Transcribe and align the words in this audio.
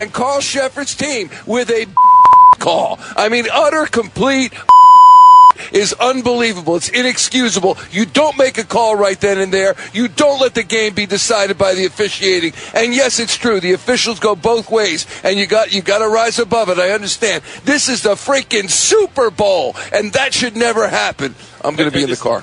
And 0.00 0.12
Carl 0.12 0.40
Shepard's 0.40 0.94
team 0.94 1.30
with 1.46 1.70
a 1.70 1.86
call. 2.58 2.98
I 3.16 3.28
mean, 3.28 3.46
utter, 3.52 3.86
complete 3.86 4.52
is 5.72 5.92
unbelievable. 5.94 6.76
It's 6.76 6.88
inexcusable. 6.88 7.76
You 7.90 8.06
don't 8.06 8.36
make 8.38 8.58
a 8.58 8.64
call 8.64 8.96
right 8.96 9.20
then 9.20 9.38
and 9.38 9.52
there. 9.52 9.76
You 9.92 10.08
don't 10.08 10.40
let 10.40 10.54
the 10.54 10.62
game 10.62 10.94
be 10.94 11.06
decided 11.06 11.58
by 11.58 11.74
the 11.74 11.86
officiating. 11.86 12.52
And 12.74 12.94
yes, 12.94 13.20
it's 13.20 13.36
true. 13.36 13.60
The 13.60 13.72
officials 13.72 14.20
go 14.20 14.34
both 14.34 14.70
ways, 14.70 15.06
and 15.22 15.38
you 15.38 15.46
got 15.46 15.72
you 15.72 15.82
got 15.82 15.98
to 15.98 16.08
rise 16.08 16.38
above 16.38 16.68
it. 16.68 16.78
I 16.78 16.90
understand. 16.90 17.42
This 17.64 17.88
is 17.88 18.02
the 18.02 18.14
freaking 18.14 18.70
Super 18.70 19.30
Bowl, 19.30 19.76
and 19.92 20.12
that 20.12 20.34
should 20.34 20.56
never 20.56 20.88
happen. 20.88 21.34
I'm 21.62 21.76
going 21.76 21.90
to 21.90 21.96
be 21.96 22.02
in 22.02 22.10
the 22.10 22.16
car. 22.16 22.42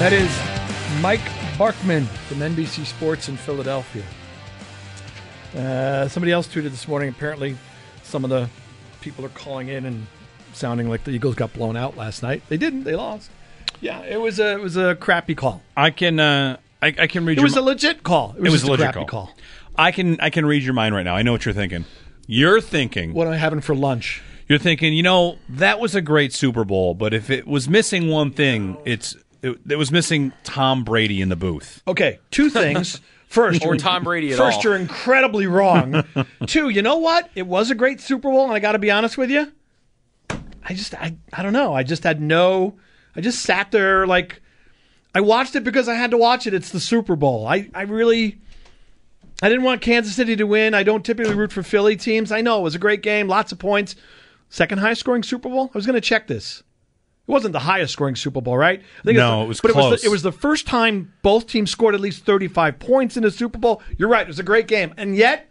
That 0.00 0.14
is 0.14 0.30
Mike 1.02 1.20
Barkann 1.58 2.06
from 2.06 2.38
NBC 2.38 2.86
Sports 2.86 3.28
in 3.28 3.36
Philadelphia. 3.36 4.02
Uh, 5.54 6.08
somebody 6.08 6.32
else 6.32 6.48
tweeted 6.48 6.70
this 6.70 6.88
morning. 6.88 7.10
Apparently, 7.10 7.54
some 8.02 8.24
of 8.24 8.30
the 8.30 8.48
people 9.02 9.26
are 9.26 9.30
calling 9.30 9.68
in 9.68 9.84
and 9.84 10.06
sounding 10.54 10.88
like 10.88 11.04
the 11.04 11.10
Eagles 11.10 11.34
got 11.34 11.52
blown 11.52 11.76
out 11.76 11.98
last 11.98 12.22
night. 12.22 12.42
They 12.48 12.56
didn't. 12.56 12.84
They 12.84 12.96
lost. 12.96 13.30
Yeah, 13.82 14.00
it 14.04 14.18
was 14.18 14.38
a 14.40 14.52
it 14.52 14.60
was 14.60 14.78
a 14.78 14.94
crappy 14.94 15.34
call. 15.34 15.60
I 15.76 15.90
can 15.90 16.18
uh, 16.18 16.56
I, 16.80 16.94
I 16.98 17.06
can 17.06 17.26
read. 17.26 17.34
It 17.34 17.40
your 17.42 17.44
was 17.44 17.56
mi- 17.56 17.60
a 17.60 17.64
legit 17.64 18.02
call. 18.02 18.34
It 18.38 18.40
was, 18.40 18.48
it 18.48 18.52
was 18.52 18.62
a 18.62 18.70
legit 18.70 18.92
crappy 18.92 19.06
call. 19.06 19.26
call. 19.26 19.36
I 19.76 19.92
can 19.92 20.18
I 20.20 20.30
can 20.30 20.46
read 20.46 20.62
your 20.62 20.72
mind 20.74 20.94
right 20.94 21.04
now. 21.04 21.14
I 21.14 21.20
know 21.20 21.32
what 21.32 21.44
you're 21.44 21.52
thinking. 21.52 21.84
You're 22.26 22.62
thinking 22.62 23.12
What 23.12 23.26
am 23.26 23.34
I 23.34 23.36
having 23.36 23.60
for 23.60 23.74
lunch? 23.74 24.22
you're 24.48 24.58
thinking. 24.58 24.94
You 24.94 25.02
know 25.02 25.36
that 25.50 25.78
was 25.78 25.94
a 25.94 26.00
great 26.00 26.32
Super 26.32 26.64
Bowl, 26.64 26.94
but 26.94 27.12
if 27.12 27.28
it 27.28 27.46
was 27.46 27.68
missing 27.68 28.08
one 28.08 28.30
thing, 28.30 28.78
it's 28.86 29.14
it, 29.42 29.58
it 29.68 29.76
was 29.76 29.90
missing 29.92 30.32
Tom 30.44 30.84
Brady 30.84 31.20
in 31.20 31.28
the 31.28 31.36
booth. 31.36 31.82
Okay, 31.88 32.18
two 32.30 32.50
things. 32.50 33.00
First, 33.26 33.62
Or 33.62 33.66
you're- 33.68 33.78
Tom 33.78 34.02
Brady 34.02 34.32
at 34.32 34.38
First, 34.38 34.56
all. 34.58 34.62
you're 34.64 34.76
incredibly 34.76 35.46
wrong. 35.46 36.02
Two, 36.46 36.68
you 36.68 36.82
know 36.82 36.96
what? 36.96 37.30
It 37.36 37.46
was 37.46 37.70
a 37.70 37.76
great 37.76 38.00
Super 38.00 38.28
Bowl, 38.28 38.42
and 38.44 38.52
I 38.52 38.58
got 38.58 38.72
to 38.72 38.80
be 38.80 38.90
honest 38.90 39.16
with 39.16 39.30
you. 39.30 39.52
I 40.30 40.74
just, 40.74 40.94
I, 40.94 41.14
I 41.32 41.42
don't 41.44 41.52
know. 41.52 41.72
I 41.72 41.84
just 41.84 42.02
had 42.02 42.20
no. 42.20 42.76
I 43.14 43.20
just 43.20 43.40
sat 43.42 43.70
there 43.70 44.04
like, 44.06 44.42
I 45.14 45.20
watched 45.20 45.54
it 45.54 45.62
because 45.62 45.88
I 45.88 45.94
had 45.94 46.10
to 46.10 46.16
watch 46.18 46.46
it. 46.48 46.54
It's 46.54 46.70
the 46.70 46.80
Super 46.80 47.14
Bowl. 47.14 47.46
I, 47.46 47.70
I 47.72 47.82
really, 47.82 48.38
I 49.42 49.48
didn't 49.48 49.62
want 49.64 49.80
Kansas 49.80 50.16
City 50.16 50.34
to 50.34 50.44
win. 50.44 50.74
I 50.74 50.82
don't 50.82 51.04
typically 51.04 51.34
root 51.34 51.52
for 51.52 51.62
Philly 51.62 51.96
teams. 51.96 52.32
I 52.32 52.40
know 52.40 52.58
it 52.58 52.62
was 52.62 52.74
a 52.74 52.78
great 52.80 53.02
game, 53.02 53.28
lots 53.28 53.52
of 53.52 53.60
points. 53.60 53.94
Second 54.48 54.78
highest 54.78 55.00
scoring 55.00 55.22
Super 55.22 55.48
Bowl. 55.48 55.70
I 55.72 55.78
was 55.78 55.86
going 55.86 55.94
to 55.94 56.00
check 56.00 56.26
this. 56.26 56.64
It 57.30 57.32
wasn't 57.32 57.52
the 57.52 57.60
highest 57.60 57.92
scoring 57.92 58.16
Super 58.16 58.40
Bowl, 58.40 58.58
right? 58.58 58.80
I 58.80 59.02
think 59.04 59.16
No, 59.16 59.38
the- 59.38 59.44
it 59.44 59.48
was 59.48 59.60
but 59.60 59.70
It 59.70 59.76
was, 59.76 60.00
the, 60.02 60.08
it 60.08 60.10
was 60.10 60.22
the 60.22 60.32
first 60.32 60.66
time 60.66 61.12
both 61.22 61.46
teams 61.46 61.70
scored 61.70 61.94
at 61.94 62.00
least 62.00 62.24
35 62.24 62.80
points 62.80 63.16
in 63.16 63.22
a 63.22 63.30
Super 63.30 63.56
Bowl. 63.56 63.80
You're 63.96 64.08
right. 64.08 64.22
It 64.22 64.26
was 64.26 64.40
a 64.40 64.42
great 64.42 64.66
game. 64.66 64.92
And 64.96 65.14
yet, 65.14 65.48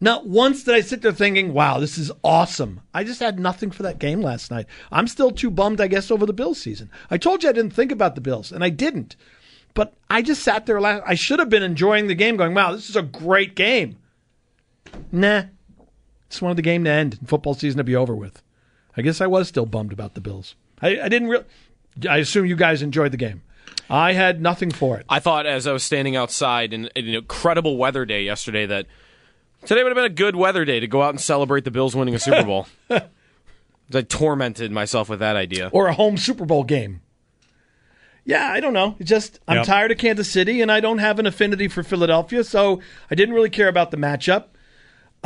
not 0.00 0.28
once 0.28 0.62
did 0.62 0.76
I 0.76 0.82
sit 0.82 1.02
there 1.02 1.10
thinking, 1.10 1.52
wow, 1.52 1.80
this 1.80 1.98
is 1.98 2.12
awesome. 2.22 2.82
I 2.94 3.02
just 3.02 3.18
had 3.18 3.40
nothing 3.40 3.72
for 3.72 3.82
that 3.82 3.98
game 3.98 4.20
last 4.20 4.48
night. 4.52 4.66
I'm 4.92 5.08
still 5.08 5.32
too 5.32 5.50
bummed, 5.50 5.80
I 5.80 5.88
guess, 5.88 6.12
over 6.12 6.24
the 6.24 6.32
Bills 6.32 6.60
season. 6.60 6.88
I 7.10 7.18
told 7.18 7.42
you 7.42 7.48
I 7.48 7.52
didn't 7.52 7.72
think 7.72 7.90
about 7.90 8.14
the 8.14 8.20
Bills, 8.20 8.52
and 8.52 8.62
I 8.62 8.68
didn't. 8.68 9.16
But 9.74 9.92
I 10.08 10.22
just 10.22 10.44
sat 10.44 10.66
there. 10.66 10.80
Last, 10.80 11.02
I 11.04 11.16
should 11.16 11.40
have 11.40 11.50
been 11.50 11.64
enjoying 11.64 12.06
the 12.06 12.14
game, 12.14 12.36
going, 12.36 12.54
wow, 12.54 12.70
this 12.70 12.88
is 12.88 12.94
a 12.94 13.02
great 13.02 13.56
game. 13.56 13.96
Nah. 15.10 15.46
Just 16.30 16.42
wanted 16.42 16.58
the 16.58 16.62
game 16.62 16.84
to 16.84 16.90
end 16.90 17.16
and 17.18 17.28
football 17.28 17.54
season 17.54 17.78
to 17.78 17.84
be 17.84 17.96
over 17.96 18.14
with. 18.14 18.40
I 18.96 19.02
guess 19.02 19.20
I 19.20 19.26
was 19.26 19.48
still 19.48 19.66
bummed 19.66 19.92
about 19.92 20.14
the 20.14 20.20
Bills. 20.20 20.54
I, 20.82 21.00
I 21.00 21.08
didn't 21.08 21.28
really. 21.28 21.44
I 22.08 22.18
assume 22.18 22.46
you 22.46 22.56
guys 22.56 22.82
enjoyed 22.82 23.12
the 23.12 23.16
game. 23.16 23.42
I 23.88 24.12
had 24.12 24.40
nothing 24.40 24.70
for 24.70 24.98
it. 24.98 25.06
I 25.08 25.20
thought 25.20 25.46
as 25.46 25.66
I 25.66 25.72
was 25.72 25.82
standing 25.84 26.16
outside 26.16 26.72
in 26.72 26.90
an 26.96 27.08
incredible 27.08 27.76
weather 27.76 28.04
day 28.04 28.22
yesterday 28.24 28.66
that 28.66 28.86
today 29.64 29.82
would 29.82 29.90
have 29.90 29.96
been 29.96 30.04
a 30.04 30.14
good 30.14 30.34
weather 30.36 30.64
day 30.64 30.80
to 30.80 30.86
go 30.88 31.02
out 31.02 31.10
and 31.10 31.20
celebrate 31.20 31.64
the 31.64 31.70
Bills 31.70 31.94
winning 31.94 32.14
a 32.14 32.18
Super 32.18 32.42
Bowl. 32.44 32.66
I 32.90 34.02
tormented 34.02 34.72
myself 34.72 35.08
with 35.08 35.20
that 35.20 35.36
idea. 35.36 35.70
or 35.72 35.86
a 35.86 35.94
home 35.94 36.16
Super 36.16 36.44
Bowl 36.44 36.64
game. 36.64 37.00
Yeah, 38.24 38.50
I 38.50 38.58
don't 38.58 38.72
know. 38.72 38.96
It's 38.98 39.08
just 39.08 39.38
I'm 39.46 39.58
Yep. 39.58 39.66
tired 39.66 39.92
of 39.92 39.98
Kansas 39.98 40.28
City 40.28 40.60
and 40.60 40.70
I 40.72 40.80
don't 40.80 40.98
have 40.98 41.20
an 41.20 41.26
affinity 41.26 41.68
for 41.68 41.84
Philadelphia, 41.84 42.42
so 42.42 42.80
I 43.08 43.14
didn't 43.14 43.36
really 43.36 43.50
care 43.50 43.68
about 43.68 43.92
the 43.92 43.96
matchup. 43.96 44.46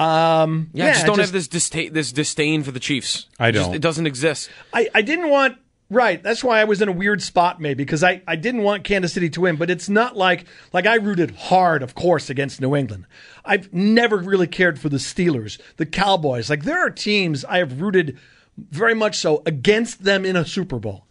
Um, 0.00 0.71
Yeah, 0.72 0.87
I 0.87 0.88
just 0.93 1.05
I 1.05 1.06
don't 1.06 1.19
have 1.19 1.33
this 1.33 1.49
disdain, 1.49 1.93
this 1.93 2.12
disdain 2.12 2.62
for 2.62 2.71
the 2.72 2.81
Chiefs. 2.81 3.27
I 3.38 3.49
It 3.49 3.53
don't. 3.53 3.75
it 3.75 3.83
doesn't 3.83 4.06
exist. 4.06 4.49
I, 4.72 4.88
I 4.94 5.03
didn't 5.03 5.28
want 5.28 5.59
right. 5.91 6.22
That's 6.22 6.43
why 6.43 6.61
I 6.61 6.65
was 6.65 6.81
in 6.81 6.88
a 6.88 6.93
weird 6.93 7.21
spot, 7.22 7.61
maybe 7.61 7.84
because 7.84 8.03
I, 8.03 8.22
I 8.27 8.37
didn't 8.37 8.62
want 8.62 8.84
Kansas 8.84 9.12
City 9.12 9.28
to 9.31 9.43
win. 9.43 9.56
But 9.56 9.69
it's 9.71 9.89
not 9.89 10.16
like 10.16 10.47
like 10.72 10.87
I 10.87 10.94
rooted 10.94 11.33
hard, 11.33 11.83
of 11.83 11.94
course, 11.94 12.31
against 12.31 12.60
New 12.60 12.75
England. 12.75 13.06
I've 13.44 13.72
never 13.75 14.16
really 14.16 14.47
cared 14.47 14.78
for 14.81 14.89
the 14.89 14.97
Steelers, 14.99 15.60
the 15.77 15.87
Cowboys. 15.87 16.49
Like 16.49 16.65
there 16.65 16.78
are 16.78 16.91
teams 16.91 17.44
I 17.44 17.59
have 17.59 17.81
rooted 17.81 18.19
very 18.56 18.94
much 18.94 19.16
so 19.16 19.43
against 19.47 20.05
them 20.05 20.25
in 20.25 20.37
a 20.37 20.44
Super 20.47 20.78
Bowl. 20.78 21.06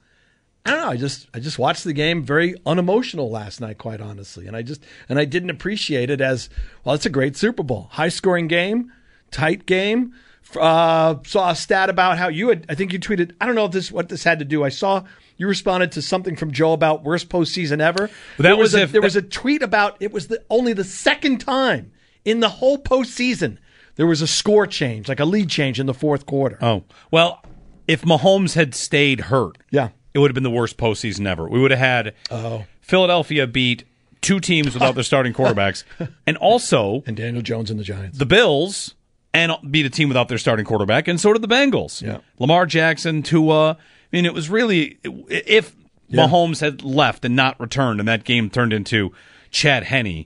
I 0.65 0.71
don't 0.71 0.81
know. 0.81 0.89
I 0.89 0.97
just 0.97 1.27
I 1.33 1.39
just 1.39 1.57
watched 1.57 1.83
the 1.83 1.93
game 1.93 2.21
very 2.23 2.55
unemotional 2.65 3.29
last 3.31 3.59
night, 3.61 3.77
quite 3.77 4.01
honestly, 4.01 4.45
and 4.47 4.55
I 4.55 4.61
just 4.61 4.83
and 5.07 5.17
I 5.17 5.25
didn't 5.25 5.49
appreciate 5.49 6.09
it 6.09 6.21
as 6.21 6.49
well. 6.83 6.95
It's 6.95 7.05
a 7.05 7.09
great 7.09 7.35
Super 7.37 7.63
Bowl, 7.63 7.87
high 7.91 8.09
scoring 8.09 8.47
game, 8.47 8.91
tight 9.31 9.65
game. 9.65 10.13
Uh, 10.59 11.15
saw 11.25 11.51
a 11.51 11.55
stat 11.55 11.89
about 11.89 12.17
how 12.17 12.27
you 12.27 12.49
had. 12.49 12.65
I 12.69 12.75
think 12.75 12.91
you 12.91 12.99
tweeted. 12.99 13.33
I 13.39 13.45
don't 13.45 13.55
know 13.55 13.65
if 13.65 13.71
this 13.71 13.91
what 13.91 14.09
this 14.09 14.23
had 14.23 14.39
to 14.39 14.45
do. 14.45 14.63
I 14.63 14.69
saw 14.69 15.03
you 15.37 15.47
responded 15.47 15.91
to 15.93 16.01
something 16.01 16.35
from 16.35 16.51
Joe 16.51 16.73
about 16.73 17.03
worst 17.03 17.29
postseason 17.29 17.79
ever. 17.81 18.07
that 18.37 18.43
there 18.43 18.55
was 18.57 18.73
a, 18.75 18.81
if- 18.83 18.91
there 18.91 19.01
was 19.01 19.15
a 19.15 19.21
tweet 19.21 19.61
about 19.63 19.97
it 19.99 20.11
was 20.11 20.27
the 20.27 20.43
only 20.49 20.73
the 20.73 20.83
second 20.83 21.37
time 21.39 21.91
in 22.25 22.39
the 22.41 22.49
whole 22.49 22.77
postseason 22.77 23.57
there 23.95 24.07
was 24.07 24.21
a 24.21 24.27
score 24.27 24.65
change, 24.67 25.07
like 25.07 25.19
a 25.19 25.25
lead 25.25 25.49
change 25.49 25.79
in 25.79 25.85
the 25.85 25.93
fourth 25.93 26.25
quarter. 26.25 26.57
Oh 26.61 26.83
well, 27.11 27.43
if 27.87 28.01
Mahomes 28.01 28.55
had 28.55 28.73
stayed 28.75 29.21
hurt, 29.21 29.57
Yeah. 29.71 29.89
It 30.13 30.19
would 30.19 30.29
have 30.31 30.35
been 30.35 30.43
the 30.43 30.49
worst 30.49 30.77
postseason 30.77 31.27
ever. 31.27 31.47
We 31.47 31.59
would 31.59 31.71
have 31.71 31.79
had 31.79 32.13
Oh. 32.31 32.65
Philadelphia 32.81 33.45
beat 33.47 33.83
two 34.21 34.39
teams 34.39 34.73
without 34.73 34.95
their 34.95 35.03
starting 35.03 35.33
quarterbacks, 35.33 35.83
and 36.27 36.35
also 36.37 37.03
And 37.05 37.15
Daniel 37.15 37.41
Jones 37.41 37.69
and 37.71 37.79
the 37.79 37.83
Giants. 37.83 38.17
the 38.17 38.25
Bills 38.25 38.95
and 39.33 39.51
beat 39.69 39.85
a 39.85 39.89
team 39.89 40.07
without 40.09 40.27
their 40.27 40.39
starting 40.39 40.65
quarterback, 40.65 41.07
and 41.07 41.19
so 41.19 41.31
did 41.33 41.41
the 41.43 41.47
Bengals. 41.47 42.01
Yeah. 42.01 42.17
Lamar 42.39 42.65
Jackson, 42.65 43.21
Tua. 43.21 43.71
I 43.71 43.77
mean, 44.11 44.25
it 44.25 44.33
was 44.33 44.49
really 44.49 44.97
if 45.03 45.75
Mahomes 46.11 46.61
had 46.61 46.83
left 46.83 47.23
and 47.23 47.35
not 47.35 47.59
returned, 47.59 47.99
and 47.99 48.07
that 48.09 48.23
game 48.23 48.49
turned 48.49 48.73
into 48.73 49.13
Chad 49.51 49.83
Henne. 49.83 50.25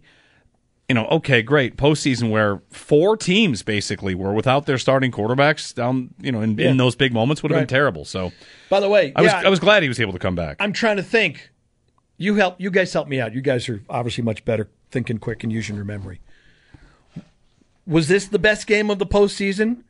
You 0.90 0.96
know, 0.96 1.08
okay, 1.08 1.42
great 1.42 1.78
postseason 1.78 2.30
where 2.30 2.62
four 2.70 3.16
teams 3.16 3.64
basically 3.64 4.14
were 4.16 4.34
without 4.34 4.66
their 4.66 4.78
starting 4.78 5.12
quarterbacks 5.12 5.74
down. 5.74 6.14
You 6.20 6.32
know, 6.34 6.42
in, 6.42 6.58
Yeah. 6.58 6.72
in 6.72 6.78
those 6.78 6.96
big 6.96 7.14
moments 7.14 7.42
would 7.42 7.52
have 7.52 7.58
Right. 7.58 7.68
been 7.68 7.76
terrible. 7.76 8.04
So 8.06 8.32
By 8.70 8.80
the 8.82 8.90
way, 8.90 9.14
I 9.16 9.22
was 9.22 9.32
I 9.34 9.50
was 9.50 9.60
glad 9.60 9.82
he 9.84 9.90
was 9.90 10.00
able 10.00 10.14
to 10.14 10.20
come 10.20 10.36
back. 10.36 10.58
I'm 10.60 10.74
trying 10.74 10.98
to 10.98 11.04
think. 11.04 11.50
You 12.18 12.36
help. 12.36 12.60
You 12.62 12.70
guys 12.70 12.94
help 12.94 13.08
me 13.08 13.20
out. 13.20 13.34
You 13.34 13.42
guys 13.42 13.68
are 13.70 13.82
obviously 13.90 14.24
much 14.24 14.46
better 14.46 14.70
thinking 14.92 15.18
quick 15.18 15.44
and 15.44 15.52
using 15.52 15.76
your 15.76 15.86
memory. 15.86 16.20
Was 17.86 18.08
this 18.08 18.28
the 18.28 18.40
best 18.40 18.68
game 18.68 18.90
of 18.90 19.00
the 19.00 19.06
postseason? 19.06 19.84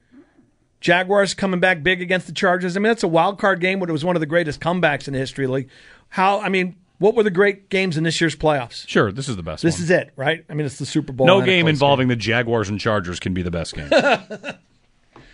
Jaguars 0.82 1.34
coming 1.34 1.60
back 1.60 1.82
big 1.84 2.02
against 2.02 2.28
the 2.28 2.34
Chargers. 2.34 2.76
I 2.76 2.80
mean, 2.80 2.90
that's 2.90 3.04
a 3.04 3.08
wild 3.08 3.40
card 3.40 3.60
game, 3.62 3.80
but 3.80 3.88
it 3.90 3.94
was 3.94 4.04
one 4.04 4.16
of 4.16 4.20
the 4.20 4.26
greatest 4.26 4.60
comebacks 4.60 5.08
in 5.08 5.14
the 5.14 5.20
history 5.20 5.46
of 5.46 5.50
the 5.50 5.56
league. 5.56 5.70
How? 6.10 6.40
I 6.42 6.50
mean, 6.50 6.76
what 7.04 7.16
were 7.16 7.24
the 7.24 7.30
great 7.32 7.70
games 7.70 7.98
in 7.98 8.06
this 8.06 8.22
year's 8.22 8.34
playoffs? 8.34 8.88
sure, 8.88 9.12
this 9.12 9.28
is 9.28 9.36
the 9.36 9.44
best. 9.44 9.62
This 9.62 9.76
one. 9.76 9.84
is 9.84 9.92
it, 9.92 10.14
right? 10.16 10.46
I 10.50 10.54
mean, 10.54 10.66
it's 10.66 10.80
the 10.80 10.86
Super 10.86 11.12
Bowl. 11.12 11.28
no 11.28 11.42
game 11.42 11.68
involving 11.68 12.08
the 12.08 12.16
Jaguars 12.16 12.70
and 12.70 12.80
Chargers 12.80 13.20
can 13.20 13.34
be 13.34 13.42
the 13.42 13.52
best 13.52 13.76
game. 13.76 13.90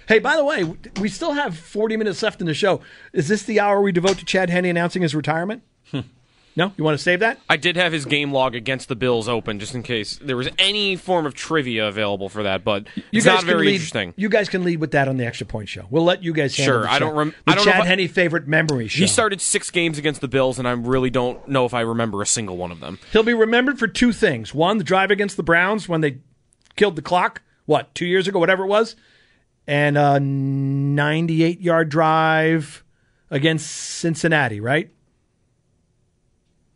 Hey, 0.08 0.18
by 0.18 0.36
the 0.36 0.44
way, 0.44 0.64
we 1.00 1.08
still 1.08 1.34
have 1.34 1.56
40 1.56 1.96
minutes 1.96 2.24
left 2.24 2.42
in 2.42 2.48
the 2.48 2.56
show. 2.56 2.82
Is 3.14 3.28
this 3.28 3.44
the 3.44 3.60
hour 3.60 3.80
we 3.80 3.92
devote 3.92 4.18
to 4.18 4.26
Chad 4.26 4.50
Henne 4.50 4.66
announcing 4.66 5.04
his 5.04 5.14
retirement? 5.14 5.62
No, 6.60 6.74
you 6.76 6.84
want 6.84 6.98
to 6.98 7.02
save 7.02 7.22
that? 7.22 7.40
I 7.50 7.56
did 7.56 7.78
have 7.78 7.94
his 7.94 8.04
game 8.04 8.34
log 8.34 8.54
against 8.54 8.90
the 8.90 8.96
Bills 8.98 9.30
open 9.30 9.60
just 9.60 9.76
in 9.76 9.82
case 9.82 10.20
there 10.22 10.36
was 10.36 10.50
any 10.60 10.98
form 10.98 11.26
of 11.26 11.34
trivia 11.34 11.88
available 11.88 12.28
for 12.28 12.44
that, 12.44 12.66
but 12.66 12.86
it's 13.14 13.26
not 13.26 13.46
very 13.46 13.68
lead, 13.68 13.76
interesting. 13.76 14.14
You 14.18 14.28
guys 14.28 14.50
can 14.50 14.66
lead 14.66 14.82
with 14.82 14.92
that 14.92 15.08
on 15.08 15.16
the 15.16 15.26
extra 15.26 15.48
point 15.48 15.70
show. 15.70 15.86
We'll 15.90 16.04
let 16.04 16.22
you 16.22 16.34
guys 16.34 16.58
handle 16.58 16.82
Sure, 16.82 16.90
I 16.90 17.00
don't 17.00 17.16
rem- 17.16 17.30
the 17.30 17.52
I 17.54 17.56
don't 17.56 17.66
know 17.66 17.72
Chad 17.72 17.86
Henne 17.86 18.10
favorite 18.10 18.46
memory 18.46 18.90
show. 18.90 19.00
He 19.00 19.08
started 19.08 19.40
six 19.40 19.72
games 19.72 19.98
against 19.98 20.20
the 20.20 20.28
Bills, 20.28 20.60
and 20.60 20.68
I 20.68 20.72
really 20.72 21.10
don't 21.10 21.48
know 21.48 21.64
if 21.64 21.74
I 21.74 21.80
remember 21.80 22.22
a 22.22 22.26
single 22.26 22.58
one 22.58 22.74
of 22.74 22.82
them. 22.82 23.00
He'll 23.14 23.24
be 23.24 23.34
remembered 23.34 23.80
for 23.80 23.88
two 23.88 24.12
things. 24.12 24.54
One, 24.54 24.80
the 24.80 24.84
drive 24.84 25.12
against 25.12 25.38
the 25.38 25.44
Browns 25.44 25.88
when 25.88 26.02
they 26.02 26.18
killed 26.76 26.98
the 26.98 27.02
clock. 27.02 27.42
What 27.68 27.96
two 27.96 28.06
years 28.06 28.28
ago, 28.28 28.38
whatever 28.38 28.66
it 28.66 28.68
was, 28.68 28.98
and 29.66 29.98
a 29.98 30.20
98 30.20 31.62
yard 31.62 31.88
drive 31.88 32.84
against 33.32 33.70
Cincinnati. 33.70 34.60
Right. 34.60 34.92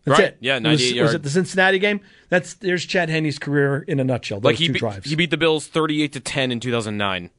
That's 0.05 0.19
Right. 0.19 0.27
it. 0.29 0.38
Yeah, 0.41 0.57
It 0.57 0.63
was- 0.63 0.81
98 0.81 1.01
Was 1.01 1.13
it 1.13 1.23
the 1.23 1.29
Cincinnati 1.29 1.79
game? 1.79 2.01
That's 2.29 2.55
there's 2.55 2.85
Chad 2.85 3.09
Henne's 3.09 3.39
career 3.39 3.85
in 3.88 4.00
a 4.00 4.03
nutshell. 4.03 4.39
Those 4.39 4.51
Like 4.51 4.55
he 4.57 4.67
two 4.67 4.73
be- 4.73 4.79
drives. 4.79 5.09
he 5.09 5.15
beat 5.15 5.29
the 5.29 5.38
Bills 5.38 5.67
thirty-eight 5.67 6.11
to 6.13 6.19
ten 6.19 6.51
in 6.51 6.59
two 6.59 6.71
thousand 6.71 6.97
nine. 6.97 7.29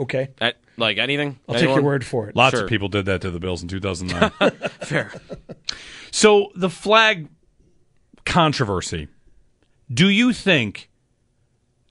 okay, 0.00 0.28
At 0.40 0.56
like 0.76 0.98
anything? 0.98 1.38
I'll 1.48 1.54
take 1.54 1.64
your 1.68 1.82
word 1.82 2.04
for 2.04 2.28
it. 2.28 2.34
Lots 2.34 2.54
Sure. 2.56 2.64
of 2.64 2.68
people 2.70 2.88
did 2.88 3.04
that 3.06 3.20
to 3.20 3.30
the 3.30 3.38
Bills 3.38 3.62
in 3.62 3.68
2009. 3.68 4.50
Fair. 4.80 5.12
so 6.10 6.50
the 6.56 6.70
flag 6.70 7.28
controversy. 8.24 9.08
Do 9.92 10.08
you 10.08 10.32
think 10.32 10.90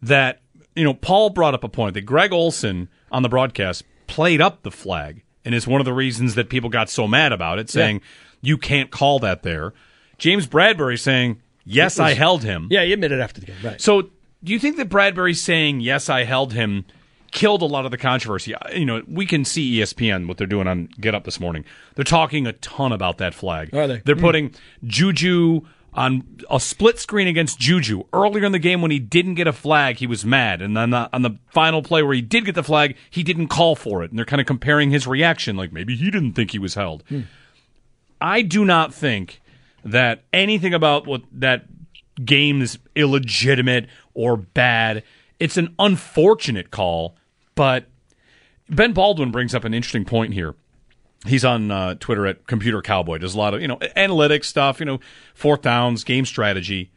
that 0.01 0.41
you 0.75 0.83
know 0.83 0.93
Paul 0.93 1.29
brought 1.29 1.53
up 1.53 1.63
a 1.63 1.69
point 1.69 1.93
that 1.93 2.01
Greg 2.01 2.33
Olsen 2.33 2.89
on 3.11 3.23
the 3.23 3.29
broadcast 3.29 3.83
played 4.07 4.41
up 4.41 4.63
the 4.63 4.71
flag 4.71 5.23
and 5.45 5.53
is 5.55 5.67
one 5.67 5.79
of 5.81 5.85
the 5.85 5.93
reasons 5.93 6.35
that 6.35 6.49
people 6.49 6.69
got 6.69 6.89
so 6.89 7.07
mad 7.07 7.31
about 7.31 7.59
it, 7.59 7.69
saying 7.69 8.01
you 8.41 8.57
can't 8.57 8.91
call 8.91 9.19
that 9.19 9.43
there. 9.43 9.73
James 10.17 10.47
Bradberry 10.47 10.99
saying 10.99 11.41
yes, 11.65 11.99
I 11.99 12.13
held 12.13 12.43
him. 12.43 12.67
Yeah, 12.69 12.83
he 12.83 12.93
admitted 12.93 13.19
after 13.19 13.41
the 13.41 13.47
game. 13.47 13.55
Right. 13.63 13.81
So, 13.81 14.03
do 14.43 14.51
you 14.51 14.59
think 14.59 14.77
that 14.77 14.89
Bradberry 14.89 15.35
saying 15.35 15.81
"Yes, 15.81 16.09
I 16.09 16.23
held 16.23 16.53
him" 16.53 16.85
killed 17.31 17.61
a 17.61 17.65
lot 17.65 17.85
of 17.85 17.91
the 17.91 17.97
controversy? 17.97 18.55
Uh, 18.55 18.71
You 18.71 18.85
know, 18.85 19.01
we 19.07 19.25
can 19.25 19.45
see 19.45 19.79
ESPN 19.79 20.27
what 20.27 20.37
they're 20.37 20.47
doing 20.47 20.67
on 20.67 20.89
Get 20.99 21.15
Up 21.15 21.23
this 21.23 21.39
morning. 21.39 21.65
They're 21.95 22.03
talking 22.03 22.47
a 22.47 22.53
ton 22.53 22.91
about 22.91 23.17
that 23.17 23.33
flag. 23.33 23.73
Are 23.73 23.87
they? 23.87 24.01
They're 24.05 24.15
hmm. 24.15 24.21
putting 24.21 24.55
Juju 24.85 25.61
on 25.95 26.23
a 26.49 26.59
split 26.59 26.97
screen 26.99 27.27
against 27.27 27.59
Juju 27.59 28.03
earlier 28.13 28.45
in 28.45 28.51
the 28.51 28.59
game 28.59 28.81
when 28.81 28.91
he 28.91 28.99
didn't 28.99 29.35
get 29.35 29.47
a 29.47 29.53
flag. 29.53 29.97
He 29.97 30.07
was 30.07 30.25
mad, 30.25 30.61
and 30.61 30.75
then 30.75 30.89
the, 30.89 31.09
on 31.13 31.21
the 31.21 31.37
final 31.51 31.83
play 31.83 32.01
where 32.01 32.15
he 32.15 32.21
did 32.21 32.45
get 32.45 32.55
the 32.55 32.63
flag, 32.63 32.95
he 33.09 33.23
didn't 33.23 33.47
call 33.47 33.75
for 33.75 34.03
it, 34.03 34.09
and 34.09 34.17
they're 34.17 34.25
kind 34.25 34.41
of 34.41 34.47
comparing 34.47 34.89
his 34.89 35.05
reaction, 35.05 35.55
like 35.55 35.71
maybe 35.71 35.95
he 35.95 36.09
didn't 36.09 36.33
think 36.33 36.51
he 36.51 36.59
was 36.59 36.75
held. 36.75 37.03
Hmm. 37.09 37.21
I 38.19 38.41
do 38.41 38.63
not 38.63 38.93
think 38.93 39.41
that 39.83 40.23
anything 40.31 40.73
about 40.73 41.05
what 41.05 41.21
that 41.31 41.65
game 42.23 42.61
is 42.61 42.79
illegitimate 42.95 43.87
or 44.13 44.37
bad. 44.37 45.03
It's 45.39 45.57
an 45.57 45.75
unfortunate 45.79 46.71
call, 46.71 47.15
but 47.55 47.85
Ben 48.69 48.93
Baldwin 48.93 49.31
brings 49.31 49.53
up 49.53 49.65
an 49.65 49.73
interesting 49.73 50.05
point 50.05 50.33
here. 50.33 50.55
He's 51.25 51.45
on 51.45 51.71
uh, 51.71 51.95
Twitter 51.95 52.27
at 52.27 52.47
Computer 52.47 52.81
Cowboy. 52.81 53.17
Does 53.17 53.33
a 53.33 53.37
lot 53.37 53.53
of 53.53 53.61
you 53.61 53.67
know 53.67 53.77
analytics 53.77 54.45
stuff, 54.45 54.79
you 54.79 54.85
know, 54.85 54.99
fourth 55.33 55.61
downs, 55.61 56.03
game 56.03 56.25
strategy. 56.25 56.91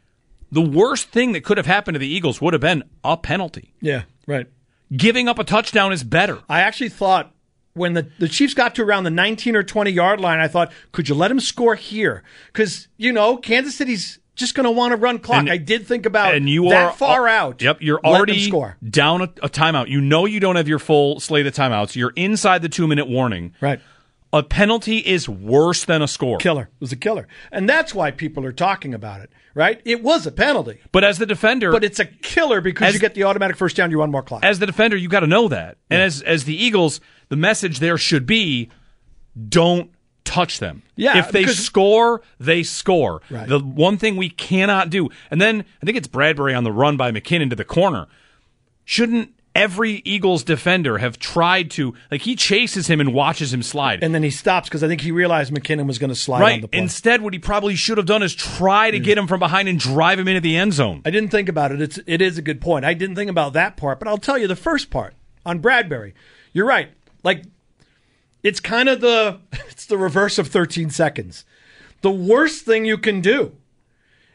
The 0.51 0.61
worst 0.61 1.09
thing 1.09 1.33
that 1.33 1.43
could 1.43 1.57
have 1.57 1.65
happened 1.65 1.95
to 1.95 1.99
the 1.99 2.07
Eagles 2.07 2.41
would 2.41 2.53
have 2.53 2.61
been 2.61 2.83
a 3.03 3.17
penalty. 3.17 3.73
yeah. 3.81 4.03
Right. 4.25 4.47
Giving 4.95 5.27
up 5.27 5.39
a 5.39 5.43
touchdown 5.43 5.91
is 5.91 6.03
better. 6.03 6.39
I 6.49 6.61
actually 6.61 6.89
thought 6.89 7.33
when 7.77 7.93
the, 7.93 8.09
the 8.19 8.27
Chiefs 8.27 8.53
got 8.53 8.75
to 8.75 8.83
around 8.83 9.03
the 9.03 9.09
19 9.11 9.55
or 9.55 9.63
20 9.63 9.91
yard 9.91 10.19
line, 10.19 10.39
I 10.39 10.47
thought, 10.47 10.71
could 10.91 11.07
you 11.09 11.15
let 11.15 11.31
him 11.31 11.39
score 11.39 11.75
here? 11.75 12.23
Because, 12.51 12.87
you 12.97 13.11
know, 13.13 13.37
Kansas 13.37 13.75
City's 13.75 14.19
just 14.35 14.53
going 14.55 14.65
to 14.65 14.71
want 14.71 14.91
to 14.91 14.97
run 14.97 15.19
clock. 15.19 15.39
And- 15.39 15.49
I 15.49 15.57
did 15.57 15.87
think 15.87 16.05
about 16.05 16.35
and 16.35 16.49
you 16.49 16.69
that 16.69 16.85
are 16.85 16.91
far 16.93 17.27
out. 17.27 17.61
Yep, 17.61 17.77
you're 17.81 17.99
already 18.03 18.51
down 18.87 19.21
a, 19.21 19.25
a 19.41 19.49
timeout. 19.49 19.87
You 19.89 20.01
know 20.01 20.25
you 20.25 20.39
don't 20.39 20.55
have 20.57 20.67
your 20.67 20.79
full 20.79 21.19
slate 21.19 21.47
of 21.47 21.53
timeouts. 21.53 21.95
You're 21.95 22.13
inside 22.15 22.61
the 22.61 22.69
two 22.69 22.87
minute 22.87 23.07
warning. 23.07 23.53
Right. 23.61 23.79
A 24.33 24.43
penalty 24.43 24.97
is 24.97 25.27
worse 25.29 25.85
than 25.85 26.01
a 26.01 26.07
score. 26.07 26.37
Killer. 26.37 26.63
It 26.63 26.81
was 26.81 26.91
a 26.91 26.97
killer. 26.97 27.27
And 27.51 27.67
that's 27.67 27.95
why 27.95 28.11
people 28.11 28.45
are 28.45 28.51
talking 28.51 28.93
about 28.93 29.21
it, 29.21 29.31
right? 29.55 29.81
It 29.85 30.03
was 30.03 30.27
a 30.27 30.31
penalty, 30.33 30.81
But 30.91 31.05
as 31.05 31.17
the 31.17 31.25
defender, 31.25 31.71
but 31.71 31.85
it's 31.85 31.97
a 31.99 32.05
killer 32.05 32.59
because 32.59 32.89
As- 32.89 32.93
you 32.93 32.99
get 32.99 33.15
the 33.15 33.23
automatic 33.23 33.55
first 33.55 33.77
down, 33.77 33.89
you 33.89 33.99
run 33.99 34.11
more 34.11 34.21
clock. 34.21 34.43
as 34.43 34.59
the 34.59 34.65
defender, 34.65 34.97
you 34.97 35.07
got 35.07 35.21
to 35.21 35.27
know 35.27 35.47
that. 35.47 35.77
And 35.89 36.01
as 36.01 36.21
as 36.21 36.43
the 36.43 36.61
Eagles, 36.61 36.99
the 37.29 37.35
message 37.35 37.79
there 37.79 37.97
should 37.97 38.25
be, 38.25 38.69
don't 39.49 39.91
touch 40.23 40.59
them. 40.59 40.83
Yeah, 40.95 41.19
if 41.19 41.31
they 41.31 41.41
because- 41.41 41.59
score, 41.59 42.21
they 42.39 42.63
score. 42.63 43.21
Right. 43.29 43.47
The 43.47 43.59
one 43.59 43.97
thing 43.97 44.17
we 44.17 44.29
cannot 44.29 44.89
do, 44.89 45.09
and 45.31 45.41
then 45.41 45.63
I 45.81 45.85
think 45.85 45.97
it's 45.97 46.07
Bradberry 46.07 46.55
on 46.55 46.63
the 46.63 46.71
run 46.71 46.97
by 46.97 47.11
McKinnon 47.11 47.49
to 47.49 47.55
the 47.55 47.65
corner. 47.65 48.07
Shouldn't 48.85 49.33
every 49.55 50.03
Eagles 50.05 50.43
defender 50.43 50.99
have 50.99 51.17
tried 51.17 51.71
to 51.71 51.93
like 52.11 52.21
he 52.21 52.35
chases 52.35 52.87
him 52.87 53.01
and 53.01 53.13
watches 53.13 53.51
him 53.53 53.63
slide? 53.63 54.03
and 54.03 54.13
then 54.13 54.21
he 54.23 54.29
stops 54.29 54.69
because 54.69 54.83
I 54.83 54.87
think 54.87 55.01
he 55.01 55.11
realized 55.11 55.51
McKinnon 55.51 55.87
was 55.87 55.97
going 55.97 56.09
to 56.09 56.15
slide 56.15 56.37
on 56.37 56.43
right. 56.43 56.65
Instead, 56.71 57.21
what 57.21 57.33
he 57.33 57.39
probably 57.39 57.75
should 57.75 57.97
have 57.97 58.05
done 58.05 58.21
is 58.21 58.35
try 58.35 58.91
to 58.91 58.99
get 58.99 59.17
him 59.17 59.27
from 59.27 59.39
behind 59.39 59.67
and 59.67 59.79
drive 59.79 60.19
him 60.19 60.27
into 60.27 60.41
the 60.41 60.55
end 60.55 60.73
zone. 60.73 61.01
I 61.05 61.11
didn't 61.11 61.29
think 61.29 61.49
about 61.49 61.71
it. 61.71 61.81
It's 61.81 61.99
it 62.05 62.21
is 62.21 62.37
a 62.37 62.41
good 62.41 62.61
point. 62.61 62.85
I 62.85 62.93
didn't 62.93 63.15
think 63.15 63.29
about 63.29 63.53
that 63.53 63.77
part, 63.77 63.99
but 63.99 64.07
I'll 64.07 64.17
tell 64.17 64.37
you 64.37 64.47
the 64.47 64.55
first 64.55 64.89
part 64.89 65.15
on 65.45 65.61
Bradberry. 65.61 66.13
You're 66.53 66.67
right. 66.67 66.89
Like 67.27 67.43
it's 68.41 68.61
kind 68.61 68.87
of 68.87 69.01
the 69.01 69.39
it's 69.69 69.85
the 69.85 69.97
reverse 69.97 70.37
of 70.39 70.47
13 70.47 70.89
seconds. 70.89 71.43
The 72.01 72.09
worst 72.09 72.63
thing 72.63 72.85
you 72.85 72.97
can 72.97 73.19
do. 73.21 73.51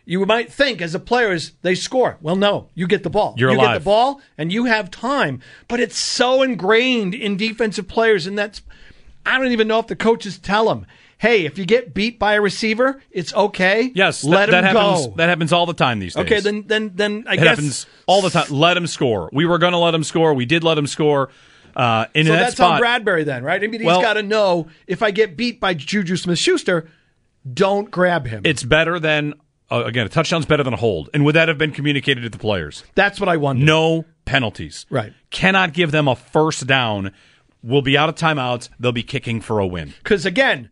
You 0.04 0.26
might 0.26 0.52
think 0.52 0.82
as 0.82 0.94
a 0.94 0.98
player 0.98 1.32
is 1.32 1.52
they 1.62 1.74
score. 1.74 2.18
Well, 2.20 2.36
no, 2.36 2.68
you 2.74 2.86
get 2.86 3.02
the 3.02 3.08
ball. 3.08 3.34
You're 3.38 3.52
you 3.52 3.56
get 3.58 3.74
the 3.74 3.80
ball 3.80 4.20
and 4.36 4.52
you 4.52 4.66
have 4.66 4.90
time. 4.90 5.40
But 5.68 5.80
it's 5.80 5.96
so 5.96 6.42
ingrained 6.42 7.14
in 7.14 7.36
defensive 7.36 7.88
players, 7.88 8.26
and 8.26 8.36
that's 8.36 8.60
I 9.24 9.38
don't 9.38 9.52
even 9.52 9.68
know 9.68 9.78
if 9.78 9.86
the 9.86 9.96
coaches 9.96 10.38
tell 10.38 10.66
them, 10.66 10.84
"Hey, 11.16 11.46
if 11.46 11.56
you 11.56 11.64
get 11.64 11.94
beat 11.94 12.18
by 12.18 12.34
a 12.34 12.42
receiver, 12.42 13.00
it's 13.10 13.32
okay. 13.32 13.90
Yes, 13.94 14.22
let 14.22 14.36
that, 14.36 14.48
him 14.48 14.52
that 14.52 14.64
happens. 14.64 15.06
go." 15.06 15.14
That 15.16 15.28
happens 15.30 15.52
all 15.52 15.64
the 15.64 15.72
time 15.72 16.00
these 16.00 16.14
days. 16.14 16.24
Okay, 16.24 16.40
then 16.40 16.64
then 16.66 16.90
then 16.94 17.24
I 17.26 17.34
It 17.34 17.36
guess 17.36 17.46
happens 17.46 17.86
all 18.06 18.20
the 18.20 18.30
time. 18.30 18.48
Let 18.50 18.76
him 18.76 18.88
score. 18.88 19.30
We 19.32 19.46
were 19.46 19.58
going 19.58 19.72
to 19.72 19.78
let 19.78 19.94
him 19.94 20.04
score. 20.04 20.34
We 20.34 20.44
did 20.44 20.62
let 20.62 20.76
him 20.76 20.88
score. 20.88 21.30
Uh, 21.76 22.06
in 22.14 22.26
So 22.26 22.32
that 22.32 22.38
that's 22.40 22.56
spot, 22.56 22.82
on 22.82 22.82
Bradberry 22.82 23.24
then, 23.24 23.42
right? 23.44 23.62
I 23.62 23.66
mean, 23.66 23.80
he's 23.80 23.86
Well- 23.86 24.00
got 24.02 24.14
to 24.14 24.22
know 24.22 24.68
if 24.86 25.02
I 25.02 25.10
get 25.10 25.36
beat 25.36 25.60
by 25.60 25.74
Juju 25.74 26.16
Smith-Schuster, 26.16 26.88
don't 27.52 27.90
grab 27.90 28.26
him. 28.26 28.42
it's 28.44 28.62
better 28.62 28.98
than 29.00 29.34
uh, 29.70 29.84
again 29.84 30.04
a 30.06 30.08
touchdown's 30.08 30.46
better 30.46 30.62
than 30.62 30.74
a 30.74 30.76
hold. 30.76 31.08
And 31.14 31.24
would 31.24 31.34
that 31.34 31.48
have 31.48 31.58
been 31.58 31.72
communicated 31.72 32.20
to 32.22 32.28
the 32.28 32.38
players? 32.38 32.84
that's 32.94 33.18
what 33.18 33.28
I 33.28 33.36
wonder. 33.38 33.64
No 33.64 34.04
penalties. 34.26 34.86
Right. 34.90 35.12
Cannot 35.30 35.72
give 35.72 35.90
them 35.90 36.06
a 36.08 36.14
first 36.14 36.66
down. 36.66 37.12
We'll 37.62 37.82
be 37.82 37.96
out 37.96 38.08
of 38.08 38.14
timeouts. 38.16 38.68
They'll 38.78 38.92
be 38.92 39.02
kicking 39.02 39.40
for 39.40 39.58
a 39.60 39.66
win. 39.66 39.94
because 40.02 40.26
again, 40.26 40.68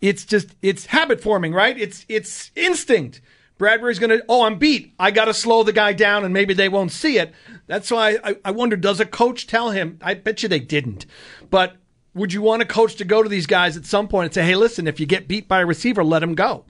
it's 0.00 0.24
just 0.24 0.54
it's 0.62 0.86
habit 0.86 1.20
forming, 1.20 1.52
right? 1.52 1.76
It's 1.78 2.04
it's 2.08 2.50
instinct. 2.54 3.20
Bradberry's 3.58 3.98
going 3.98 4.10
to, 4.10 4.24
oh, 4.28 4.44
I'm 4.44 4.58
beat. 4.58 4.94
I 4.98 5.10
got 5.10 5.24
to 5.26 5.34
slow 5.34 5.62
the 5.64 5.72
guy 5.72 5.92
down 5.92 6.24
and 6.24 6.32
maybe 6.32 6.54
they 6.54 6.68
won't 6.68 6.92
see 6.92 7.18
it. 7.18 7.32
That's 7.66 7.90
why 7.90 8.18
I, 8.22 8.36
I 8.44 8.50
wonder, 8.52 8.76
does 8.76 9.00
a 9.00 9.06
coach 9.06 9.46
tell 9.46 9.70
him? 9.70 9.98
I 10.00 10.14
bet 10.14 10.42
you 10.42 10.48
they 10.48 10.60
didn't. 10.60 11.06
But 11.50 11.76
would 12.14 12.32
you 12.32 12.40
want 12.40 12.62
a 12.62 12.66
coach 12.66 12.94
to 12.96 13.04
go 13.04 13.22
to 13.22 13.28
these 13.28 13.46
guys 13.46 13.76
at 13.76 13.84
some 13.84 14.08
point 14.08 14.26
and 14.26 14.34
say, 14.34 14.44
hey, 14.44 14.54
listen, 14.54 14.86
if 14.86 15.00
you 15.00 15.06
get 15.06 15.28
beat 15.28 15.48
by 15.48 15.60
a 15.60 15.66
receiver, 15.66 16.04
let 16.04 16.22
him 16.22 16.34
go. 16.34 16.64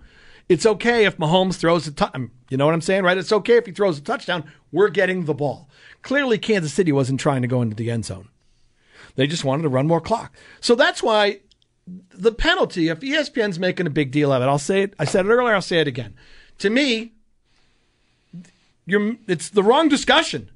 It's 0.48 0.64
okay 0.64 1.04
if 1.04 1.18
Mahomes 1.18 1.56
throws 1.56 1.86
a 1.86 1.92
touchdown. 1.92 2.30
You 2.48 2.56
know 2.56 2.64
what 2.64 2.74
I'm 2.74 2.80
saying, 2.80 3.04
right? 3.04 3.18
It's 3.18 3.32
okay 3.32 3.56
if 3.56 3.66
he 3.66 3.72
throws 3.72 3.98
a 3.98 4.02
touchdown. 4.02 4.50
We're 4.72 4.88
getting 4.88 5.26
the 5.26 5.34
ball. 5.34 5.68
Clearly, 6.00 6.38
Kansas 6.38 6.72
City 6.72 6.90
wasn't 6.90 7.20
trying 7.20 7.42
to 7.42 7.48
go 7.48 7.60
into 7.60 7.76
the 7.76 7.90
end 7.90 8.06
zone. 8.06 8.28
They 9.16 9.26
just 9.26 9.44
wanted 9.44 9.64
to 9.64 9.68
run 9.68 9.86
more 9.86 10.00
clock. 10.00 10.34
So 10.60 10.74
that's 10.74 11.02
why 11.02 11.40
the 11.86 12.32
penalty, 12.32 12.88
if 12.88 13.00
ESPN's 13.00 13.58
making 13.58 13.86
a 13.86 13.90
big 13.90 14.10
deal 14.10 14.32
of 14.32 14.42
it, 14.42 14.46
I'll 14.46 14.58
say 14.58 14.82
it. 14.82 14.94
I 14.98 15.04
said 15.04 15.26
it 15.26 15.30
earlier, 15.30 15.54
I'll 15.54 15.60
say 15.60 15.80
it 15.80 15.88
again. 15.88 16.14
To 16.58 16.70
me, 16.70 17.12
you're, 18.86 19.16
it's 19.26 19.50
the 19.50 19.62
wrong 19.62 19.88
discussion. 19.88 20.50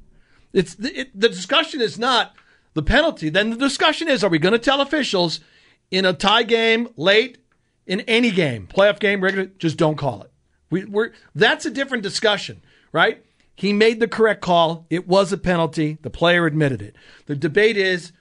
It's 0.53 0.75
the, 0.75 1.01
it, 1.01 1.21
the 1.21 1.29
discussion 1.29 1.81
is 1.81 1.99
not 1.99 2.35
the 2.75 2.83
penalty. 2.83 3.29
Then 3.29 3.51
the 3.51 3.57
discussion 3.57 4.09
is: 4.09 4.25
Are 4.25 4.31
we 4.31 4.39
going 4.39 4.53
to 4.53 4.59
tell 4.59 4.81
officials 4.81 5.41
in 5.91 6.05
a 6.05 6.13
tie 6.13 6.43
game, 6.43 6.89
late, 6.97 7.39
in 7.87 8.01
any 8.03 8.31
game, 8.31 8.67
playoff 8.67 8.99
game, 8.99 9.23
regular, 9.23 9.47
just 9.59 9.77
don't 9.77 9.97
call 9.97 10.23
it? 10.23 10.31
We, 10.71 10.85
we're 10.85 11.13
that's 11.35 11.67
a 11.67 11.71
different 11.71 12.03
discussion, 12.03 12.63
right? 12.93 13.25
He 13.55 13.73
made 13.73 14.01
the 14.01 14.09
correct 14.09 14.41
call. 14.41 14.87
It 14.91 15.07
was 15.07 15.33
a 15.33 15.39
penalty. 15.39 15.99
The 16.03 16.11
player 16.11 16.47
admitted 16.47 16.83
it. 16.83 16.97
The 17.27 17.37
debate 17.37 17.77
is: 17.77 18.13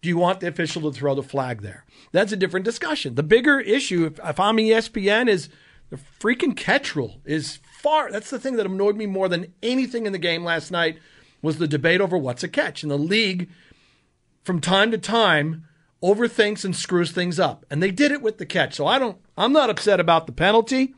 Do 0.00 0.08
you 0.08 0.16
want 0.16 0.40
the 0.40 0.48
official 0.48 0.82
to 0.82 0.96
throw 0.96 1.14
the 1.14 1.22
flag 1.22 1.62
there? 1.62 1.84
That's 2.12 2.32
a 2.32 2.36
different 2.36 2.64
discussion. 2.64 3.16
The 3.16 3.22
bigger 3.22 3.60
issue, 3.60 4.04
if, 4.04 4.20
if 4.24 4.38
I'm 4.38 4.56
ESPN, 4.56 5.28
is 5.28 5.48
the 5.92 5.98
freaking 5.98 6.56
catch 6.56 6.96
rule 6.96 7.20
is 7.22 7.58
far. 7.82 8.10
That's 8.10 8.30
the 8.30 8.38
thing 8.38 8.56
that 8.56 8.64
annoyed 8.64 8.96
me 8.96 9.04
more 9.04 9.28
than 9.28 9.52
anything 9.62 10.06
in 10.06 10.12
the 10.12 10.18
game 10.18 10.42
last 10.42 10.70
night 10.70 10.98
was 11.42 11.58
the 11.58 11.68
debate 11.68 12.00
over 12.00 12.16
what's 12.16 12.42
a 12.42 12.48
catch. 12.48 12.82
And 12.82 12.90
the 12.90 12.96
league, 12.96 13.50
from 14.42 14.58
time 14.58 14.90
to 14.92 14.96
time, 14.96 15.68
overthinks 16.02 16.64
and 16.64 16.74
screws 16.74 17.12
things 17.12 17.38
up. 17.38 17.66
And 17.70 17.82
they 17.82 17.90
did 17.90 18.10
it 18.10 18.22
with 18.22 18.38
the 18.38 18.46
catch. 18.46 18.72
So 18.72 18.86
I 18.86 18.98
don't 18.98 19.18
I'm 19.36 19.52
not 19.52 19.68
upset 19.68 20.00
about 20.00 20.26
the 20.26 20.32
penalty. 20.32 20.94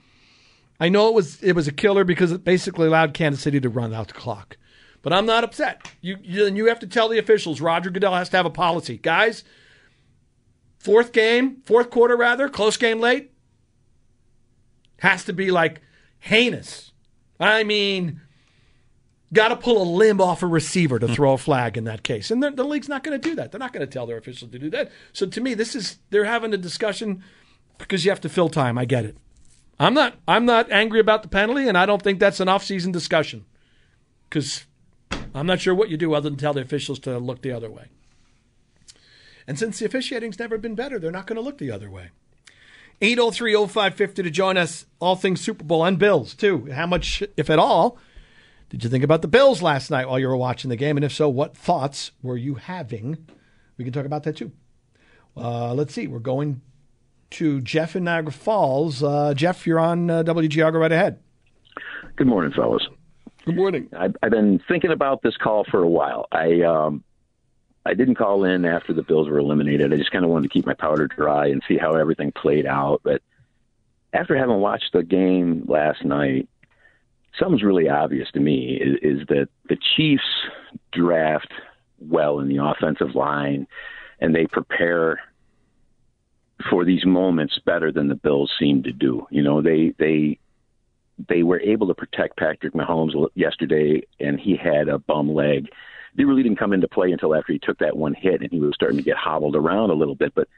I 0.79 0.91
know 0.91 1.09
it 1.09 1.15
was 1.15 1.43
it 1.43 1.57
was 1.57 1.67
a 1.67 1.73
killer 1.73 2.05
because 2.05 2.31
it 2.31 2.45
basically 2.45 2.87
allowed 2.87 3.15
Kansas 3.15 3.43
City 3.43 3.61
to 3.61 3.69
run 3.69 3.93
out 3.93 4.07
the 4.07 4.15
clock. 4.15 4.59
But 5.03 5.13
I'm 5.13 5.27
not 5.27 5.43
upset. 5.43 5.91
You 6.03 6.19
you, 6.23 6.47
you 6.47 6.67
have 6.67 6.79
to 6.79 6.87
tell 6.87 7.09
the 7.09 7.19
officials 7.19 7.61
Roger 7.61 7.91
Goodell 7.91 8.15
has 8.15 8.29
to 8.29 8.37
have 8.37 8.47
a 8.47 8.51
policy. 8.51 8.97
Guys, 8.97 9.43
fourth 10.79 11.11
game, 11.11 11.63
fourth 11.65 11.91
quarter 11.91 12.17
rather, 12.17 12.49
close 12.49 12.77
game 12.77 13.01
late 13.01 13.33
has 15.05 15.25
to 15.25 15.33
be 15.33 15.51
like 15.51 15.81
heinous. 16.19 16.93
I 17.39 17.63
mean, 17.63 18.21
got 19.33 19.49
to 19.49 19.57
pull 19.57 19.83
a 19.83 19.85
limb 19.85 20.21
off 20.21 20.43
a 20.43 20.47
receiver 20.47 20.99
to 20.99 21.07
hmm. 21.07 21.13
throw 21.13 21.33
a 21.35 21.39
flag 21.39 21.77
in 21.77 21.85
that 21.85 22.03
case. 22.03 22.31
And 22.31 22.43
the, 22.43 22.51
the 22.51 22.65
league's 22.65 22.89
not 22.89 23.05
going 23.05 23.21
to 23.21 23.29
do 23.29 23.35
that. 23.37 23.53
They're 23.53 23.59
not 23.59 23.73
going 23.73 23.87
to 23.87 23.93
tell 23.93 24.07
their 24.07 24.17
officials 24.17 24.51
to 24.51 24.59
do 24.59 24.71
that. 24.71 24.91
So 25.13 25.27
to 25.27 25.41
me, 25.41 25.55
this 25.55 25.75
is 25.77 25.99
they're 26.11 26.25
having 26.25 26.55
a 26.55 26.57
discussion 26.57 27.23
because 27.79 28.05
you 28.05 28.11
have 28.11 28.21
to 28.23 28.29
fill 28.29 28.49
time. 28.49 28.79
I 28.79 28.87
get 28.87 29.05
it. 29.05 29.17
I'm 29.79 29.93
not 29.93 30.15
I'm 30.27 30.47
not 30.47 30.71
angry 30.71 31.01
about 31.01 31.23
the 31.23 31.29
penalty, 31.29 31.69
and 31.69 31.77
I 31.77 31.85
don't 31.85 32.01
think 32.01 32.19
that's 32.19 32.41
an 32.41 32.49
off-season 32.49 32.93
discussion 32.93 33.45
because 34.29 34.65
I'm 35.35 35.47
not 35.47 35.61
sure 35.61 35.75
what 35.75 35.91
you 35.91 35.97
do 35.97 36.15
other 36.15 36.31
than 36.31 36.39
tell 36.39 36.55
the 36.55 36.61
officials 36.61 36.99
to 37.01 37.19
look 37.19 37.43
the 37.43 37.53
other 37.53 37.71
way. 37.71 37.89
And 39.47 39.59
since 39.59 39.79
the 39.79 39.85
officiating's 39.85 40.39
never 40.39 40.57
been 40.57 40.75
better, 40.75 40.99
they're 40.99 41.11
not 41.11 41.27
going 41.27 41.37
to 41.37 41.43
look 41.43 41.59
the 41.59 41.73
other 41.73 41.91
way. 41.91 42.11
803-0550 43.05 44.15
to 44.17 44.31
join 44.31 44.57
us. 44.57 44.87
All 45.01 45.17
things 45.17 45.41
Super 45.41 45.65
Bowl 45.65 45.85
and 45.85 45.99
Bills 45.99 46.35
too. 46.35 46.71
How 46.73 46.87
much, 46.87 47.23
if 47.37 47.51
at 47.51 47.59
all, 47.59 47.99
did 48.71 48.83
you 48.83 48.91
think 48.91 49.05
about 49.05 49.23
the 49.23 49.29
Bills 49.29 49.63
last 49.63 49.91
night 49.91 50.09
while 50.09 50.19
you 50.19 50.27
were 50.27 50.37
watching 50.37 50.71
the 50.71 50.77
game? 50.77 50.97
And 50.97 51.05
if 51.05 51.13
so, 51.13 51.29
what 51.29 51.57
thoughts 51.57 52.13
were 52.23 52.37
you 52.37 52.55
having? 52.55 53.29
We 53.77 53.85
can 53.85 53.93
talk 53.93 54.07
about 54.07 54.23
that 54.25 54.37
too. 54.37 54.53
Uh, 55.37 55.75
let's 55.75 55.93
see. 55.93 56.07
We're 56.07 56.19
going 56.19 56.63
to 57.31 57.61
Jeff 57.61 57.97
in 57.97 58.05
Niagara 58.05 58.33
Falls. 58.33 59.03
Uh, 59.03 59.35
Jeff, 59.35 59.67
you're 59.67 59.81
on 59.81 60.11
uh, 60.11 60.23
WGR. 60.23 60.73
right 60.73 60.93
ahead. 60.93 61.19
Good 62.17 62.27
morning, 62.27 62.53
fellas. 62.53 62.87
Good 63.45 63.57
morning. 63.57 63.89
I've, 63.97 64.17
I've 64.23 64.31
been 64.31 64.61
thinking 64.69 64.91
about 64.91 65.23
this 65.23 65.37
call 65.37 65.65
for 65.71 65.83
a 65.83 65.89
while. 65.89 66.27
I 66.33 66.63
um, 66.63 67.05
I 67.87 67.95
didn't 67.95 68.15
call 68.15 68.45
in 68.45 68.65
after 68.65 68.93
the 68.93 69.03
Bills 69.03 69.29
were 69.29 69.39
eliminated. 69.39 69.93
I 69.93 69.97
just 69.97 70.11
kind 70.11 70.25
of 70.25 70.31
wanted 70.31 70.45
to 70.45 70.53
keep 70.53 70.67
my 70.67 70.75
powder 70.75 71.07
dry 71.07 71.49
and 71.49 71.63
see 71.69 71.77
how 71.77 71.93
everything 71.93 72.33
played 72.33 72.67
out. 72.67 73.01
But 73.03 73.23
after 74.13 74.37
having 74.37 74.61
watched 74.61 74.93
the 74.93 75.03
game 75.03 75.65
last 75.69 76.05
night, 76.05 76.49
something's 77.39 77.63
really 77.63 77.89
obvious 77.89 78.31
to 78.33 78.41
me 78.41 78.81
is, 78.81 79.21
is 79.21 79.27
that 79.29 79.49
the 79.69 79.77
Chiefs 79.97 80.23
draft 80.93 81.53
well 81.99 82.41
in 82.41 82.49
the 82.49 82.65
offensive 82.65 83.15
line 83.15 83.67
and 84.21 84.35
they 84.35 84.47
prepare 84.47 85.21
for 86.71 86.85
these 86.85 87.05
moments 87.05 87.59
better 87.67 87.93
than 87.93 88.09
the 88.09 88.15
Bills 88.15 88.51
seem 88.59 88.83
to 88.85 88.93
do. 88.93 89.27
You 89.31 89.43
know, 89.43 89.61
they 89.61 89.95
they 89.99 90.39
they 91.29 91.43
were 91.43 91.61
able 91.61 91.89
to 91.89 91.95
protect 91.95 92.39
Patrick 92.39 92.73
Mahomes 92.73 93.29
yesterday, 93.35 94.03
and 94.21 94.39
he 94.39 94.57
had 94.57 94.89
a 94.89 94.99
bum 94.99 95.33
leg 95.33 95.69
they 96.15 96.25
really 96.25 96.43
didn't 96.43 96.59
come 96.59 96.73
into 96.73 96.89
play 96.89 97.13
until 97.13 97.35
after 97.35 97.53
he 97.53 97.59
took 97.59 97.79
that 97.79 97.97
one 97.97 98.15
hit 98.15 98.41
and 98.41 98.51
he 98.51 98.61
was 98.61 98.75
starting 98.75 98.99
to 98.99 99.05
get 99.05 99.17
hobbled 99.17 99.57
around 99.57 99.91
a 99.91 99.95
little 99.95 100.15
bit. 100.15 100.35
But 100.35 100.49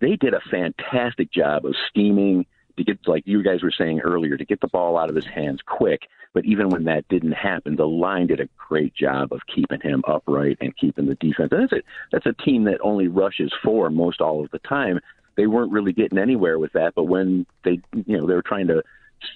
they 0.00 0.16
did 0.16 0.34
a 0.34 0.40
fantastic 0.50 1.30
job 1.30 1.64
of 1.64 1.74
scheming 1.88 2.46
to 2.76 2.84
get, 2.84 3.06
like 3.06 3.24
you 3.26 3.42
guys 3.42 3.62
were 3.62 3.72
saying 3.76 4.00
earlier, 4.00 4.36
to 4.36 4.44
get 4.44 4.60
the 4.60 4.68
ball 4.68 4.96
out 4.96 5.10
of 5.10 5.16
his 5.16 5.26
hands 5.26 5.60
quick. 5.66 6.02
But 6.34 6.44
even 6.44 6.68
when 6.68 6.84
that 6.84 7.08
didn't 7.08 7.32
happen, 7.32 7.76
the 7.76 7.86
line 7.86 8.28
did 8.28 8.40
a 8.40 8.48
great 8.56 8.94
job 8.94 9.32
of 9.32 9.40
keeping 9.52 9.80
him 9.80 10.04
upright 10.06 10.58
and 10.60 10.76
keeping 10.76 11.06
the 11.06 11.14
defense. 11.16 11.50
And 11.52 11.62
that's 11.62 11.72
a 11.72 11.82
that's 12.12 12.26
a 12.26 12.44
team 12.44 12.64
that 12.64 12.80
only 12.82 13.08
rushes 13.08 13.52
four 13.62 13.90
most 13.90 14.20
all 14.20 14.44
of 14.44 14.50
the 14.50 14.60
time. 14.60 15.00
They 15.36 15.46
weren't 15.46 15.72
really 15.72 15.92
getting 15.92 16.18
anywhere 16.18 16.58
with 16.58 16.72
that. 16.72 16.94
But 16.94 17.04
when 17.04 17.46
they, 17.64 17.80
you 18.06 18.18
know, 18.18 18.26
they 18.26 18.34
were 18.34 18.42
trying 18.42 18.68
to 18.68 18.82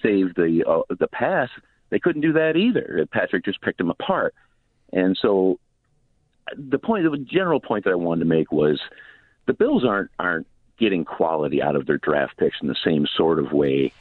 save 0.01 0.35
the 0.35 0.63
uh, 0.67 0.93
the 0.97 1.07
pass, 1.07 1.49
they 1.89 1.99
couldn't 1.99 2.21
do 2.21 2.33
that 2.33 2.55
either. 2.55 3.05
Patrick 3.11 3.43
just 3.43 3.61
picked 3.61 3.79
them 3.79 3.89
apart. 3.89 4.33
And 4.93 5.17
so 5.19 5.59
the 6.55 6.79
point, 6.79 7.09
the 7.09 7.17
general 7.17 7.59
point 7.59 7.83
that 7.85 7.91
I 7.91 7.95
wanted 7.95 8.19
to 8.19 8.25
make 8.25 8.51
was 8.51 8.79
the 9.45 9.53
Bills 9.53 9.83
aren't 9.83 10.11
aren't 10.19 10.47
getting 10.77 11.03
quality 11.05 11.61
out 11.61 11.75
of 11.75 11.85
their 11.85 11.97
draft 11.97 12.37
picks 12.37 12.57
in 12.61 12.67
the 12.67 12.75
same 12.83 13.07
sort 13.15 13.39
of 13.39 13.51
way 13.51 13.91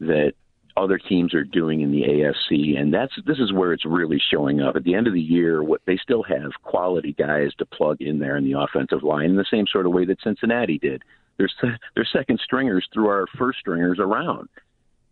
that 0.00 0.34
other 0.76 0.98
teams 0.98 1.34
are 1.34 1.44
doing 1.44 1.80
in 1.80 1.90
the 1.90 2.02
AFC, 2.02 2.78
and 2.78 2.94
that's 2.94 3.12
this 3.26 3.38
is 3.38 3.52
where 3.52 3.72
it's 3.72 3.84
really 3.84 4.20
showing 4.30 4.60
up. 4.60 4.76
At 4.76 4.84
the 4.84 4.94
end 4.94 5.08
of 5.08 5.12
the 5.12 5.20
year, 5.20 5.62
what 5.62 5.80
they 5.86 5.96
still 5.96 6.22
have 6.22 6.52
quality 6.62 7.12
guys 7.12 7.52
to 7.58 7.66
plug 7.66 8.00
in 8.00 8.20
there 8.20 8.36
in 8.36 8.44
the 8.44 8.58
offensive 8.58 9.02
line 9.02 9.30
in 9.30 9.36
the 9.36 9.46
same 9.50 9.66
sort 9.66 9.86
of 9.86 9.92
way 9.92 10.04
that 10.04 10.22
Cincinnati 10.22 10.78
did. 10.78 11.02
Their 11.36 11.48
their 11.94 12.04
second 12.04 12.40
stringers 12.42 12.86
threw 12.92 13.08
our 13.08 13.26
first 13.36 13.58
stringers 13.58 13.98
around, 13.98 14.48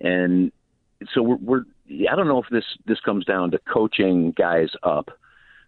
and 0.00 0.52
so 1.12 1.22
we're, 1.22 1.36
we're 1.36 1.64
I 1.88 2.16
don't 2.16 2.28
know 2.28 2.42
if 2.42 2.48
this 2.50 2.64
this 2.86 3.00
comes 3.00 3.24
down 3.24 3.50
to 3.52 3.58
coaching 3.58 4.32
guys 4.32 4.70
up 4.82 5.10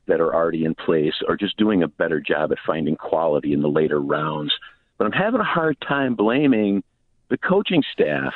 that 0.06 0.20
are 0.20 0.34
already 0.34 0.64
in 0.64 0.74
place 0.74 1.14
or 1.26 1.36
just 1.36 1.56
doing 1.56 1.82
a 1.82 1.88
better 1.88 2.20
job 2.20 2.50
at 2.50 2.58
finding 2.66 2.96
quality 2.96 3.52
in 3.52 3.60
the 3.60 3.68
later 3.68 4.00
rounds. 4.00 4.52
But 4.96 5.04
I'm 5.06 5.12
having 5.12 5.40
a 5.40 5.44
hard 5.44 5.80
time 5.80 6.14
blaming 6.14 6.82
the 7.28 7.38
coaching 7.38 7.82
staff 7.92 8.34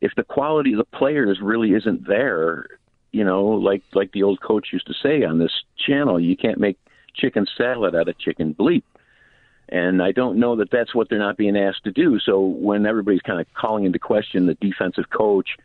if 0.00 0.14
the 0.14 0.22
quality 0.22 0.72
of 0.72 0.78
the 0.78 0.96
players 0.96 1.40
really 1.42 1.72
isn't 1.72 2.06
there. 2.06 2.66
You 3.12 3.24
know, 3.24 3.44
like 3.44 3.82
like 3.92 4.12
the 4.12 4.22
old 4.22 4.40
coach 4.40 4.68
used 4.72 4.86
to 4.86 4.94
say 4.94 5.24
on 5.24 5.38
this 5.38 5.52
channel, 5.76 6.20
you 6.20 6.36
can't 6.36 6.60
make 6.60 6.78
chicken 7.14 7.46
salad 7.56 7.96
out 7.96 8.08
of 8.08 8.18
chicken 8.18 8.54
bleep. 8.54 8.84
And 9.68 10.02
I 10.02 10.12
don't 10.12 10.38
know 10.38 10.56
that 10.56 10.70
that's 10.70 10.94
what 10.94 11.08
they're 11.08 11.18
not 11.18 11.36
being 11.36 11.56
asked 11.56 11.84
to 11.84 11.92
do. 11.92 12.18
So 12.18 12.40
when 12.40 12.86
everybody's 12.86 13.20
kind 13.20 13.40
of 13.40 13.46
calling 13.54 13.84
into 13.84 13.98
question 13.98 14.46
the 14.46 14.54
defensive 14.54 15.10
coach 15.10 15.56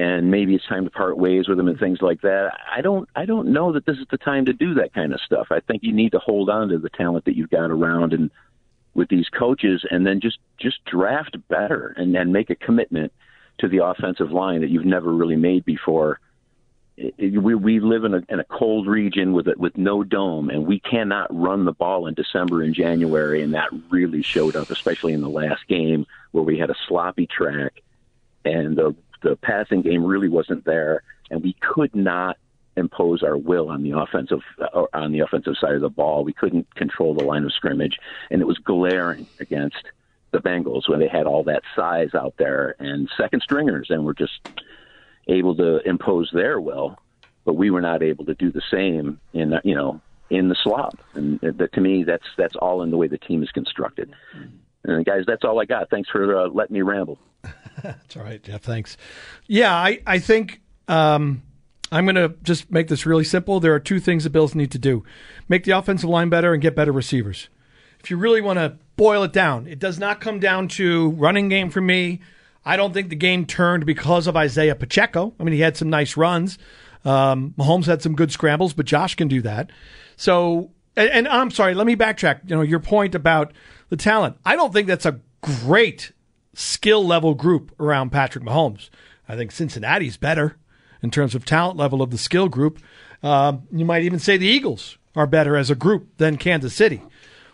and 0.00 0.30
maybe 0.30 0.54
it's 0.54 0.66
time 0.66 0.84
to 0.84 0.90
part 0.90 1.18
ways 1.18 1.46
with 1.46 1.58
them 1.58 1.68
and 1.68 1.78
things 1.78 2.00
like 2.00 2.22
that. 2.22 2.52
I 2.74 2.80
don't 2.80 3.06
I 3.14 3.26
don't 3.26 3.48
know 3.48 3.72
that 3.72 3.84
this 3.84 3.98
is 3.98 4.06
the 4.10 4.16
time 4.16 4.46
to 4.46 4.54
do 4.54 4.72
that 4.74 4.94
kind 4.94 5.12
of 5.12 5.20
stuff. 5.20 5.48
I 5.50 5.60
think 5.60 5.82
you 5.82 5.92
need 5.92 6.12
to 6.12 6.18
hold 6.18 6.48
on 6.48 6.70
to 6.70 6.78
the 6.78 6.88
talent 6.88 7.26
that 7.26 7.36
you've 7.36 7.50
got 7.50 7.70
around 7.70 8.14
and 8.14 8.30
with 8.94 9.10
these 9.10 9.28
coaches 9.28 9.84
and 9.90 10.06
then 10.06 10.20
just 10.20 10.38
just 10.58 10.82
draft 10.86 11.36
better 11.48 11.94
and 11.98 12.14
then 12.14 12.32
make 12.32 12.48
a 12.48 12.54
commitment 12.54 13.12
to 13.58 13.68
the 13.68 13.84
offensive 13.84 14.32
line 14.32 14.62
that 14.62 14.70
you've 14.70 14.86
never 14.86 15.12
really 15.12 15.36
made 15.36 15.66
before. 15.66 16.18
we 16.96 17.54
we 17.54 17.78
live 17.78 18.04
in 18.04 18.14
a 18.14 18.22
in 18.30 18.40
a 18.40 18.44
cold 18.44 18.86
region 18.86 19.34
with 19.34 19.48
a, 19.48 19.54
with 19.58 19.76
no 19.76 20.02
dome 20.02 20.48
and 20.48 20.66
we 20.66 20.80
cannot 20.80 21.28
run 21.30 21.66
the 21.66 21.72
ball 21.72 22.06
in 22.06 22.14
December 22.14 22.62
and 22.62 22.74
January 22.74 23.42
and 23.42 23.52
that 23.52 23.68
really 23.90 24.22
showed 24.22 24.56
up 24.56 24.70
especially 24.70 25.12
in 25.12 25.20
the 25.20 25.28
last 25.28 25.68
game 25.68 26.06
where 26.30 26.44
we 26.44 26.58
had 26.58 26.70
a 26.70 26.76
sloppy 26.88 27.26
track 27.26 27.82
and 28.46 28.76
the 28.76 28.96
the 29.22 29.36
passing 29.36 29.82
game 29.82 30.04
really 30.04 30.28
wasn't 30.28 30.64
there, 30.64 31.02
and 31.30 31.42
we 31.42 31.54
could 31.60 31.94
not 31.94 32.36
impose 32.76 33.22
our 33.22 33.36
will 33.36 33.68
on 33.68 33.82
the 33.82 33.98
offensive 33.98 34.40
uh, 34.60 34.84
on 34.92 35.12
the 35.12 35.20
offensive 35.20 35.54
side 35.60 35.74
of 35.74 35.80
the 35.80 35.88
ball. 35.88 36.24
We 36.24 36.32
couldn't 36.32 36.74
control 36.74 37.14
the 37.14 37.24
line 37.24 37.44
of 37.44 37.52
scrimmage, 37.52 37.98
and 38.30 38.40
it 38.40 38.46
was 38.46 38.58
glaring 38.58 39.26
against 39.38 39.84
the 40.30 40.38
Bengals 40.38 40.88
when 40.88 41.00
they 41.00 41.08
had 41.08 41.26
all 41.26 41.44
that 41.44 41.62
size 41.74 42.14
out 42.14 42.34
there 42.38 42.76
and 42.78 43.08
second 43.16 43.42
stringers, 43.42 43.88
and 43.90 44.04
were 44.04 44.14
just 44.14 44.40
able 45.28 45.54
to 45.56 45.86
impose 45.88 46.30
their 46.32 46.60
will. 46.60 46.98
But 47.44 47.54
we 47.54 47.70
were 47.70 47.80
not 47.80 48.02
able 48.02 48.26
to 48.26 48.34
do 48.34 48.50
the 48.50 48.62
same 48.70 49.20
in 49.32 49.58
you 49.64 49.74
know 49.74 50.00
in 50.30 50.48
the 50.48 50.56
slop, 50.62 50.98
and 51.14 51.40
that, 51.40 51.72
to 51.72 51.80
me 51.80 52.04
that's 52.04 52.26
that's 52.36 52.56
all 52.56 52.82
in 52.82 52.90
the 52.90 52.96
way 52.96 53.08
the 53.08 53.18
team 53.18 53.42
is 53.42 53.50
constructed. 53.50 54.12
And 54.84 55.04
guys, 55.04 55.24
that's 55.26 55.44
all 55.44 55.60
I 55.60 55.66
got. 55.66 55.90
Thanks 55.90 56.08
for 56.08 56.38
uh, 56.38 56.48
letting 56.48 56.74
me 56.74 56.82
ramble. 56.82 57.18
That's 57.82 58.16
all 58.16 58.22
right, 58.22 58.42
Jeff. 58.42 58.62
Thanks. 58.62 58.96
Yeah, 59.46 59.74
I, 59.74 60.00
I 60.06 60.18
think 60.18 60.60
um, 60.88 61.42
I'm 61.92 62.04
going 62.04 62.16
to 62.16 62.34
just 62.42 62.70
make 62.70 62.88
this 62.88 63.06
really 63.06 63.24
simple. 63.24 63.60
There 63.60 63.74
are 63.74 63.80
two 63.80 64.00
things 64.00 64.24
the 64.24 64.30
Bills 64.30 64.54
need 64.54 64.70
to 64.72 64.78
do 64.78 65.04
make 65.48 65.64
the 65.64 65.72
offensive 65.72 66.08
line 66.08 66.28
better 66.28 66.52
and 66.52 66.62
get 66.62 66.76
better 66.76 66.92
receivers. 66.92 67.48
If 67.98 68.10
you 68.10 68.16
really 68.16 68.40
want 68.40 68.58
to 68.58 68.76
boil 68.96 69.22
it 69.24 69.32
down, 69.32 69.66
it 69.66 69.78
does 69.78 69.98
not 69.98 70.20
come 70.20 70.38
down 70.38 70.68
to 70.68 71.10
running 71.10 71.48
game 71.48 71.70
for 71.70 71.80
me. 71.80 72.20
I 72.64 72.76
don't 72.76 72.92
think 72.92 73.08
the 73.08 73.16
game 73.16 73.46
turned 73.46 73.86
because 73.86 74.26
of 74.26 74.36
Isaiah 74.36 74.74
Pacheco. 74.74 75.34
I 75.38 75.44
mean, 75.44 75.54
he 75.54 75.60
had 75.60 75.76
some 75.76 75.90
nice 75.90 76.16
runs. 76.16 76.58
Um, 77.04 77.54
Mahomes 77.58 77.86
had 77.86 78.02
some 78.02 78.14
good 78.14 78.30
scrambles, 78.30 78.74
but 78.74 78.86
Josh 78.86 79.14
can 79.14 79.28
do 79.28 79.42
that. 79.42 79.70
So, 80.16 80.70
and, 80.96 81.10
and 81.10 81.28
I'm 81.28 81.50
sorry, 81.50 81.74
let 81.74 81.86
me 81.86 81.96
backtrack. 81.96 82.48
You 82.48 82.56
know, 82.56 82.62
your 82.62 82.80
point 82.80 83.14
about 83.14 83.52
the 83.88 83.96
talent. 83.96 84.36
I 84.44 84.56
don't 84.56 84.72
think 84.72 84.86
that's 84.86 85.06
a 85.06 85.20
great 85.40 86.12
skill 86.54 87.06
level 87.06 87.34
group 87.34 87.72
around 87.80 88.10
Patrick 88.10 88.44
Mahomes. 88.44 88.90
I 89.28 89.36
think 89.36 89.52
Cincinnati's 89.52 90.16
better 90.16 90.56
in 91.02 91.10
terms 91.10 91.34
of 91.34 91.44
talent 91.44 91.76
level 91.76 92.02
of 92.02 92.10
the 92.10 92.18
skill 92.18 92.48
group. 92.48 92.80
Uh, 93.22 93.58
you 93.70 93.84
might 93.84 94.02
even 94.02 94.18
say 94.18 94.36
the 94.36 94.46
Eagles 94.46 94.98
are 95.14 95.26
better 95.26 95.56
as 95.56 95.70
a 95.70 95.74
group 95.74 96.08
than 96.16 96.36
Kansas 96.36 96.74
City. 96.74 97.02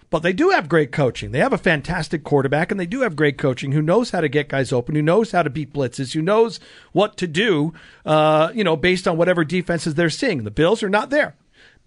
But 0.09 0.23
they 0.23 0.33
do 0.33 0.51
have 0.51 0.69
great 0.69 0.93
coaching. 0.93 1.33
They 1.33 1.41
have 1.41 1.53
a 1.53 1.59
fantastic 1.59 2.23
quarterback, 2.23 2.71
and 2.71 2.79
they 2.79 2.87
do 2.87 3.01
have 3.01 3.17
great 3.17 3.39
coaching 3.39 3.73
who 3.73 3.83
knows 3.83 4.11
how 4.11 4.21
to 4.21 4.29
get 4.29 4.49
guys 4.49 4.73
open, 4.73 4.95
who 4.95 5.03
knows 5.03 5.33
how 5.33 5.43
to 5.43 5.51
beat 5.51 5.73
blitzes, 5.73 6.15
who 6.15 6.23
knows 6.23 6.61
what 6.93 7.17
to 7.17 7.27
do, 7.27 7.75
uh, 8.05 8.51
you 8.55 8.63
know, 8.63 8.77
based 8.77 9.09
on 9.09 9.17
whatever 9.17 9.45
defenses 9.45 9.95
they're 9.95 10.09
seeing. 10.09 10.45
The 10.45 10.51
Bills 10.51 10.83
are 10.85 10.89
not 10.89 11.11
there. 11.11 11.35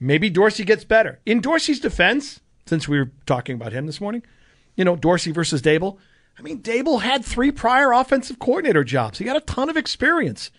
Maybe 0.02 0.30
Dorsey 0.30 0.66
gets 0.66 0.84
better. 0.84 1.20
In 1.26 1.40
Dorsey's 1.40 1.80
defense, 1.80 2.42
since 2.70 2.88
we 2.88 3.00
were 3.00 3.12
talking 3.26 3.56
about 3.56 3.74
him 3.74 3.88
this 3.88 4.00
morning. 4.00 4.24
You 4.76 4.86
know, 4.86 4.96
Dorsey 4.96 5.32
versus 5.32 5.62
Daboll. 5.62 5.98
I 6.40 6.42
mean, 6.42 6.62
Daboll 6.62 7.02
had 7.02 7.26
three 7.26 7.52
prior 7.52 7.92
offensive 7.92 8.40
coordinator 8.40 8.86
jobs. 8.86 9.20
He 9.20 9.26
got 9.26 9.36
a 9.36 9.42
ton 9.42 9.70
of 9.70 9.76
experience. 9.76 10.52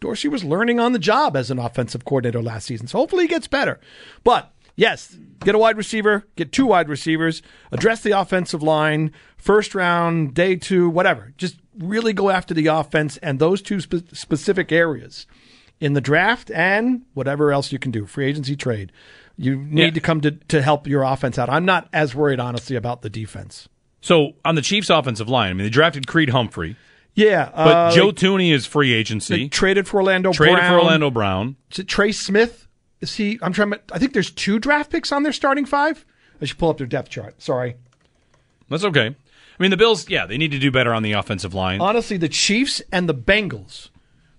Dorsey 0.00 0.28
was 0.28 0.44
learning 0.44 0.78
on 0.78 0.92
the 0.92 0.98
job 0.98 1.34
as 1.36 1.50
an 1.50 1.58
offensive 1.58 2.04
coordinator 2.04 2.42
last 2.42 2.66
season, 2.66 2.86
so 2.86 2.98
hopefully 2.98 3.24
he 3.24 3.28
gets 3.28 3.48
better. 3.48 3.80
But 4.22 4.52
yes, 4.76 5.16
get 5.40 5.54
a 5.56 5.58
wide 5.58 5.76
receiver, 5.76 6.24
get 6.36 6.52
two 6.52 6.66
wide 6.66 6.88
receivers, 6.88 7.42
address 7.72 8.02
the 8.02 8.12
offensive 8.12 8.62
line, 8.62 9.10
first 9.36 9.74
round, 9.74 10.34
day 10.34 10.54
two, 10.56 10.88
whatever. 10.88 11.32
Just 11.36 11.56
really 11.76 12.12
go 12.12 12.30
after 12.30 12.54
the 12.54 12.66
offense 12.68 13.16
and 13.18 13.38
those 13.38 13.60
two 13.62 13.80
spe- 13.80 14.12
specific 14.14 14.70
areas 14.70 15.26
in 15.80 15.94
the 15.94 16.00
draft 16.00 16.50
and 16.52 17.02
whatever 17.14 17.50
else 17.50 17.72
you 17.72 17.78
can 17.78 17.90
do, 17.90 18.04
free 18.06 18.26
agency 18.26 18.54
trade. 18.56 18.92
You 19.36 19.56
need 19.56 19.82
Yeah. 19.82 19.90
to 19.90 20.00
come 20.00 20.20
to, 20.20 20.32
to 20.32 20.60
help 20.62 20.86
your 20.86 21.02
offense 21.02 21.38
out. 21.38 21.48
I'm 21.48 21.64
not 21.64 21.88
as 21.92 22.14
worried, 22.14 22.40
honestly, 22.40 22.76
about 22.76 23.02
the 23.02 23.10
defense. 23.10 23.68
So 24.00 24.32
on 24.44 24.54
the 24.54 24.62
Chiefs' 24.62 24.90
offensive 24.90 25.28
line, 25.28 25.50
I 25.50 25.54
mean, 25.54 25.64
they 25.64 25.70
drafted 25.70 26.06
Creed 26.06 26.30
Humphrey, 26.30 26.76
Yeah, 27.14 27.50
but 27.54 27.76
uh, 27.76 27.90
Joe 27.92 28.10
Thuney 28.12 28.52
is 28.52 28.64
free 28.66 28.92
agency. 28.92 29.48
traded 29.48 29.88
for 29.88 29.96
Orlando 29.98 30.32
traded 30.32 30.56
Brown. 30.58 30.72
for 30.72 30.78
Orlando 30.78 31.10
Brown. 31.10 31.56
Is 31.72 31.80
it 31.80 31.88
Trey 31.88 32.12
Smith? 32.12 32.68
Is 33.00 33.14
he? 33.16 33.38
I'm 33.42 33.52
trying. 33.52 33.72
to- 33.72 33.80
I 33.92 33.98
think 33.98 34.12
there's 34.12 34.30
two 34.30 34.58
draft 34.58 34.90
picks 34.90 35.10
on 35.12 35.22
their 35.24 35.32
starting 35.32 35.64
five. 35.66 36.04
I 36.40 36.44
should 36.44 36.58
pull 36.58 36.70
up 36.70 36.78
their 36.78 36.86
depth 36.86 37.10
chart. 37.10 37.40
Sorry. 37.42 37.76
That's 38.68 38.84
okay. 38.84 39.06
I 39.08 39.62
mean, 39.62 39.70
the 39.72 39.76
Bills, 39.76 40.08
yeah, 40.08 40.26
they 40.26 40.38
need 40.38 40.52
to 40.52 40.58
do 40.58 40.70
better 40.70 40.92
on 40.94 41.02
the 41.02 41.12
offensive 41.12 41.52
line. 41.54 41.80
Honestly, 41.80 42.16
the 42.16 42.28
Chiefs 42.28 42.80
and 42.92 43.08
the 43.08 43.14
Bengals, 43.14 43.88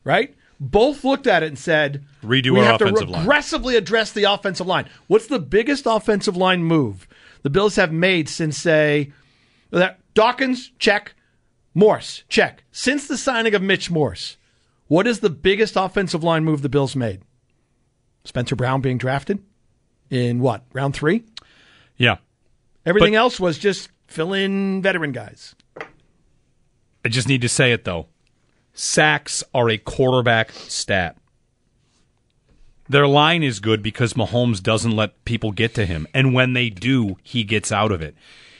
right? 0.05 0.33
Both 0.61 1.03
looked 1.03 1.27
at 1.27 1.43
it 1.43 1.47
and 1.47 1.59
said, 1.59 2.05
Redo 2.23 2.51
we 2.51 2.59
our 2.59 2.65
have 2.65 2.75
offensive 2.81 3.07
to 3.07 3.13
line." 3.13 3.21
aggressively 3.23 3.75
address 3.75 4.11
the 4.13 4.23
offensive 4.25 4.67
line." 4.67 4.89
What's 5.07 5.27
the 5.27 5.39
biggest 5.39 5.85
offensive 5.85 6.37
line 6.37 6.63
move 6.63 7.07
the 7.43 7.49
Bills 7.49 7.75
have 7.77 7.91
made 7.91 8.27
since 8.29 8.57
say 8.57 9.11
that 9.71 9.99
Dawkins 10.13 10.71
check, 10.79 11.13
Morse 11.73 12.23
check 12.27 12.63
since 12.71 13.07
the 13.07 13.17
signing 13.17 13.53
of 13.53 13.61
Mitch 13.61 13.89
Morse? 13.91 14.37
What 14.87 15.05
is 15.07 15.19
the 15.19 15.29
biggest 15.29 15.75
offensive 15.75 16.23
line 16.23 16.43
move 16.43 16.61
the 16.61 16.69
Bills 16.69 16.95
made? 16.95 17.21
Spencer 18.23 18.55
Brown 18.55 18.81
being 18.81 18.97
drafted 18.97 19.43
in 20.09 20.39
what 20.39 20.63
round 20.73 20.95
three? 20.95 21.23
Yeah. 21.97 22.17
Everything 22.85 23.13
But- 23.13 23.19
else 23.19 23.39
was 23.39 23.57
just 23.57 23.89
fill 24.07 24.33
in 24.33 24.81
veteran 24.81 25.11
guys. 25.11 25.55
I 27.05 27.09
just 27.09 27.27
need 27.27 27.41
to 27.41 27.49
say 27.49 27.71
it, 27.71 27.85
though. 27.85 28.07
Sacks 28.73 29.43
are 29.53 29.69
a 29.69 29.77
quarterback 29.77 30.51
stat. 30.51 31.17
Their 32.89 33.07
line 33.07 33.43
is 33.43 33.59
good 33.59 33.83
because 33.83 34.13
Mahomes 34.13 34.61
doesn't 34.63 34.95
let 34.95 35.23
people 35.23 35.51
get 35.51 35.75
to 35.75 35.85
him. 35.85 36.07
And 36.13 36.33
when 36.33 36.53
they 36.53 36.69
do, 36.69 37.17
he 37.23 37.43
gets 37.43 37.71
out 37.71 37.91
of 37.91 38.01
it. 38.01 38.15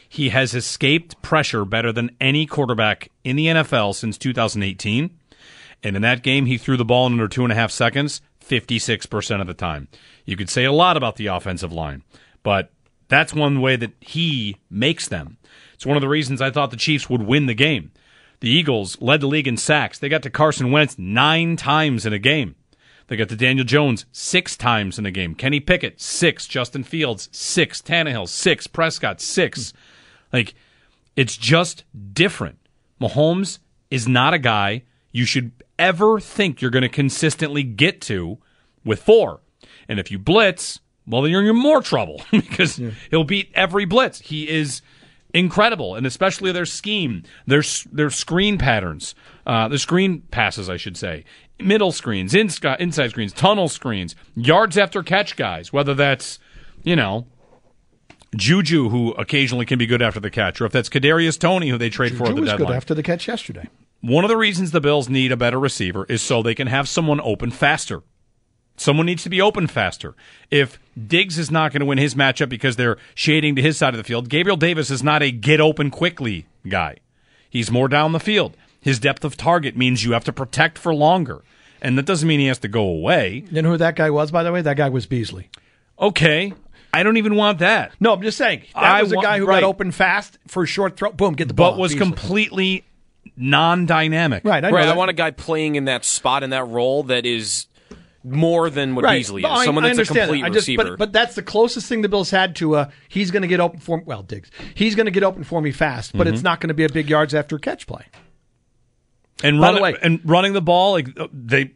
He 0.09 0.29
has 0.29 0.55
escaped 0.55 1.21
pressure 1.21 1.63
better 1.63 1.91
than 1.91 2.15
any 2.19 2.47
quarterback 2.47 3.11
in 3.23 3.35
the 3.35 3.45
NFL 3.45 3.93
since 3.93 4.17
2018. 4.17 5.11
And 5.83 5.95
in 5.95 6.01
that 6.01 6.23
game, 6.23 6.47
he 6.47 6.57
threw 6.57 6.75
the 6.75 6.83
ball 6.83 7.07
in 7.07 7.13
under 7.13 7.27
two 7.27 7.43
and 7.43 7.51
a 7.51 7.55
half 7.55 7.71
seconds, 7.71 8.21
56% 8.43 9.39
of 9.39 9.47
the 9.47 9.53
time. 9.53 9.87
You 10.25 10.35
could 10.35 10.49
say 10.49 10.65
a 10.65 10.71
lot 10.71 10.97
about 10.97 11.15
the 11.15 11.27
offensive 11.27 11.71
line, 11.71 12.03
but 12.43 12.71
that's 13.07 13.33
one 13.33 13.61
way 13.61 13.75
that 13.75 13.93
he 14.01 14.57
makes 14.69 15.07
them. 15.07 15.37
It's 15.73 15.85
one 15.85 15.95
of 15.95 16.01
the 16.01 16.09
reasons 16.09 16.41
I 16.41 16.51
thought 16.51 16.71
the 16.71 16.77
Chiefs 16.77 17.09
would 17.09 17.21
win 17.21 17.45
the 17.45 17.53
game. 17.53 17.91
The 18.41 18.49
Eagles 18.49 18.99
led 19.01 19.21
the 19.21 19.27
league 19.27 19.47
in 19.47 19.57
sacks. 19.57 19.99
They 19.99 20.09
got 20.09 20.23
to 20.23 20.29
Carson 20.29 20.71
Wentz 20.71 20.97
nine 20.97 21.55
times 21.55 22.05
in 22.05 22.13
a 22.13 22.19
game. 22.19 22.55
They 23.07 23.15
got 23.15 23.29
to 23.29 23.35
Daniel 23.35 23.65
Jones 23.65 24.05
six 24.11 24.55
times 24.55 24.99
in 24.99 25.05
a 25.05 25.11
game. 25.11 25.35
Kenny 25.35 25.59
Pickett, 25.59 25.99
six. 25.99 26.47
Justin 26.47 26.83
Fields, 26.83 27.27
six. 27.31 27.81
Tannehill, 27.81 28.27
six. 28.29 28.67
Prescott, 28.67 29.19
six. 29.19 29.73
Like, 30.31 30.53
it's 31.15 31.37
just 31.37 31.83
different. 32.13 32.59
Mahomes 33.01 33.59
is 33.89 34.07
not 34.07 34.33
a 34.33 34.39
guy 34.39 34.83
you 35.11 35.25
should 35.25 35.51
ever 35.77 36.19
think 36.19 36.61
you're 36.61 36.71
going 36.71 36.83
to 36.83 36.89
consistently 36.89 37.63
get 37.63 38.01
to 38.01 38.37
with 38.83 39.01
four. 39.01 39.41
And 39.87 39.99
if 39.99 40.11
you 40.11 40.19
blitz, 40.19 40.79
well, 41.07 41.21
then 41.21 41.31
you're 41.31 41.47
in 41.49 41.55
more 41.55 41.81
trouble 41.81 42.21
because 42.31 42.79
he'll 43.09 43.23
beat 43.23 43.51
every 43.55 43.85
blitz. 43.85 44.19
He 44.19 44.47
is 44.47 44.81
incredible, 45.33 45.95
and 45.95 46.05
especially 46.05 46.51
their 46.51 46.65
scheme, 46.65 47.23
their 47.45 47.63
their 47.91 48.09
screen 48.09 48.57
patterns, 48.57 49.15
uh, 49.45 49.67
the 49.67 49.79
screen 49.79 50.21
passes, 50.31 50.69
I 50.69 50.77
should 50.77 50.97
say, 50.97 51.25
middle 51.59 51.91
screens, 51.91 52.33
inside, 52.33 52.79
inside 52.79 53.11
screens, 53.11 53.33
tunnel 53.33 53.69
screens, 53.69 54.15
yards 54.35 54.77
after 54.77 55.03
catch 55.03 55.35
guys, 55.35 55.73
whether 55.73 55.93
that's 55.93 56.39
you 56.83 56.95
know. 56.95 57.27
Juju, 58.35 58.89
who 58.89 59.11
occasionally 59.13 59.65
can 59.65 59.79
be 59.79 59.85
good 59.85 60.01
after 60.01 60.19
the 60.19 60.29
catch, 60.29 60.61
or 60.61 60.65
if 60.65 60.71
that's 60.71 60.89
Kadarius 60.89 61.39
Toney, 61.39 61.69
who 61.69 61.77
they 61.77 61.89
trade 61.89 62.15
for 62.15 62.23
at 62.23 62.29
Juju 62.29 62.35
the 62.35 62.41
was 62.41 62.49
deadline. 62.51 62.67
good 62.67 62.75
after 62.75 62.93
the 62.93 63.03
catch 63.03 63.27
yesterday. 63.27 63.67
One 64.01 64.23
of 64.23 64.29
the 64.29 64.37
reasons 64.37 64.71
the 64.71 64.79
Bills 64.79 65.09
need 65.09 65.31
a 65.31 65.37
better 65.37 65.59
receiver 65.59 66.05
is 66.07 66.21
so 66.21 66.41
they 66.41 66.55
can 66.55 66.67
have 66.67 66.87
someone 66.87 67.19
open 67.21 67.51
faster. 67.51 68.01
Someone 68.77 69.07
needs 69.07 69.23
to 69.23 69.29
be 69.29 69.41
open 69.41 69.67
faster. 69.67 70.15
If 70.49 70.79
Diggs 70.95 71.37
is 71.37 71.51
not 71.51 71.73
going 71.73 71.81
to 71.81 71.85
win 71.85 71.97
his 71.97 72.15
matchup 72.15 72.47
because 72.47 72.77
they're 72.77 72.97
shading 73.13 73.55
to 73.57 73.61
his 73.61 73.77
side 73.77 73.93
of 73.93 73.97
the 73.97 74.05
field, 74.05 74.29
Gabriel 74.29 74.55
Davis 74.55 74.89
is 74.89 75.03
not 75.03 75.21
a 75.21 75.31
get 75.31 75.59
open 75.59 75.91
quickly 75.91 76.45
guy. 76.65 76.97
He's 77.49 77.71
more 77.71 77.89
down 77.89 78.13
the 78.13 78.21
field. 78.21 78.55
His 78.79 78.99
depth 78.99 79.25
of 79.25 79.35
target 79.35 79.75
means 79.75 80.05
you 80.05 80.13
have 80.13 80.23
to 80.23 80.31
protect 80.31 80.77
for 80.77 80.95
longer. 80.95 81.41
And 81.81 81.97
that 81.97 82.05
doesn't 82.05 82.27
mean 82.27 82.39
he 82.39 82.47
has 82.47 82.59
to 82.59 82.69
go 82.69 82.83
away. 82.83 83.43
You 83.51 83.61
know 83.61 83.71
who 83.71 83.77
that 83.77 83.97
guy 83.97 84.09
was, 84.09 84.31
by 84.31 84.43
the 84.43 84.51
way? 84.53 84.61
That 84.61 84.77
guy 84.77 84.87
was 84.87 85.05
Beasley. 85.05 85.49
Okay. 85.99 86.53
I 86.93 87.03
don't 87.03 87.17
even 87.17 87.35
want 87.35 87.59
that. 87.59 87.91
No, 87.99 88.13
I'm 88.13 88.21
just 88.21 88.37
saying. 88.37 88.63
That 88.73 88.83
I 88.83 89.01
was 89.03 89.11
a 89.11 89.15
want- 89.15 89.25
guy 89.25 89.37
who 89.39 89.45
right. 89.45 89.61
got 89.61 89.67
open 89.67 89.91
fast 89.91 90.37
for 90.47 90.63
a 90.63 90.67
short 90.67 90.97
throw. 90.97 91.11
Boom, 91.11 91.33
get 91.35 91.47
the 91.47 91.53
ball. 91.53 91.71
But 91.71 91.79
was 91.79 91.91
Beasley. 91.93 92.05
completely 92.07 92.85
non 93.37 93.85
dynamic. 93.85 94.43
Right, 94.43 94.63
I 94.63 94.69
know 94.69 94.75
Right, 94.75 94.87
I 94.87 94.95
want 94.95 95.09
a 95.09 95.13
guy 95.13 95.31
playing 95.31 95.75
in 95.75 95.85
that 95.85 96.03
spot 96.05 96.43
in 96.43 96.49
that 96.49 96.67
role 96.67 97.03
that 97.03 97.25
is 97.25 97.67
more 98.23 98.69
than 98.69 98.95
what 98.95 99.05
Right. 99.05 99.17
Beasley 99.19 99.41
But 99.43 99.53
is. 99.53 99.59
I- 99.59 99.65
Someone 99.65 99.85
I 99.85 99.93
that's 99.93 100.09
a 100.09 100.13
complete 100.13 100.41
that. 100.41 100.47
Just- 100.51 100.67
receiver. 100.67 100.83
But, 100.83 100.97
but 100.99 101.13
that's 101.13 101.35
the 101.35 101.43
closest 101.43 101.87
thing 101.87 102.01
the 102.01 102.09
Bills 102.09 102.29
had 102.31 102.55
to 102.57 102.75
a 102.75 102.91
he's 103.07 103.31
going 103.31 103.43
to 103.43 103.47
get 103.47 103.59
open 103.59 103.79
for 103.79 104.01
well, 104.05 104.23
Diggs. 104.23 104.51
He's 104.75 104.95
going 104.95 105.05
to 105.05 105.11
get 105.11 105.23
open 105.23 105.43
for 105.43 105.61
me 105.61 105.71
fast, 105.71 106.11
but 106.17 106.25
Mm-hmm. 106.27 106.33
it's 106.33 106.43
not 106.43 106.59
going 106.59 106.67
to 106.67 106.73
be 106.73 106.83
a 106.83 106.89
big 106.89 107.09
yards 107.09 107.33
after 107.33 107.57
catch 107.59 107.87
play. 107.87 108.05
And 109.43 109.59
By 109.59 109.71
the 109.71 109.81
way- 109.81 109.95
and 110.01 110.19
running 110.25 110.53
the 110.53 110.61
ball, 110.61 110.93
like 110.93 111.17
uh, 111.19 111.27
they 111.31 111.71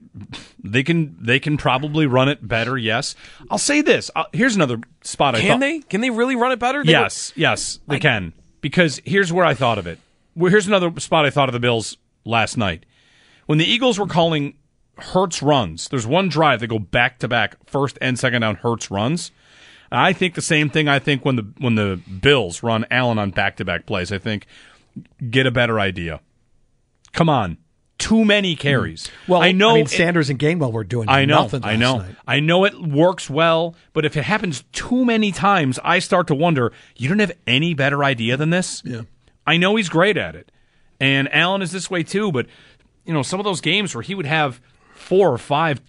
they 0.64 0.84
can 0.84 1.16
they 1.20 1.40
can 1.40 1.58
probably 1.58 2.06
run 2.06 2.30
it 2.30 2.46
better. 2.46 2.78
Yes, 2.78 3.16
I'll 3.50 3.58
say 3.58 3.82
this. 3.82 4.12
Uh, 4.16 4.26
here's 4.34 4.56
another 4.56 4.80
spot. 5.02 5.36
I 5.36 5.40
can 5.42 5.52
thought, 5.52 5.60
they? 5.62 5.80
Can 5.80 6.02
they 6.02 6.10
really 6.10 6.36
run 6.36 6.52
it 6.52 6.60
better? 6.60 6.84
They 6.84 6.92
Yes, 6.92 7.32
yes, 7.36 7.80
they 7.88 8.00
can. 8.00 8.34
Because 8.62 9.02
here's 9.06 9.32
where 9.32 9.46
I 9.46 9.54
thought 9.54 9.78
of 9.78 9.88
it. 9.88 10.00
Well, 10.36 10.52
here's 10.52 10.68
another 10.68 11.00
spot 11.00 11.26
I 11.26 11.30
thought 11.30 11.50
of 11.50 11.54
the 11.54 11.60
Bills 11.60 11.98
last 12.26 12.58
night 12.58 12.86
when 13.46 13.58
the 13.58 13.66
Eagles 13.66 14.00
were 14.00 14.08
calling 14.08 14.56
Hurts 14.98 15.42
runs. 15.42 15.88
There's 15.88 16.06
one 16.06 16.30
drive 16.30 16.60
they 16.60 16.68
go 16.68 16.80
back 16.80 17.20
to 17.20 17.28
back, 17.28 17.56
first 17.66 17.98
and 18.00 18.18
second 18.20 18.42
down 18.42 18.56
Hurts 18.56 18.92
runs. 18.92 19.32
I 19.92 20.12
think 20.12 20.34
the 20.34 20.42
same 20.42 20.70
thing. 20.70 20.88
I 20.88 21.00
think 21.00 21.24
when 21.24 21.36
the 21.36 21.48
when 21.60 21.76
the 21.76 22.02
Bills 22.22 22.64
run 22.64 22.86
Allen 22.90 23.20
on 23.20 23.32
back 23.32 23.58
to 23.58 23.66
back 23.66 23.86
plays, 23.86 24.12
I 24.12 24.18
think 24.18 24.48
get 25.30 25.46
a 25.46 25.52
better 25.52 25.80
idea. 25.80 26.20
Come 27.14 27.30
on, 27.30 27.58
too 27.98 28.26
many 28.26 28.54
hmm. 28.54 28.60
carries. 28.60 29.10
Well, 29.28 29.42
I 29.42 29.52
know 29.52 29.76
mean, 29.76 29.86
it- 29.86 29.90
Sanders 29.90 30.30
and 30.30 30.38
Gainwell 30.38 30.72
were 30.72 30.84
doing 30.84 31.10
I 31.10 31.26
know, 31.26 31.44
nothing. 31.44 31.64
I 31.64 31.76
know, 31.76 32.00
night. 32.00 32.16
I 32.28 32.40
know 32.40 32.66
it 32.66 32.80
works 32.80 33.30
well, 33.30 33.76
but 33.94 34.06
if 34.06 34.18
it 34.18 34.24
happens 34.24 34.64
too 34.74 35.06
many 35.06 35.32
times, 35.32 35.80
I 35.84 36.00
start 36.00 36.28
to 36.28 36.36
wonder. 36.36 36.74
You 36.98 37.10
don't 37.10 37.20
have 37.20 37.32
any 37.48 37.74
better 37.74 38.04
idea 38.04 38.36
than 38.36 38.50
this. 38.50 38.82
Yeah. 38.84 39.04
I 39.46 39.58
know 39.58 39.76
he's 39.76 39.90
great 39.90 40.18
at 40.18 40.36
it, 40.36 40.52
and 41.00 41.34
Allen 41.34 41.62
is 41.62 41.72
this 41.72 41.90
way 41.90 42.04
too. 42.04 42.32
But 42.32 42.48
you 43.06 43.14
know, 43.14 43.22
some 43.22 43.40
of 43.40 43.44
those 43.44 43.62
games 43.62 43.94
where 43.96 44.02
he 44.02 44.16
would 44.16 44.26
have 44.26 44.60
four 44.94 45.32
or 45.32 45.38
five. 45.38 45.80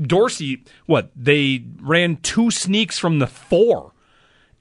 Dorsey, 0.00 0.64
what 0.86 1.10
they 1.14 1.62
ran 1.78 2.16
two 2.16 2.50
sneaks 2.50 2.98
from 2.98 3.18
the 3.18 3.26
four, 3.26 3.92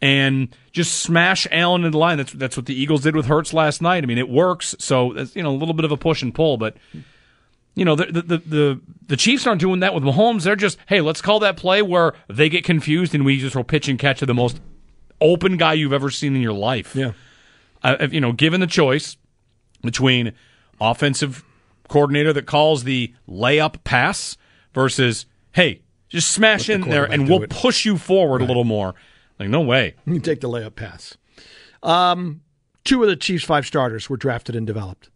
and 0.03 0.53
just 0.73 0.99
smash 0.99 1.47
Allen 1.49 1.85
in 1.85 1.91
the 1.93 1.97
line. 1.97 2.17
That's 2.17 2.33
that's 2.33 2.57
what 2.57 2.65
the 2.65 2.79
Eagles 2.79 3.03
did 3.03 3.15
with 3.15 3.25
Hurts 3.25 3.53
last 3.53 3.81
night. 3.81 4.03
I 4.03 4.05
mean, 4.05 4.17
it 4.17 4.27
works. 4.27 4.75
So 4.77 5.13
it's, 5.13 5.33
you 5.33 5.41
know, 5.41 5.51
a 5.51 5.55
little 5.55 5.73
bit 5.73 5.85
of 5.85 5.93
a 5.93 5.97
push 5.97 6.21
and 6.21 6.35
pull, 6.35 6.57
but 6.57 6.75
you 7.73 7.85
know, 7.85 7.95
the, 7.95 8.07
the 8.07 8.21
the 8.21 8.37
the 8.37 8.81
the 9.07 9.17
Chiefs 9.17 9.47
aren't 9.47 9.61
doing 9.61 9.79
that 9.79 9.93
with 9.93 10.03
Mahomes. 10.03 10.43
They're 10.43 10.57
just, 10.57 10.77
hey, 10.87 10.99
let's 10.99 11.21
call 11.21 11.39
that 11.39 11.55
play 11.55 11.81
where 11.81 12.13
they 12.27 12.49
get 12.49 12.65
confused 12.65 13.15
and 13.15 13.23
we 13.23 13.39
just 13.39 13.53
throw 13.53 13.63
pitch 13.63 13.87
and 13.87 13.97
catch 13.97 14.19
to 14.19 14.25
the 14.25 14.33
most 14.33 14.59
open 15.21 15.55
guy 15.55 15.73
you've 15.73 15.93
ever 15.93 16.09
seen 16.09 16.35
in 16.35 16.41
your 16.41 16.53
life. 16.53 16.95
Yeah. 16.95 17.13
Uh, 17.81 18.07
you 18.11 18.19
know, 18.19 18.33
given 18.33 18.59
the 18.59 18.67
choice 18.67 19.15
between 19.81 20.33
offensive 20.81 21.45
coordinator 21.87 22.33
that 22.33 22.45
calls 22.45 22.83
the 22.83 23.13
layup 23.27 23.83
pass 23.85 24.37
versus, 24.73 25.25
hey, 25.53 25.81
just 26.09 26.29
smash 26.29 26.67
Let 26.67 26.75
in 26.75 26.81
the 26.81 26.89
there 26.89 27.05
and 27.05 27.29
we'll 27.29 27.43
it. 27.43 27.49
push 27.49 27.85
you 27.85 27.97
forward 27.97 28.41
a 28.41 28.45
little 28.45 28.65
more. 28.65 28.95
Like, 29.39 29.49
no 29.49 29.61
way. 29.61 29.95
You 30.05 30.19
take 30.19 30.41
the 30.41 30.49
layup 30.49 30.75
pass. 30.75 31.17
Um, 31.81 32.41
two 32.83 33.01
of 33.03 33.09
the 33.09 33.15
Chiefs' 33.15 33.43
five 33.43 33.65
starters 33.65 34.09
were 34.09 34.17
drafted 34.17 34.55
and 34.55 34.65
developed. 34.67 35.09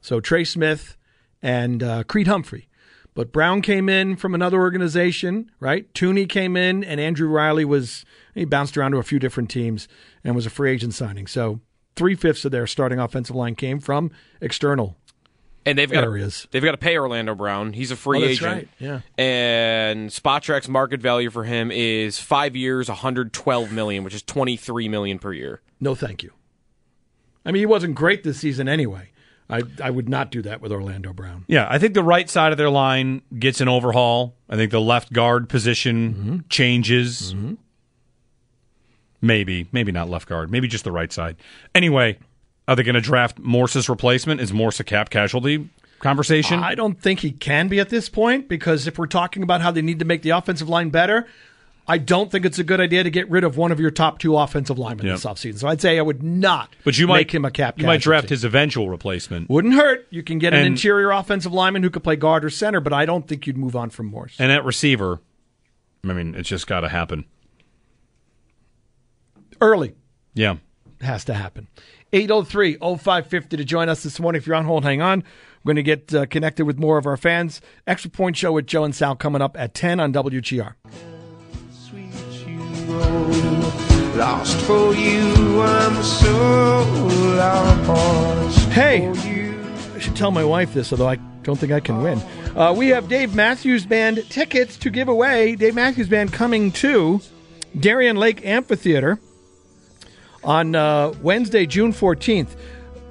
So 0.00 0.20
Trey 0.20 0.44
Smith 0.44 0.96
and 1.42 1.82
uh, 1.82 2.04
Creed 2.04 2.26
Humphrey. 2.26 2.68
but 3.14 3.32
Brown 3.32 3.60
came 3.62 3.88
in 3.88 4.16
from 4.16 4.34
another 4.34 4.58
organization, 4.58 5.50
right? 5.60 5.92
Thuney 5.94 6.28
came 6.28 6.56
in, 6.56 6.82
and 6.84 7.00
Andrew 7.00 7.30
Wylie 7.32 7.64
was 7.64 8.04
he 8.34 8.44
bounced 8.44 8.76
around 8.76 8.92
to 8.92 8.98
a 8.98 9.02
few 9.02 9.18
different 9.18 9.50
teams 9.50 9.86
and 10.22 10.34
was 10.34 10.46
a 10.46 10.50
free 10.50 10.70
agent 10.72 10.94
signing. 10.94 11.26
So 11.26 11.60
three 11.96 12.14
fifths 12.14 12.44
of 12.44 12.52
their 12.52 12.66
starting 12.66 12.98
offensive 12.98 13.36
line 13.36 13.54
came 13.54 13.80
from 13.80 14.10
external 14.40 14.96
and 15.66 15.78
they've 15.78 15.90
got 15.90 16.04
areas. 16.04 16.42
To, 16.42 16.48
they've 16.52 16.62
got 16.62 16.72
to 16.72 16.76
pay 16.78 16.96
Orlando 16.98 17.34
Brown. 17.34 17.72
He's 17.72 17.90
a 17.90 17.96
free 17.96 18.18
Oh, 18.18 18.20
that's 18.22 18.32
agent. 18.32 18.52
right, 18.52 18.68
yeah. 18.78 19.00
And 19.22 20.10
Spotrac's 20.10 20.68
market 20.68 21.00
value 21.00 21.30
for 21.30 21.44
him 21.44 21.70
is 21.70 22.18
five 22.18 22.54
years, 22.56 22.88
112 22.88 23.72
million, 23.72 24.04
which 24.04 24.14
is 24.14 24.22
23 24.22 24.88
million 24.88 25.18
per 25.18 25.32
year. 25.32 25.60
No, 25.80 25.94
thank 25.94 26.22
you. 26.22 26.32
I 27.46 27.50
mean, 27.52 27.60
he 27.60 27.66
wasn't 27.66 27.94
great 27.94 28.24
this 28.24 28.38
season 28.38 28.68
anyway. 28.68 29.10
I 29.50 29.62
I 29.82 29.90
would 29.90 30.08
not 30.08 30.30
do 30.30 30.40
that 30.42 30.62
with 30.62 30.72
Orlando 30.72 31.12
Brown. 31.12 31.44
Yeah, 31.48 31.66
I 31.68 31.78
think 31.78 31.92
the 31.92 32.02
right 32.02 32.30
side 32.30 32.52
of 32.52 32.56
their 32.58 32.70
line 32.70 33.20
gets 33.38 33.60
an 33.60 33.68
overhaul. 33.68 34.36
I 34.48 34.56
think 34.56 34.70
the 34.70 34.80
left 34.80 35.12
guard 35.12 35.50
position 35.50 36.14
Mm-hmm. 36.14 36.36
changes. 36.48 37.34
Maybe, 39.20 39.68
maybe 39.72 39.92
not 39.92 40.08
left 40.10 40.28
guard. 40.28 40.50
Maybe 40.50 40.68
just 40.68 40.84
the 40.84 40.92
right 40.92 41.12
side. 41.12 41.36
Anyway, 41.74 42.18
are 42.66 42.76
they 42.76 42.82
going 42.82 42.94
to 42.94 43.00
draft 43.00 43.38
Morse's 43.38 43.88
replacement? 43.88 44.40
Is 44.40 44.52
Morse 44.52 44.80
a 44.80 44.84
cap 44.84 45.10
casualty 45.10 45.68
conversation? 46.00 46.60
I 46.60 46.74
don't 46.74 47.00
think 47.00 47.20
he 47.20 47.30
can 47.32 47.68
be 47.68 47.80
at 47.80 47.90
this 47.90 48.08
point 48.08 48.48
because 48.48 48.86
if 48.86 48.98
we're 48.98 49.06
talking 49.06 49.42
about 49.42 49.60
how 49.60 49.70
they 49.70 49.82
need 49.82 49.98
to 49.98 50.04
make 50.04 50.22
the 50.22 50.30
offensive 50.30 50.68
line 50.68 50.90
better, 50.90 51.26
I 51.86 51.98
don't 51.98 52.30
think 52.32 52.46
it's 52.46 52.58
a 52.58 52.64
good 52.64 52.80
idea 52.80 53.04
to 53.04 53.10
get 53.10 53.28
rid 53.28 53.44
of 53.44 53.58
one 53.58 53.70
of 53.70 53.78
your 53.78 53.90
top 53.90 54.18
two 54.18 54.38
offensive 54.38 54.78
linemen 54.78 55.04
Yep. 55.06 55.16
this 55.16 55.24
offseason. 55.26 55.58
So 55.58 55.68
I'd 55.68 55.82
say 55.82 55.98
I 55.98 56.02
would 56.02 56.22
not 56.22 56.74
but 56.84 56.96
you 56.98 57.06
make 57.06 57.12
might 57.28 57.30
him 57.34 57.44
a 57.44 57.50
cap 57.50 57.78
You 57.78 57.84
might 57.86 58.00
draft 58.00 58.30
his 58.30 58.42
eventual 58.44 58.88
replacement. 58.88 59.50
Wouldn't 59.50 59.74
hurt. 59.74 60.06
You 60.08 60.22
can 60.22 60.38
get 60.38 60.54
an 60.54 60.64
interior 60.64 61.10
offensive 61.10 61.52
lineman 61.52 61.82
who 61.82 61.90
could 61.90 62.02
play 62.02 62.16
guard 62.16 62.42
or 62.44 62.48
center, 62.50 62.80
but 62.80 62.94
I 62.94 63.04
don't 63.04 63.28
think 63.28 63.46
you'd 63.46 63.58
move 63.58 63.76
on 63.76 63.90
from 63.90 64.06
Morse. 64.06 64.36
And 64.38 64.50
at 64.50 64.64
receiver, 64.64 65.20
I 66.08 66.14
mean, 66.14 66.34
it's 66.34 66.48
just 66.48 66.66
got 66.66 66.80
to 66.80 66.88
happen. 66.88 67.26
Early 69.60 69.94
Yeah. 70.34 70.56
has 71.00 71.24
to 71.26 71.34
happen. 71.34 71.68
803 72.14 72.76
0550 72.78 73.56
to 73.56 73.64
join 73.64 73.88
us 73.88 74.04
this 74.04 74.20
morning. 74.20 74.38
If 74.38 74.46
you're 74.46 74.54
on 74.54 74.64
hold, 74.64 74.84
hang 74.84 75.02
on. 75.02 75.24
We're 75.64 75.70
going 75.74 75.76
to 75.76 75.82
get 75.82 76.14
uh, 76.14 76.26
connected 76.26 76.64
with 76.64 76.78
more 76.78 76.96
of 76.96 77.06
our 77.06 77.16
fans. 77.16 77.60
Extra 77.88 78.08
Point 78.08 78.36
Show 78.36 78.52
with 78.52 78.68
Joe 78.68 78.84
and 78.84 78.94
Sal 78.94 79.16
coming 79.16 79.42
up 79.42 79.58
at 79.58 79.74
10 79.74 79.98
on 79.98 80.12
WGR. 80.12 80.74
Lost 84.16 84.56
for 84.60 84.94
you, 84.94 85.60
I'm 85.60 86.02
so 86.04 86.92
lost. 87.36 88.68
Hey, 88.68 89.08
I 89.08 89.98
should 89.98 90.14
tell 90.14 90.30
my 90.30 90.44
wife 90.44 90.72
this, 90.72 90.92
although 90.92 91.08
I 91.08 91.16
don't 91.42 91.58
think 91.58 91.72
I 91.72 91.80
can 91.80 92.00
win. 92.00 92.22
Uh, 92.54 92.72
we 92.76 92.88
have 92.90 93.08
Dave 93.08 93.34
Matthews 93.34 93.86
Band 93.86 94.24
tickets 94.30 94.76
to 94.76 94.90
give 94.90 95.08
away. 95.08 95.56
Dave 95.56 95.74
Matthews 95.74 96.08
Band 96.08 96.32
coming 96.32 96.70
to 96.72 97.20
Darien 97.76 98.16
Lake 98.16 98.46
Amphitheater 98.46 99.18
on 100.44 100.74
uh, 100.74 101.12
Wednesday, 101.22 101.66
June 101.66 101.92
14th. 101.92 102.56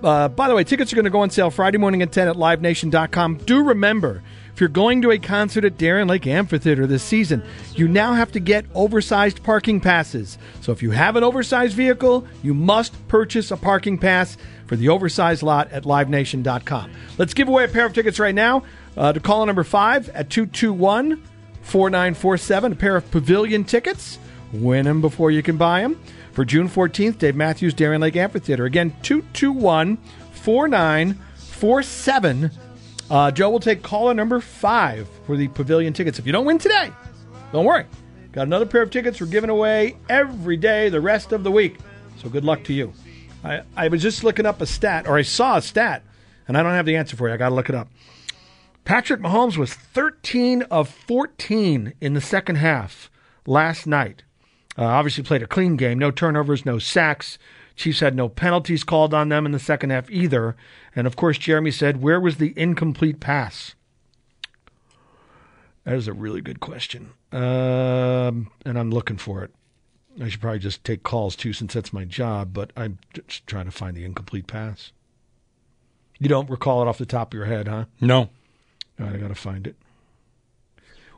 Uh, 0.03 0.27
by 0.27 0.47
the 0.47 0.55
way, 0.55 0.63
tickets 0.63 0.91
are 0.91 0.95
going 0.95 1.05
to 1.05 1.11
go 1.11 1.21
on 1.21 1.29
sale 1.29 1.49
Friday 1.49 1.77
morning 1.77 2.01
at 2.01 2.11
10 2.11 2.27
at 2.27 2.35
livenation.com. 2.35 3.37
Do 3.37 3.63
remember, 3.63 4.21
if 4.53 4.59
you're 4.59 4.69
going 4.69 5.01
to 5.01 5.11
a 5.11 5.17
concert 5.17 5.63
at 5.63 5.77
Darien 5.77 6.09
Lake 6.09 6.27
Amphitheater 6.27 6.85
this 6.85 7.03
season, 7.03 7.41
you 7.73 7.87
now 7.87 8.13
have 8.13 8.31
to 8.33 8.39
get 8.39 8.65
oversized 8.75 9.43
parking 9.43 9.79
passes. 9.79 10.37
So 10.61 10.73
if 10.73 10.83
you 10.83 10.91
have 10.91 11.15
an 11.15 11.23
oversized 11.23 11.75
vehicle, 11.75 12.27
you 12.43 12.53
must 12.53 13.07
purchase 13.07 13.49
a 13.49 13.57
parking 13.57 13.97
pass 13.97 14.37
for 14.67 14.75
the 14.75 14.89
oversized 14.89 15.41
lot 15.41 15.71
at 15.71 15.83
livenation.com. 15.83 16.91
Let's 17.17 17.33
give 17.33 17.47
away 17.47 17.63
a 17.63 17.69
pair 17.69 17.85
of 17.85 17.93
tickets 17.93 18.19
right 18.19 18.35
now 18.35 18.63
uh, 18.97 19.13
to 19.13 19.19
caller 19.21 19.45
number 19.45 19.63
5 19.63 20.09
at 20.09 20.29
221 20.29 21.23
4947, 21.61 22.73
a 22.73 22.75
pair 22.75 22.95
of 22.97 23.09
pavilion 23.09 23.63
tickets. 23.63 24.19
Win 24.51 24.85
them 24.85 25.01
before 25.01 25.31
you 25.31 25.41
can 25.41 25.57
buy 25.57 25.81
them. 25.81 25.99
For 26.33 26.43
June 26.43 26.67
14th, 26.67 27.19
Dave 27.19 27.35
Matthews, 27.35 27.75
Darien 27.75 28.01
Lake 28.01 28.15
Amphitheater. 28.15 28.65
Again, 28.65 28.89
221 29.03 29.97
4947. 30.31 32.51
Uh, 33.09 33.31
Joe 33.31 33.49
will 33.51 33.59
take 33.59 33.83
caller 33.83 34.15
number 34.15 34.39
five 34.39 35.07
for 35.25 35.35
the 35.37 35.47
pavilion 35.49 35.93
tickets. 35.93 36.17
If 36.17 36.25
you 36.25 36.31
don't 36.31 36.45
win 36.45 36.57
today, 36.57 36.91
don't 37.51 37.65
worry. 37.65 37.85
Got 38.31 38.47
another 38.47 38.65
pair 38.65 38.81
of 38.81 38.89
tickets 38.89 39.21
we're 39.21 39.27
giving 39.27 39.51
away 39.51 39.95
every 40.09 40.57
day 40.57 40.89
the 40.89 40.99
rest 40.99 41.33
of 41.33 41.43
the 41.43 41.51
week. 41.51 41.77
So 42.17 42.29
good 42.29 42.43
luck 42.43 42.63
to 42.63 42.73
you. 42.73 42.91
I, 43.43 43.61
I 43.77 43.89
was 43.89 44.01
just 44.01 44.23
looking 44.23 44.47
up 44.47 44.59
a 44.59 44.65
stat, 44.65 45.07
or 45.07 45.17
I 45.17 45.21
saw 45.21 45.57
a 45.57 45.61
stat, 45.61 46.01
and 46.47 46.57
I 46.57 46.63
don't 46.63 46.71
have 46.71 46.87
the 46.87 46.95
answer 46.95 47.15
for 47.15 47.27
you. 47.27 47.35
I 47.35 47.37
got 47.37 47.49
to 47.49 47.55
look 47.55 47.69
it 47.69 47.75
up. 47.75 47.89
Patrick 48.85 49.21
Mahomes 49.21 49.55
was 49.55 49.71
13 49.73 50.63
of 50.63 50.89
14 50.89 51.93
in 52.01 52.15
the 52.15 52.21
second 52.21 52.55
half 52.55 53.11
last 53.45 53.85
night. 53.85 54.23
Uh, 54.77 54.85
obviously, 54.85 55.23
played 55.23 55.43
a 55.43 55.47
clean 55.47 55.75
game, 55.75 55.99
no 55.99 56.11
turnovers, 56.11 56.65
no 56.65 56.79
sacks. 56.79 57.37
Chiefs 57.75 57.99
had 57.99 58.15
no 58.15 58.29
penalties 58.29 58.83
called 58.83 59.13
on 59.13 59.29
them 59.29 59.45
in 59.45 59.51
the 59.51 59.59
second 59.59 59.89
half 59.89 60.09
either. 60.09 60.55
And 60.95 61.07
of 61.07 61.15
course, 61.15 61.37
Jeremy 61.37 61.71
said, 61.71 62.01
Where 62.01 62.19
was 62.19 62.37
the 62.37 62.53
incomplete 62.55 63.19
pass? 63.19 63.75
That 65.83 65.95
is 65.95 66.07
a 66.07 66.13
really 66.13 66.41
good 66.41 66.59
question. 66.59 67.11
Um, 67.31 68.51
and 68.65 68.79
I'm 68.79 68.91
looking 68.91 69.17
for 69.17 69.43
it. 69.43 69.51
I 70.21 70.29
should 70.29 70.41
probably 70.41 70.59
just 70.59 70.83
take 70.83 71.03
calls 71.03 71.35
too, 71.35 71.53
since 71.53 71.73
that's 71.73 71.91
my 71.91 72.05
job, 72.05 72.53
but 72.53 72.71
I'm 72.77 72.99
just 73.13 73.45
trying 73.47 73.65
to 73.65 73.71
find 73.71 73.97
the 73.97 74.05
incomplete 74.05 74.47
pass. 74.47 74.91
You 76.19 76.29
don't 76.29 76.49
recall 76.49 76.81
it 76.81 76.87
off 76.87 76.99
the 76.99 77.05
top 77.05 77.33
of 77.33 77.37
your 77.37 77.47
head, 77.47 77.67
huh? 77.67 77.85
No. 77.99 78.29
All 78.99 79.07
right, 79.07 79.15
I 79.15 79.17
got 79.17 79.29
to 79.29 79.35
find 79.35 79.65
it. 79.65 79.75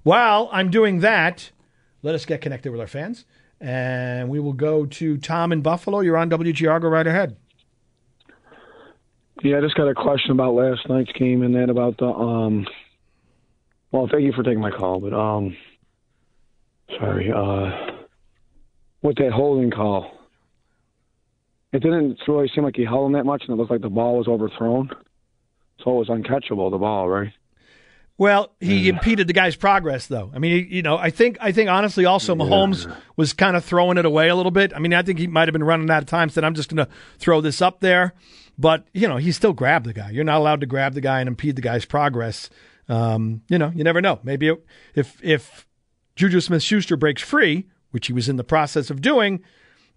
While 0.04 0.50
I'm 0.52 0.70
doing 0.70 1.02
that, 1.02 1.52
let 2.02 2.16
us 2.16 2.26
get 2.26 2.42
connected 2.42 2.72
with 2.72 2.80
our 2.80 2.88
fans. 2.88 3.26
And 3.62 4.30
we 4.30 4.40
will 4.40 4.54
go 4.54 4.86
to 4.86 5.18
Tom 5.18 5.52
in 5.52 5.62
Buffalo. 5.62 6.02
You're 6.02 6.18
on 6.18 6.30
WGR. 6.30 6.82
Go 6.82 6.88
right 6.88 7.08
ahead. 7.08 7.36
Yeah, 9.44 9.58
I 9.58 9.62
just 9.62 9.76
got 9.76 9.88
a 9.88 9.94
question 9.94 10.32
about 10.32 10.54
last 10.54 10.88
night's 10.88 11.12
game 11.14 11.44
and 11.44 11.54
then 11.54 11.70
about 11.70 11.98
the 11.98 12.06
um. 12.06 12.68
Well, 13.92 14.08
thank 14.12 14.24
you 14.24 14.34
for 14.34 14.44
taking 14.44 14.60
my 14.60 14.72
call, 14.72 15.00
but 15.00 15.14
um, 15.14 15.56
sorry. 17.00 17.32
Uh, 17.32 18.02
with 19.02 19.18
that 19.18 19.32
holding 19.32 19.72
call, 19.72 20.12
it 21.72 21.80
didn't 21.80 22.20
really 22.28 22.50
seem 22.54 22.64
like 22.64 22.76
he 22.76 22.84
held 22.84 23.08
him 23.08 23.14
that 23.14 23.26
much, 23.26 23.44
and 23.48 23.54
it 23.54 23.58
looked 23.58 23.72
like 23.72 23.82
the 23.82 23.90
ball 23.90 24.18
was 24.18 24.28
overthrown, 24.28 24.90
so 25.84 25.92
it 25.92 25.96
was 25.96 26.08
uncatchable. 26.08 26.72
The 26.72 26.78
ball, 26.78 27.08
right? 27.08 27.32
Well, 28.18 28.56
he 28.62 28.88
impeded 28.88 29.28
the 29.28 29.34
guy's 29.34 29.58
progress, 29.58 30.08
though. 30.08 30.32
I 30.34 30.40
mean, 30.40 30.68
you 30.70 30.82
know, 30.82 30.98
I 30.98 31.10
think, 31.10 31.38
I 31.42 31.52
think 31.52 31.70
honestly, 31.70 32.06
also 32.06 32.34
Mahomes 32.34 32.90
was 33.18 33.34
kind 33.34 33.58
of 33.58 33.66
throwing 33.66 33.98
it 33.98 34.06
away 34.06 34.30
a 34.30 34.36
little 34.36 34.52
bit. 34.52 34.72
I 34.74 34.80
mean, 34.80 34.94
I 34.94 35.02
think 35.02 35.20
he 35.20 35.28
might 35.28 35.50
have 35.50 35.54
been 35.54 35.66
running 35.66 35.90
out 35.90 36.02
of 36.04 36.08
time. 36.08 36.30
Said, 36.30 36.46
"I'm 36.46 36.54
just 36.56 36.74
going 36.74 36.86
to 36.86 36.92
throw 37.18 37.42
this 37.42 37.62
up 37.62 37.82
there," 37.82 38.14
but 38.58 38.88
you 38.94 39.10
know, 39.10 39.18
he 39.18 39.34
still 39.34 39.52
grabbed 39.52 39.86
the 39.86 39.94
guy. 39.94 40.12
You're 40.12 40.24
not 40.24 40.38
allowed 40.38 40.62
to 40.62 40.66
grab 40.66 40.94
the 40.94 41.02
guy 41.02 41.20
and 41.20 41.28
impede 41.28 41.58
the 41.58 41.62
guy's 41.62 41.84
progress. 41.84 42.50
Um, 42.88 43.42
you 43.50 43.58
know, 43.58 43.74
you 43.76 43.84
never 43.84 44.02
know. 44.02 44.20
Maybe 44.24 44.48
it, 44.48 44.66
if 44.94 45.18
if 45.22 45.68
Juju 46.16 46.40
Smith-Schuster 46.40 46.96
breaks 46.96 47.22
free, 47.22 47.68
which 47.92 48.08
he 48.08 48.14
was 48.14 48.30
in 48.30 48.38
the 48.38 48.44
process 48.46 48.90
of 48.90 49.02
doing, 49.02 49.44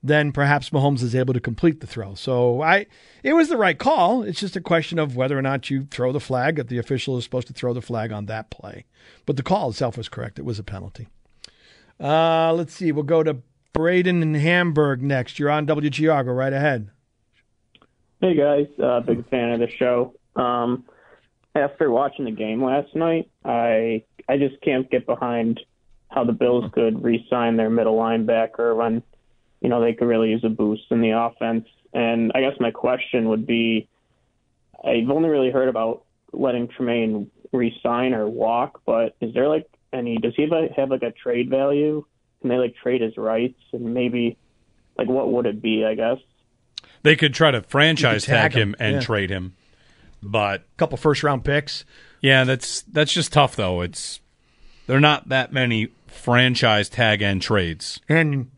then 0.02 0.32
perhaps 0.32 0.70
Mahomes 0.70 1.02
is 1.02 1.14
able 1.14 1.34
to 1.34 1.40
complete 1.40 1.80
the 1.80 1.86
throw. 1.86 2.14
So 2.14 2.62
I, 2.62 2.86
it 3.22 3.32
was 3.32 3.48
the 3.48 3.56
right 3.56 3.78
call. 3.78 4.22
It's 4.22 4.40
just 4.40 4.56
a 4.56 4.60
question 4.60 4.98
of 4.98 5.16
whether 5.16 5.38
or 5.38 5.42
not 5.42 5.70
you 5.70 5.86
throw 5.90 6.12
the 6.12 6.20
flag. 6.20 6.56
That 6.56 6.68
the 6.68 6.78
official 6.78 7.16
is 7.18 7.24
supposed 7.24 7.48
to 7.48 7.52
throw 7.52 7.72
the 7.72 7.82
flag 7.82 8.12
on 8.12 8.26
that 8.26 8.50
play, 8.50 8.84
but 9.26 9.36
the 9.36 9.42
call 9.42 9.70
itself 9.70 9.96
was 9.96 10.08
correct. 10.08 10.38
It 10.38 10.44
was 10.44 10.58
a 10.58 10.64
penalty. 10.64 11.08
Uh, 12.00 12.52
let's 12.52 12.74
see. 12.74 12.92
We'll 12.92 13.02
go 13.02 13.22
to 13.22 13.38
Braden 13.72 14.22
in 14.22 14.34
Hamburg 14.34 15.02
next. 15.02 15.38
You're 15.38 15.50
on 15.50 15.66
WGR. 15.66 16.24
Go 16.24 16.32
right 16.32 16.52
ahead. 16.52 16.90
Hey 18.20 18.34
guys, 18.34 18.66
uh, 18.82 19.00
big 19.00 19.28
fan 19.28 19.52
of 19.52 19.60
the 19.60 19.70
show. 19.78 20.14
Um, 20.34 20.84
after 21.54 21.90
watching 21.90 22.24
the 22.24 22.30
game 22.32 22.62
last 22.62 22.94
night, 22.94 23.30
I 23.44 24.02
I 24.28 24.36
just 24.38 24.60
can't 24.60 24.90
get 24.90 25.06
behind 25.06 25.60
how 26.08 26.24
the 26.24 26.32
Bills 26.32 26.64
could 26.72 27.02
re-sign 27.02 27.56
their 27.56 27.70
middle 27.70 27.96
linebacker 27.96 28.74
when 28.76 29.02
you 29.60 29.68
know 29.68 29.80
they 29.80 29.92
could 29.92 30.06
really 30.06 30.30
use 30.30 30.44
a 30.44 30.48
boost 30.48 30.84
in 30.90 31.00
the 31.00 31.10
offense. 31.10 31.66
And 31.92 32.32
I 32.34 32.40
guess 32.40 32.54
my 32.60 32.70
question 32.70 33.28
would 33.28 33.46
be, 33.46 33.88
I've 34.84 35.10
only 35.10 35.28
really 35.28 35.50
heard 35.50 35.68
about 35.68 36.04
letting 36.32 36.68
Tremaine 36.68 37.30
re-sign 37.52 38.12
or 38.12 38.28
walk, 38.28 38.82
but 38.84 39.16
is 39.20 39.32
there 39.34 39.48
like 39.48 39.68
any? 39.92 40.18
Does 40.18 40.34
he 40.36 40.42
have, 40.42 40.52
a, 40.52 40.68
have 40.76 40.90
like 40.90 41.02
a 41.02 41.12
trade 41.12 41.50
value? 41.50 42.04
Can 42.40 42.50
they 42.50 42.56
like 42.56 42.76
trade 42.76 43.00
his 43.00 43.16
rights 43.16 43.58
and 43.72 43.94
maybe 43.94 44.36
like 44.96 45.08
what 45.08 45.32
would 45.32 45.46
it 45.46 45.62
be? 45.62 45.84
I 45.84 45.94
guess. 45.94 46.18
They 47.02 47.16
could 47.16 47.34
try 47.34 47.50
to 47.50 47.62
franchise 47.62 48.24
tag 48.24 48.52
tag 48.52 48.60
him 48.60 48.68
him, 48.70 48.76
and 48.78 48.94
yeah. 48.96 49.00
trade 49.00 49.30
him. 49.30 49.54
But 50.22 50.60
a 50.60 50.76
couple 50.76 50.98
first 50.98 51.22
round 51.22 51.44
picks. 51.44 51.84
yeah, 52.20 52.44
that's 52.44 52.82
that's 52.82 53.12
just 53.12 53.32
tough 53.32 53.56
though. 53.56 53.80
It's 53.80 54.20
there 54.86 54.96
are 54.96 55.00
not 55.00 55.28
that 55.28 55.52
many 55.52 55.88
franchise 56.06 56.88
tag 56.88 57.22
and 57.22 57.40
trades. 57.40 58.00
And 58.08 58.50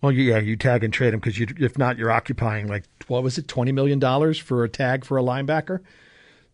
well, 0.00 0.12
yeah, 0.12 0.38
you 0.38 0.56
tag 0.56 0.84
and 0.84 0.92
trade 0.92 1.14
him 1.14 1.20
because 1.20 1.40
if 1.40 1.76
not, 1.76 1.98
you're 1.98 2.10
occupying 2.10 2.68
like 2.68 2.84
what 3.08 3.22
was 3.22 3.38
it, 3.38 3.48
twenty 3.48 3.72
million 3.72 3.98
dollars 3.98 4.38
for 4.38 4.64
a 4.64 4.68
tag 4.68 5.04
for 5.04 5.18
a 5.18 5.22
linebacker. 5.22 5.80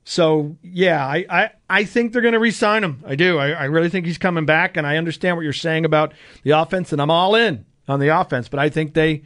So 0.04 0.56
yeah, 0.62 1.06
I, 1.06 1.24
I, 1.30 1.50
I 1.68 1.84
think 1.84 2.12
they're 2.12 2.22
going 2.22 2.34
to 2.34 2.40
re-sign 2.40 2.84
him. 2.84 3.02
I 3.06 3.14
do. 3.14 3.38
I, 3.38 3.50
I 3.50 3.64
really 3.64 3.88
think 3.88 4.04
he's 4.04 4.18
coming 4.18 4.44
back, 4.44 4.76
and 4.76 4.86
I 4.86 4.98
understand 4.98 5.36
what 5.36 5.42
you're 5.42 5.52
saying 5.54 5.84
about 5.84 6.12
the 6.42 6.50
offense, 6.50 6.92
and 6.92 7.00
I'm 7.00 7.10
all 7.10 7.34
in 7.34 7.64
on 7.88 8.00
the 8.00 8.08
offense. 8.08 8.48
But 8.48 8.60
I 8.60 8.68
think 8.68 8.94
they 8.94 9.22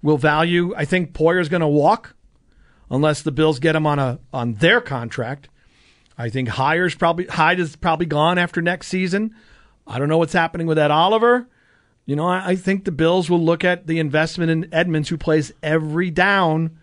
will 0.00 0.18
value. 0.18 0.74
I 0.76 0.84
think 0.84 1.12
Poyer's 1.12 1.48
going 1.48 1.60
to 1.60 1.68
walk 1.68 2.14
unless 2.90 3.22
the 3.22 3.32
Bills 3.32 3.58
get 3.58 3.74
him 3.74 3.86
on 3.86 3.98
a 3.98 4.18
on 4.32 4.54
their 4.54 4.80
contract. 4.80 5.48
I 6.18 6.28
think 6.28 6.48
Hyde's 6.48 6.94
probably 6.94 7.26
Hyde 7.26 7.58
is 7.58 7.74
probably 7.76 8.06
gone 8.06 8.38
after 8.38 8.62
next 8.62 8.88
season. 8.88 9.34
I 9.86 9.98
don't 9.98 10.08
know 10.08 10.18
what's 10.18 10.32
happening 10.32 10.66
with 10.66 10.76
that 10.76 10.90
Oliver. 10.90 11.48
You 12.04 12.16
know, 12.16 12.26
I, 12.26 12.50
I 12.50 12.56
think 12.56 12.84
the 12.84 12.92
Bills 12.92 13.30
will 13.30 13.40
look 13.40 13.64
at 13.64 13.86
the 13.86 13.98
investment 13.98 14.50
in 14.50 14.72
Edmunds, 14.72 15.08
who 15.08 15.16
plays 15.16 15.52
every 15.62 16.10
down, 16.10 16.78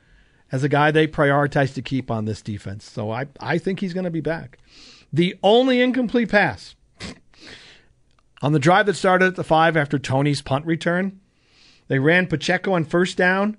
as 0.52 0.64
a 0.64 0.70
guy 0.70 0.92
they 0.92 1.08
prioritize 1.08 1.74
to 1.76 1.82
keep 1.82 2.10
on 2.10 2.26
this 2.26 2.42
defense. 2.42 2.90
So 2.90 3.12
I, 3.12 3.28
I 3.40 3.58
think 3.58 3.80
he's 3.80 3.94
going 3.94 4.06
to 4.06 4.12
be 4.12 4.22
back. 4.22 4.58
The 5.12 5.38
only 5.44 5.82
incomplete 5.82 6.30
pass 6.30 6.76
on 8.42 8.54
the 8.54 8.60
drive 8.60 8.86
that 8.86 8.96
started 8.96 9.28
at 9.28 9.36
the 9.36 9.44
five 9.44 9.76
after 9.76 10.00
Toney's 10.00 10.42
punt 10.42 10.66
return, 10.66 11.20
they 11.88 12.00
ran 12.00 12.28
Pacheco 12.28 12.74
on 12.74 12.86
first 12.86 13.18
down, 13.18 13.58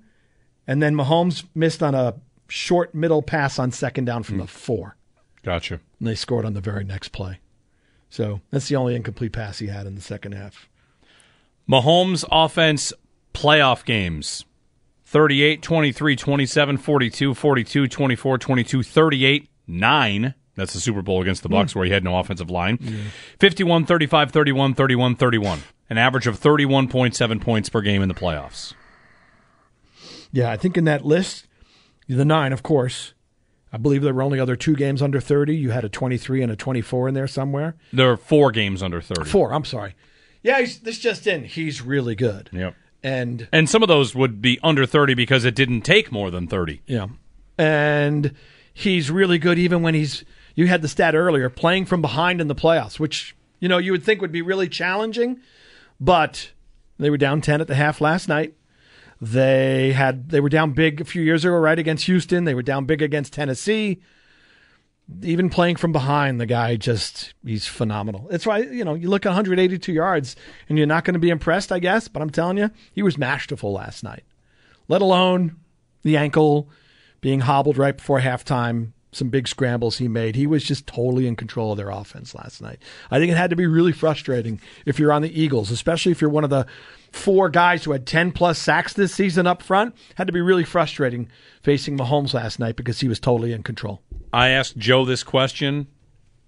and 0.65 0.81
then 0.81 0.95
Mahomes 0.95 1.45
missed 1.53 1.83
on 1.83 1.93
a 1.93 2.15
short 2.47 2.95
middle 2.95 3.21
pass 3.21 3.59
on 3.59 3.71
second 3.71 4.05
down 4.05 4.23
from 4.23 4.35
hmm. 4.35 4.41
the 4.41 4.47
four. 4.47 4.97
Gotcha. 5.43 5.79
And 5.99 6.07
they 6.07 6.15
scored 6.15 6.45
on 6.45 6.53
the 6.53 6.61
very 6.61 6.83
next 6.83 7.09
play. 7.09 7.39
So 8.09 8.41
that's 8.51 8.67
the 8.67 8.75
only 8.75 8.95
incomplete 8.95 9.31
pass 9.31 9.59
he 9.59 9.67
had 9.67 9.87
in 9.87 9.95
the 9.95 10.01
second 10.01 10.33
half. 10.33 10.67
Mahomes 11.69 12.25
offense 12.31 12.93
playoff 13.33 13.85
games 13.85 14.45
38, 15.05 15.61
23, 15.61 16.15
27, 16.15 16.77
42, 16.77 17.33
42, 17.33 17.87
24, 17.87 18.37
22, 18.37 18.83
38, 18.83 19.49
9. 19.67 20.33
That's 20.55 20.73
the 20.73 20.79
Super 20.79 21.01
Bowl 21.01 21.21
against 21.21 21.43
the 21.43 21.49
hmm. 21.49 21.55
Bucks 21.55 21.75
where 21.75 21.85
he 21.85 21.91
had 21.91 22.03
no 22.03 22.17
offensive 22.17 22.49
line. 22.49 22.77
51, 23.39 23.85
35, 23.85 24.31
31, 24.31 24.73
31, 24.73 25.15
31. 25.15 25.59
An 25.89 25.97
average 25.97 26.27
of 26.27 26.39
31.7 26.39 27.41
points 27.41 27.67
per 27.67 27.81
game 27.81 28.01
in 28.01 28.07
the 28.07 28.15
playoffs. 28.15 28.73
Yeah, 30.31 30.49
I 30.49 30.55
think 30.55 30.77
in 30.77 30.85
that 30.85 31.05
list, 31.05 31.47
the 32.07 32.23
nine, 32.23 32.53
of 32.53 32.63
course. 32.63 33.13
I 33.73 33.77
believe 33.77 34.01
there 34.01 34.13
were 34.13 34.23
only 34.23 34.39
other 34.39 34.55
two 34.55 34.75
games 34.75 35.01
under 35.01 35.19
30. 35.19 35.55
You 35.55 35.71
had 35.71 35.85
a 35.85 35.89
23 35.89 36.41
and 36.41 36.51
a 36.51 36.55
24 36.55 37.09
in 37.09 37.13
there 37.13 37.27
somewhere. 37.27 37.75
There 37.93 38.11
are 38.11 38.17
four 38.17 38.51
games 38.51 38.83
under 38.83 39.01
30. 39.01 39.29
Four, 39.29 39.53
I'm 39.53 39.65
sorry. 39.65 39.95
Yeah, 40.43 40.59
he's, 40.59 40.79
this 40.79 40.97
just 40.99 41.27
in. 41.27 41.43
He's 41.43 41.81
really 41.81 42.15
good. 42.15 42.49
Yep. 42.51 42.75
And 43.03 43.47
And 43.51 43.69
some 43.69 43.81
of 43.81 43.87
those 43.87 44.13
would 44.15 44.41
be 44.41 44.59
under 44.63 44.85
30 44.85 45.13
because 45.13 45.45
it 45.45 45.55
didn't 45.55 45.81
take 45.81 46.11
more 46.11 46.29
than 46.29 46.47
30. 46.47 46.81
Yeah. 46.85 47.07
And 47.57 48.33
he's 48.73 49.09
really 49.09 49.37
good 49.37 49.57
even 49.59 49.81
when 49.81 49.93
he's 49.93 50.23
you 50.55 50.67
had 50.67 50.81
the 50.81 50.87
stat 50.87 51.15
earlier, 51.15 51.49
playing 51.49 51.85
from 51.85 52.01
behind 52.01 52.41
in 52.41 52.47
the 52.47 52.55
playoffs, 52.55 52.99
which, 52.99 53.35
you 53.59 53.69
know, 53.69 53.77
you 53.77 53.91
would 53.91 54.03
think 54.03 54.21
would 54.21 54.31
be 54.31 54.41
really 54.41 54.67
challenging, 54.67 55.39
but 55.99 56.51
they 56.99 57.09
were 57.09 57.17
down 57.17 57.41
10 57.41 57.61
at 57.61 57.67
the 57.67 57.75
half 57.75 58.01
last 58.01 58.27
night. 58.27 58.53
They 59.21 59.93
had 59.93 60.29
they 60.29 60.39
were 60.39 60.49
down 60.49 60.71
big 60.71 60.99
a 60.99 61.05
few 61.05 61.21
years 61.21 61.45
ago, 61.45 61.55
right 61.55 61.77
against 61.77 62.05
Houston. 62.05 62.45
They 62.45 62.55
were 62.55 62.63
down 62.63 62.85
big 62.85 63.03
against 63.03 63.33
Tennessee. 63.33 64.01
Even 65.23 65.49
playing 65.49 65.75
from 65.75 65.91
behind, 65.91 66.39
the 66.39 66.45
guy 66.45 66.77
just 66.77 67.33
he's 67.45 67.67
phenomenal. 67.67 68.27
That's 68.29 68.45
why 68.45 68.59
you 68.59 68.85
know 68.85 68.93
you 68.93 69.09
look 69.09 69.25
at 69.25 69.29
182 69.29 69.91
yards 69.91 70.35
and 70.69 70.77
you're 70.77 70.87
not 70.87 71.03
going 71.03 71.15
to 71.15 71.19
be 71.19 71.29
impressed, 71.29 71.71
I 71.71 71.79
guess. 71.79 72.07
But 72.07 72.21
I'm 72.21 72.29
telling 72.29 72.57
you, 72.57 72.71
he 72.93 73.03
was 73.03 73.17
masterful 73.17 73.73
last 73.73 74.03
night. 74.03 74.23
Let 74.87 75.01
alone 75.01 75.57
the 76.03 76.17
ankle 76.17 76.69
being 77.19 77.41
hobbled 77.41 77.77
right 77.77 77.95
before 77.95 78.19
halftime. 78.19 78.93
Some 79.13 79.27
big 79.29 79.47
scrambles 79.47 79.97
he 79.97 80.07
made. 80.07 80.35
He 80.37 80.47
was 80.47 80.63
just 80.63 80.87
totally 80.87 81.27
in 81.27 81.35
control 81.35 81.71
of 81.71 81.77
their 81.77 81.89
offense 81.89 82.33
last 82.33 82.61
night. 82.61 82.79
I 83.09 83.19
think 83.19 83.29
it 83.31 83.35
had 83.37 83.49
to 83.49 83.57
be 83.57 83.67
really 83.67 83.91
frustrating 83.91 84.61
if 84.85 84.99
you're 84.99 85.11
on 85.11 85.21
the 85.21 85.41
Eagles, 85.41 85.69
especially 85.69 86.13
if 86.13 86.21
you're 86.21 86.29
one 86.29 86.45
of 86.45 86.49
the 86.49 86.65
four 87.11 87.49
guys 87.49 87.83
who 87.83 87.91
had 87.91 88.05
10 88.07 88.31
plus 88.31 88.57
sacks 88.57 88.93
this 88.93 89.13
season 89.13 89.45
up 89.45 89.61
front. 89.61 89.93
Had 90.15 90.27
to 90.27 90.33
be 90.33 90.39
really 90.39 90.63
frustrating 90.63 91.29
facing 91.61 91.97
Mahomes 91.97 92.33
last 92.33 92.57
night 92.57 92.77
because 92.77 93.01
he 93.01 93.09
was 93.09 93.19
totally 93.19 93.51
in 93.51 93.63
control. 93.63 94.01
I 94.31 94.47
asked 94.47 94.77
Joe 94.77 95.03
this 95.03 95.23
question. 95.23 95.87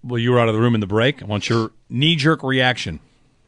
Well, 0.02 0.18
you 0.18 0.30
were 0.32 0.40
out 0.40 0.48
of 0.48 0.54
the 0.54 0.60
room 0.60 0.74
in 0.74 0.80
the 0.80 0.86
break. 0.86 1.22
I 1.22 1.26
want 1.26 1.50
your 1.50 1.70
knee 1.90 2.16
jerk 2.16 2.42
reaction. 2.42 3.00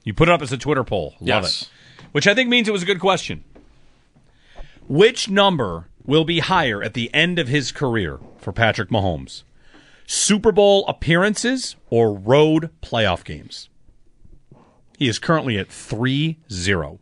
You 0.05 0.13
put 0.13 0.29
it 0.29 0.33
up 0.33 0.43
as 0.43 0.53
a 0.53 0.59
Twitter 0.59 0.85
poll. 0.85 1.15
Love 1.21 1.45
Yes. 1.45 1.63
it. 1.63 1.69
Which 2.13 2.27
I 2.27 2.35
think 2.35 2.51
means 2.51 2.69
it 2.69 2.73
was 2.73 2.83
a 2.83 2.87
good 2.87 3.01
question. 3.01 3.45
Which 4.89 5.29
number 5.29 5.89
will 6.07 6.25
be 6.25 6.39
higher 6.41 6.83
at 6.83 6.95
the 6.95 7.13
end 7.13 7.39
of 7.39 7.49
his 7.49 7.73
career 7.73 8.19
for 8.39 8.53
Patrick 8.53 8.89
Mahomes? 8.91 9.43
Super 10.07 10.53
Bowl 10.53 10.85
appearances 10.87 11.77
or 11.91 12.15
road 12.15 12.71
playoff 12.81 13.25
games? 13.25 13.69
He 14.99 15.09
is 15.09 15.19
currently 15.19 15.59
at 15.59 15.69
3 15.69 16.39
0. 16.51 17.01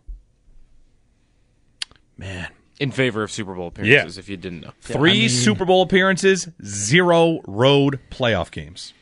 Man, 2.17 2.49
In 2.81 2.91
favor 2.91 3.23
of 3.23 3.31
Super 3.31 3.55
Bowl 3.55 3.69
appearances, 3.69 4.19
if 4.19 4.29
you 4.29 4.37
didn't 4.37 4.61
know. 4.63 4.73
Three 4.81 5.29
Super 5.29 5.65
Bowl 5.65 5.83
appearances, 5.83 6.49
zero 6.65 7.41
road 7.47 8.01
playoff 8.11 8.51
games. 8.51 8.93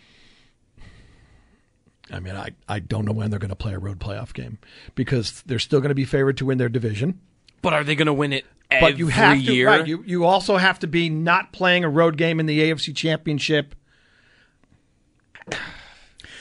I 2.11 2.21
mean, 2.21 2.37
I, 2.37 2.51
I 2.69 2.79
don't 2.79 3.05
know 3.07 3.13
when 3.13 3.31
they're 3.31 3.39
going 3.39 3.51
to 3.51 3.57
play 3.57 3.73
a 3.73 3.79
road 3.79 3.99
playoff 3.99 4.35
game 4.35 4.59
because 4.95 5.43
they're 5.47 5.59
still 5.59 5.81
going 5.81 5.91
to 5.91 5.95
be 5.95 6.05
favored 6.05 6.37
to 6.39 6.47
win 6.47 6.59
their 6.59 6.69
division. 6.69 7.21
But 7.63 7.73
are 7.73 7.85
they 7.85 7.95
going 7.95 8.07
to 8.07 8.13
win 8.13 8.33
it 8.33 8.45
every 8.71 8.91
But 8.93 8.99
you 8.99 9.07
have 9.09 9.37
to, 9.39 9.55
year? 9.55 9.69
right? 9.69 9.87
You 9.87 10.03
you 10.07 10.25
also 10.25 10.57
have 10.57 10.79
to 10.81 10.87
be 10.87 11.09
not 11.09 11.53
playing 11.53 11.85
a 11.85 11.89
road 11.89 12.17
game 12.17 12.41
in 12.41 12.47
the 12.47 12.61
AFC 12.61 12.95
Championship. 12.95 13.75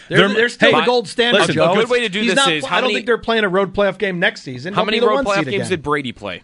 They're, 0.09 0.27
They're- 0.27 0.35
they're 0.35 0.49
still 0.49 0.71
hey, 0.71 0.79
the 0.81 0.85
gold 0.85 1.07
standard. 1.07 1.39
listen, 1.47 1.59
a 1.59 1.73
good 1.73 1.89
way 1.89 2.01
to 2.01 2.09
do 2.09 2.19
He's 2.19 2.31
this 2.31 2.35
not- 2.35 2.51
is 2.51 2.65
I 2.65 2.69
don't 2.75 2.81
many- 2.83 2.95
think 2.95 3.05
they're 3.05 3.17
playing 3.17 3.43
a 3.45 3.49
road 3.49 3.73
playoff 3.73 3.97
game 3.97 4.19
next 4.19 4.41
season. 4.41 4.73
How 4.73 4.81
He'll 4.81 4.85
many 4.87 4.99
road 4.99 5.25
playoff 5.25 5.45
games 5.45 5.47
again. 5.47 5.69
did 5.69 5.83
Brady 5.83 6.11
play? 6.11 6.43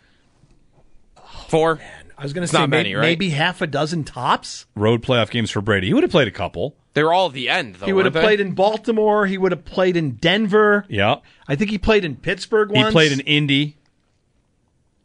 Four. 1.49 1.79
I 2.17 2.23
was 2.23 2.33
going 2.33 2.47
to 2.47 2.51
say 2.51 2.57
not 2.59 2.69
may- 2.69 2.77
many, 2.77 2.95
right? 2.95 3.01
maybe 3.01 3.29
half 3.31 3.61
a 3.61 3.67
dozen 3.67 4.03
tops. 4.03 4.65
Road 4.75 5.03
playoff 5.03 5.29
games 5.29 5.51
for 5.51 5.61
Brady. 5.61 5.87
He 5.87 5.93
would 5.93 6.03
have 6.03 6.11
played 6.11 6.27
a 6.27 6.31
couple. 6.31 6.75
They 6.93 7.03
were 7.03 7.13
all 7.13 7.27
at 7.27 7.33
the 7.33 7.47
end, 7.49 7.75
though. 7.75 7.85
He 7.85 7.93
would 7.93 8.05
have 8.05 8.13
they? 8.13 8.21
played 8.21 8.39
in 8.39 8.53
Baltimore. 8.53 9.27
He 9.27 9.37
would 9.37 9.51
have 9.51 9.63
played 9.65 9.95
in 9.97 10.11
Denver. 10.15 10.85
Yeah. 10.89 11.17
I 11.47 11.55
think 11.55 11.69
he 11.69 11.77
played 11.77 12.03
in 12.05 12.15
Pittsburgh 12.15 12.71
He 12.73 12.83
played 12.91 13.11
in 13.11 13.19
Indy. 13.21 13.76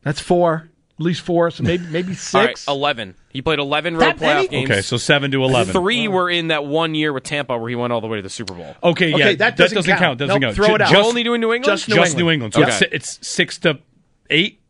That's 0.02 0.20
four, 0.20 0.68
at 0.98 1.04
least 1.04 1.20
four. 1.22 1.50
So 1.50 1.62
maybe 1.62 1.86
maybe 1.90 2.14
All 2.34 2.44
right, 2.44 2.64
eleven. 2.68 3.14
He 3.30 3.40
played 3.40 3.58
eleven 3.58 3.94
road 3.94 4.00
That 4.02 4.16
playoff 4.18 4.34
many? 4.34 4.48
games. 4.48 4.70
Okay, 4.70 4.82
so 4.82 4.98
7 4.98 5.30
to 5.30 5.42
11. 5.42 5.72
Three 5.72 6.06
were 6.06 6.28
in 6.28 6.48
that 6.48 6.66
one 6.66 6.94
year 6.94 7.14
with 7.14 7.22
Tampa 7.24 7.56
where 7.56 7.70
he 7.70 7.74
went 7.76 7.90
all 7.90 8.02
the 8.02 8.06
way 8.06 8.18
to 8.18 8.22
the 8.22 8.28
Super 8.28 8.52
Bowl. 8.52 8.76
Okay, 8.82 9.08
yeah. 9.08 9.14
Okay, 9.14 9.34
that 9.36 9.56
doesn't 9.56 9.82
count. 9.84 10.18
Doesn't 10.18 10.34
Nope, 10.34 10.42
count. 10.42 10.54
throw 10.56 10.66
Ju- 10.68 10.74
it 10.74 10.80
out. 10.82 10.90
Just, 10.90 11.02
We're 11.02 11.08
only 11.08 11.22
doing 11.22 11.40
New 11.40 11.54
England? 11.54 11.78
Just 11.78 11.88
New 11.88 11.94
just 11.94 12.18
England. 12.18 12.26
New 12.26 12.30
England. 12.30 12.54
So 12.54 12.62
Okay. 12.62 12.88
it's, 12.94 13.18
it's 13.20 13.26
6 13.26 13.58
to 13.60 13.78
8. 14.28 14.60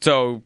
So, 0.00 0.42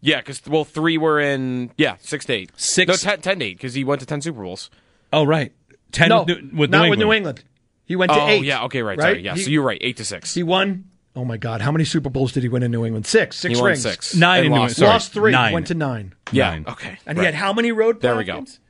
yeah, 0.00 0.18
because 0.18 0.40
well, 0.46 0.64
three 0.64 0.98
were 0.98 1.18
in 1.18 1.72
yeah 1.76 1.96
six 1.98 2.24
to 2.26 2.32
eight. 2.34 2.50
Six- 2.56 2.88
no 3.04 3.10
ten, 3.10 3.20
10 3.20 3.38
to 3.40 3.44
eight 3.44 3.56
because 3.56 3.74
he 3.74 3.82
went 3.82 3.98
to 4.00 4.06
ten 4.06 4.20
Super 4.20 4.42
Bowls. 4.42 4.70
Oh, 5.12 5.24
right. 5.24 5.52
10 5.90 6.08
no, 6.10 6.22
with, 6.22 6.28
New, 6.28 6.56
with 6.58 6.70
not 6.70 6.84
New 6.84 6.90
with 6.90 6.98
New 7.00 7.12
England. 7.12 7.42
He 7.86 7.96
went 7.96 8.12
to 8.12 8.20
oh 8.20 8.28
eight. 8.28 8.44
yeah, 8.44 8.64
okay, 8.64 8.82
right, 8.82 8.96
right? 8.98 9.02
sorry, 9.04 9.22
yeah. 9.22 9.34
He, 9.34 9.42
so 9.42 9.50
you're 9.50 9.62
right, 9.64 9.78
eight 9.80 9.96
to 9.96 10.04
six. 10.04 10.32
he 10.34 10.42
won. 10.44 10.84
Oh 11.16 11.24
my 11.24 11.36
God! 11.36 11.60
How 11.60 11.72
many 11.72 11.84
Super 11.84 12.10
Bowls 12.10 12.32
did 12.32 12.42
he 12.44 12.48
win 12.48 12.62
in 12.62 12.70
New 12.70 12.84
England? 12.84 13.06
Six. 13.06 13.36
Six 13.38 13.54
He 13.56 13.60
won 13.60 13.70
rings. 13.70 13.82
six. 13.82 14.14
Nine 14.14 14.38
And 14.38 14.46
in 14.46 14.52
New 14.52 14.58
lost. 14.60 14.70
England. 14.72 14.76
Sorry, 14.76 14.92
Lost 14.92 15.12
three. 15.12 15.32
nine. 15.32 15.52
Went 15.52 15.66
to 15.68 15.74
nine. 15.74 16.14
yeah, 16.30 16.50
Nine. 16.50 16.64
okay. 16.68 16.98
And 17.06 17.18
right. 17.18 17.22
he 17.22 17.24
had 17.26 17.34
how 17.34 17.52
many 17.52 17.72
road? 17.72 18.00
There 18.00 18.14
we 18.16 18.24
go. 18.24 18.34
games? 18.36 18.60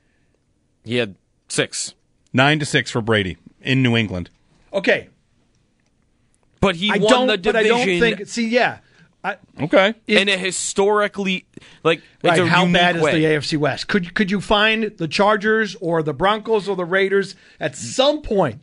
He 0.83 0.95
had 0.95 1.15
six, 1.47 1.93
9 2.33 2.59
to 2.59 2.65
6 2.65 2.89
for 2.91 3.01
Brady 3.01 3.37
in 3.61 3.83
New 3.83 3.95
England. 3.95 4.29
Okay. 4.73 5.09
but 6.61 6.75
he 6.77 6.89
I 6.91 6.97
won 6.97 7.11
don't. 7.11 7.27
the 7.27 7.37
but 7.37 7.55
I 7.55 7.63
division 7.63 7.87
don't 7.87 7.99
think. 8.17 8.27
See, 8.29 8.47
yeah. 8.49 8.79
I, 9.23 9.35
Okay. 9.61 9.93
in 10.07 10.29
a 10.29 10.37
historically 10.37 11.45
like 11.83 12.01
Right, 12.23 12.31
it's 12.33 12.39
a 12.39 12.45
how 12.47 12.61
unique 12.61 12.73
bad 12.75 12.95
is 12.95 13.01
the 13.03 13.25
AFC 13.25 13.57
West? 13.57 13.87
Could 13.89 14.15
could 14.15 14.31
you 14.31 14.39
find 14.41 14.85
the 14.97 15.07
Chargers 15.09 15.75
or 15.81 16.01
the 16.01 16.13
Broncos 16.13 16.69
or 16.69 16.75
the 16.77 16.85
Raiders 16.85 17.35
at 17.59 17.75
some 17.75 18.21
point 18.21 18.61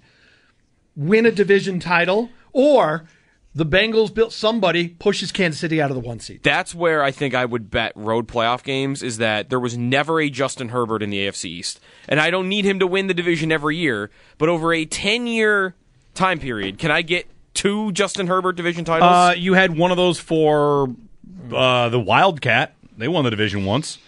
win 0.97 1.27
a 1.27 1.31
division 1.31 1.79
title, 1.79 2.31
or 2.55 3.07
the 3.57 3.65
Bengals 3.65 4.13
built 4.13 4.35
somebody 4.35 4.89
pushes 4.89 5.33
Kansas 5.33 5.59
City 5.59 5.81
out 5.81 5.91
of 5.91 5.95
the 5.95 6.07
one 6.07 6.21
seed? 6.21 6.43
That's 6.43 6.75
where 6.75 7.03
I 7.03 7.11
think 7.11 7.35
I 7.35 7.47
would 7.47 7.71
bet 7.71 7.93
road 7.97 8.29
playoff 8.29 8.63
games 8.63 9.03
is 9.03 9.17
that 9.17 9.49
there 9.49 9.59
was 9.59 9.79
never 9.79 10.21
a 10.21 10.29
Justin 10.29 10.69
Herbert 10.69 11.03
in 11.03 11.09
the 11.09 11.27
AFC 11.27 11.47
East. 11.47 11.81
And 12.07 12.21
I 12.21 12.29
don't 12.31 12.51
need 12.51 12.67
him 12.67 12.79
to 12.81 12.87
win 12.87 13.07
the 13.07 13.15
division 13.15 13.51
every 13.51 13.77
year, 13.77 14.11
but 14.37 14.51
over 14.51 14.75
a 14.75 14.85
10 14.85 15.27
year 15.27 15.75
time 16.15 16.39
period, 16.39 16.79
can 16.79 16.91
I 16.91 17.01
get 17.01 17.27
two 17.55 17.93
Justin 17.93 18.27
Herbert 18.27 18.57
division 18.57 18.85
titles? 18.85 19.11
Uh, 19.11 19.35
you 19.35 19.55
had 19.55 19.77
one 19.77 19.91
of 19.91 19.97
those 19.97 20.21
for 20.21 20.95
uh, 21.51 21.89
the 21.89 21.99
Wildcat. 21.99 22.75
They 22.99 23.09
won 23.09 23.25
the 23.25 23.31
division 23.31 23.65
once. 23.65 23.99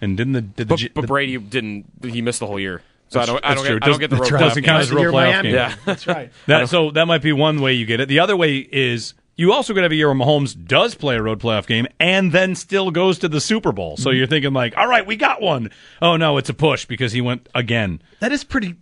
And 0.00 0.16
didn't 0.16 0.32
the. 0.32 0.40
Did 0.40 0.68
the, 0.68 0.88
but, 0.88 1.02
but 1.02 1.06
Brady 1.06 1.38
didn't, 1.38 1.84
he 2.02 2.22
missed 2.22 2.40
the 2.40 2.46
whole 2.46 2.58
year. 2.58 2.82
So 3.10 3.20
I 3.20 3.26
don't, 3.26 3.44
I 3.44 3.48
that's 3.48 3.60
don't, 3.60 3.66
true. 3.66 3.80
get, 3.80 3.84
I 3.84 3.90
don't 3.90 3.98
get 3.98 4.10
the 4.10 4.16
road 4.16 4.22
Doesn't- 4.22 4.38
playoff 4.38 4.48
doesn't 4.48 4.64
count 4.64 4.82
as 4.82 4.90
a 4.90 4.94
road 4.94 5.04
playoff 5.06 5.12
Miami. 5.12 5.48
game. 5.48 5.54
Yeah. 5.54 5.74
That's 5.84 6.06
right. 6.06 6.32
That, 6.46 6.68
so 6.68 6.92
that 6.92 7.06
might 7.06 7.22
be 7.22 7.32
one 7.32 7.60
way 7.60 7.72
you 7.72 7.84
get 7.84 7.98
it. 8.00 8.08
The 8.08 8.20
other 8.20 8.36
way 8.36 8.58
is 8.58 9.14
you 9.36 9.52
also 9.52 9.74
could 9.74 9.82
have 9.82 9.90
a 9.90 9.96
year 9.96 10.06
where 10.06 10.16
Mahomes 10.16 10.54
does 10.66 10.94
play 10.94 11.16
a 11.16 11.22
road 11.22 11.40
playoff 11.40 11.66
game 11.66 11.88
and 11.98 12.30
then 12.30 12.54
still 12.54 12.90
goes 12.90 13.18
to 13.20 13.28
the 13.28 13.40
Super 13.40 13.72
Bowl. 13.72 13.96
So 13.96 14.10
mm-hmm. 14.10 14.18
you're 14.18 14.26
thinking 14.28 14.52
like, 14.52 14.76
all 14.76 14.86
right, 14.86 15.04
we 15.04 15.16
got 15.16 15.42
one. 15.42 15.70
Oh 16.00 16.16
no, 16.16 16.36
it's 16.36 16.50
a 16.50 16.54
push 16.54 16.84
because 16.84 17.12
he 17.12 17.20
went 17.20 17.48
again. 17.54 18.00
That 18.20 18.32
is 18.32 18.44
pretty. 18.44 18.76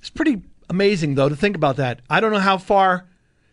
It's 0.00 0.10
pretty 0.10 0.42
amazing 0.68 1.14
though 1.14 1.28
to 1.28 1.36
think 1.36 1.56
about 1.56 1.76
that. 1.76 2.00
I 2.10 2.20
don't 2.20 2.32
know 2.32 2.40
how 2.40 2.58
far, 2.58 3.06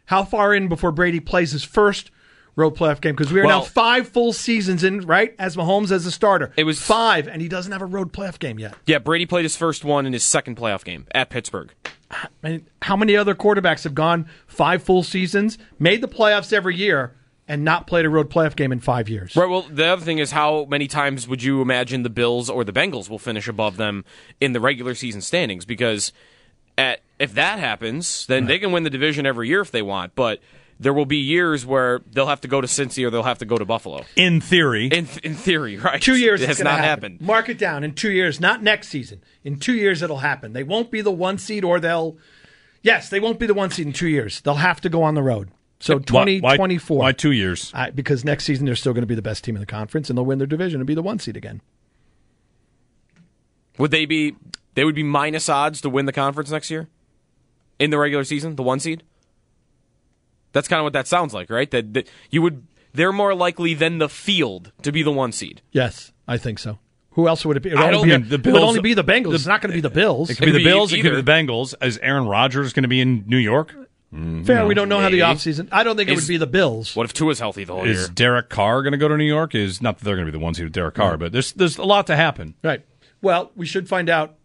how 0.07 0.23
far 0.25 0.53
in 0.53 0.67
before 0.67 0.91
Brady 0.91 1.19
plays 1.19 1.51
his 1.51 1.63
first 1.63 2.11
road 2.59 2.75
playoff 2.75 3.01
game 3.01 3.15
because 3.15 3.31
we 3.33 3.39
are 3.39 3.45
now 3.45 3.61
five 3.61 4.07
full 4.07 4.33
seasons 4.33 4.83
in, 4.83 5.01
right? 5.01 5.33
As 5.39 5.55
Mahomes 5.55 5.91
as 5.91 6.05
a 6.05 6.11
starter, 6.11 6.51
It 6.57 6.65
was- 6.65 6.79
five, 6.81 7.27
and 7.27 7.41
he 7.41 7.47
doesn't 7.47 7.71
have 7.71 7.81
a 7.81 7.85
road 7.85 8.13
playoff 8.13 8.37
game 8.39 8.59
yet. 8.59 8.75
Yeah, 8.85 8.99
Brady 8.99 9.25
played 9.25 9.43
his 9.45 9.55
first 9.55 9.83
one 9.83 10.05
in 10.05 10.13
his 10.13 10.23
second 10.23 10.57
playoff 10.57 10.83
game 10.83 11.05
at 11.11 11.29
Pittsburgh. 11.29 11.71
I 12.11 12.27
mean, 12.41 12.67
how 12.81 12.95
many 12.95 13.15
other 13.15 13.35
quarterbacks 13.35 13.83
have 13.83 13.93
gone 13.95 14.27
five 14.47 14.81
full 14.83 15.03
seasons, 15.03 15.57
made 15.77 16.01
the 16.01 16.07
playoffs 16.07 16.51
every 16.51 16.75
year, 16.75 17.13
and 17.47 17.63
not 17.63 17.87
played 17.87 18.05
a 18.05 18.09
road 18.09 18.29
playoff 18.29 18.55
game 18.55 18.71
in 18.71 18.79
five 18.79 19.09
years? 19.09 19.35
Right. 19.35 19.47
Well, 19.49 19.61
the 19.63 19.85
other 19.85 20.03
thing 20.03 20.17
is, 20.17 20.31
how 20.31 20.65
many 20.65 20.87
times 20.87 21.27
would 21.27 21.41
you 21.43 21.61
imagine 21.61 22.03
the 22.03 22.09
Bills 22.09 22.49
or 22.49 22.63
the 22.63 22.73
Bengals 22.73 23.09
will 23.09 23.19
finish 23.19 23.47
above 23.47 23.77
them 23.77 24.05
in 24.41 24.53
the 24.53 24.59
regular 24.59 24.95
season 24.95 25.21
standings? 25.21 25.65
Because 25.65 26.11
at, 26.77 27.01
if 27.19 27.33
that 27.35 27.59
happens, 27.59 28.25
then 28.27 28.45
they 28.45 28.57
can 28.57 28.71
win 28.71 28.83
the 28.83 28.89
division 28.89 29.25
every 29.25 29.47
year 29.47 29.61
if 29.61 29.69
they 29.71 29.81
want. 29.81 30.15
But 30.15 30.39
there 30.79 30.93
will 30.93 31.05
be 31.05 31.17
years 31.17 31.65
where 31.65 31.99
they'll 32.11 32.27
have 32.27 32.41
to 32.41 32.47
go 32.47 32.61
to 32.61 32.67
Cincy 32.67 33.05
or 33.05 33.09
they'll 33.09 33.23
have 33.23 33.39
to 33.39 33.45
go 33.45 33.57
to 33.57 33.65
Buffalo. 33.65 34.05
In 34.15 34.39
theory, 34.39 34.87
In 34.87 35.07
in 35.23 35.35
theory, 35.35 35.77
right? 35.77 36.01
Two 36.01 36.15
years 36.15 36.41
it 36.41 36.47
has 36.47 36.57
gonna 36.57 36.69
not 36.69 36.79
happen. 36.79 37.13
happened. 37.13 37.21
Mark 37.21 37.49
it 37.49 37.57
down 37.57 37.83
in 37.83 37.93
two 37.93 38.11
years, 38.11 38.39
not 38.39 38.63
next 38.63 38.87
season. 38.87 39.21
In 39.43 39.59
two 39.59 39.73
years, 39.73 40.01
it'll 40.01 40.19
happen. 40.19 40.53
They 40.53 40.63
won't 40.63 40.89
be 40.91 41.01
the 41.01 41.11
one 41.11 41.37
seed, 41.37 41.63
or 41.65 41.79
they'll. 41.79 42.17
Yes, 42.81 43.09
they 43.09 43.19
won't 43.19 43.39
be 43.39 43.45
the 43.45 43.53
one 43.53 43.71
seed 43.71 43.87
in 43.87 43.93
two 43.93 44.07
years. 44.07 44.39
They'll 44.41 44.55
have 44.55 44.79
to 44.81 44.89
go 44.89 45.03
on 45.03 45.15
the 45.15 45.21
road. 45.23 45.49
So 45.81 45.95
Why- 45.97 46.03
twenty 46.03 46.39
why, 46.39 46.55
twenty 46.55 46.77
four. 46.77 46.99
Why 46.99 47.11
two 47.11 47.31
years? 47.31 47.71
I, 47.73 47.89
because 47.89 48.23
next 48.23 48.45
season 48.45 48.65
they're 48.65 48.75
still 48.75 48.93
going 48.93 49.01
to 49.03 49.07
be 49.07 49.15
the 49.15 49.21
best 49.21 49.43
team 49.43 49.55
in 49.55 49.59
the 49.59 49.65
conference 49.65 50.09
and 50.09 50.17
they'll 50.17 50.25
win 50.25 50.37
their 50.37 50.47
division 50.47 50.79
and 50.79 50.87
be 50.87 50.93
the 50.95 51.01
one 51.01 51.19
seed 51.19 51.35
again. 51.37 51.61
Would 53.77 53.91
they 53.91 54.05
be? 54.05 54.35
They 54.75 54.85
would 54.85 54.95
be 54.95 55.03
minus 55.03 55.49
odds 55.49 55.81
to 55.81 55.89
win 55.89 56.05
the 56.05 56.13
conference 56.13 56.51
next 56.51 56.69
year 56.71 56.87
in 57.79 57.89
the 57.91 57.97
regular 57.97 58.23
season, 58.23 58.55
the 58.55 58.63
one 58.63 58.79
seed. 58.79 59.03
That's 60.51 60.67
kind 60.67 60.79
of 60.79 60.83
what 60.83 60.93
that 60.93 61.07
sounds 61.07 61.33
like, 61.33 61.49
right? 61.49 61.69
That, 61.71 61.93
that 61.93 62.09
you 62.29 62.41
would. 62.41 62.65
They're 62.93 63.11
more 63.11 63.35
likely 63.35 63.73
than 63.75 63.99
the 63.99 64.09
field 64.09 64.71
to 64.81 64.91
be 64.91 65.03
the 65.03 65.11
one 65.11 65.31
seed. 65.31 65.61
Yes, 65.71 66.11
I 66.27 66.37
think 66.37 66.57
so. 66.59 66.79
Who 67.11 67.27
else 67.27 67.45
would 67.45 67.57
it 67.57 67.61
be? 67.61 67.69
It 67.69 67.75
would, 67.75 67.83
I 67.83 67.91
only 67.91 68.09
don't 68.09 68.21
be, 68.23 68.29
think 68.29 68.43
the 68.43 68.49
it 68.49 68.53
would 68.53 68.61
only 68.63 68.81
be 68.81 68.93
the 68.93 69.03
Bengals. 69.03 69.29
the- 69.29 69.35
it's 69.35 69.45
not 69.45 69.61
going 69.61 69.71
to 69.71 69.77
be 69.77 69.81
the 69.81 69.89
Bills. 69.89 70.29
It 70.29 70.35
could 70.37 70.45
be 70.45 70.49
It 70.51 70.53
the 70.53 70.57
could 70.59 70.63
be 70.63 70.69
Bills. 70.69 70.93
It 70.93 71.01
could 71.01 71.09
be 71.15 71.21
the 71.21 71.31
Bengals. 71.31 71.73
Is 71.83 71.97
Aaron 71.99 72.25
Rodgers 72.27 72.73
going 72.73 72.83
to 72.83 72.89
be 72.89 73.01
in 73.01 73.25
New 73.27 73.37
York? 73.37 73.75
Mm-hmm. 74.13 74.43
Fair. 74.43 74.65
we 74.65 74.73
don't 74.73 74.89
know 74.89 74.99
how 74.99 75.09
the 75.09 75.19
maybe. 75.19 75.33
offseason. 75.37 75.69
I 75.71 75.83
don't 75.83 75.95
think 75.95 76.09
it 76.09 76.15
would 76.15 76.27
be 76.27 76.37
the 76.37 76.47
Bills. 76.47 76.95
What 76.95 77.05
if 77.05 77.13
Tua's 77.13 77.39
healthy 77.39 77.63
the 77.63 77.73
whole 77.73 77.85
Is 77.85 77.97
year? 77.99 78.07
Derek 78.07 78.49
Carr 78.49 78.81
going 78.81 78.93
to 78.93 78.97
go 78.97 79.07
to 79.07 79.17
New 79.17 79.25
York? 79.25 79.53
Is 79.53 79.83
not 79.83 79.99
that 79.99 80.05
they're 80.05 80.15
going 80.15 80.25
to 80.25 80.31
be 80.31 80.37
the 80.37 80.43
ones 80.43 80.57
who 80.57 80.63
do 80.63 80.69
Derek 80.69 80.95
Carr, 80.95 81.15
but 81.17 81.31
there's 81.31 81.51
there's 81.53 81.77
a 81.77 81.83
lot 81.83 82.07
to 82.07 82.15
happen. 82.15 82.55
Right. 82.63 82.83
Well, 83.21 83.51
we 83.55 83.67
should 83.67 83.87
find 83.87 84.09
out 84.09 84.35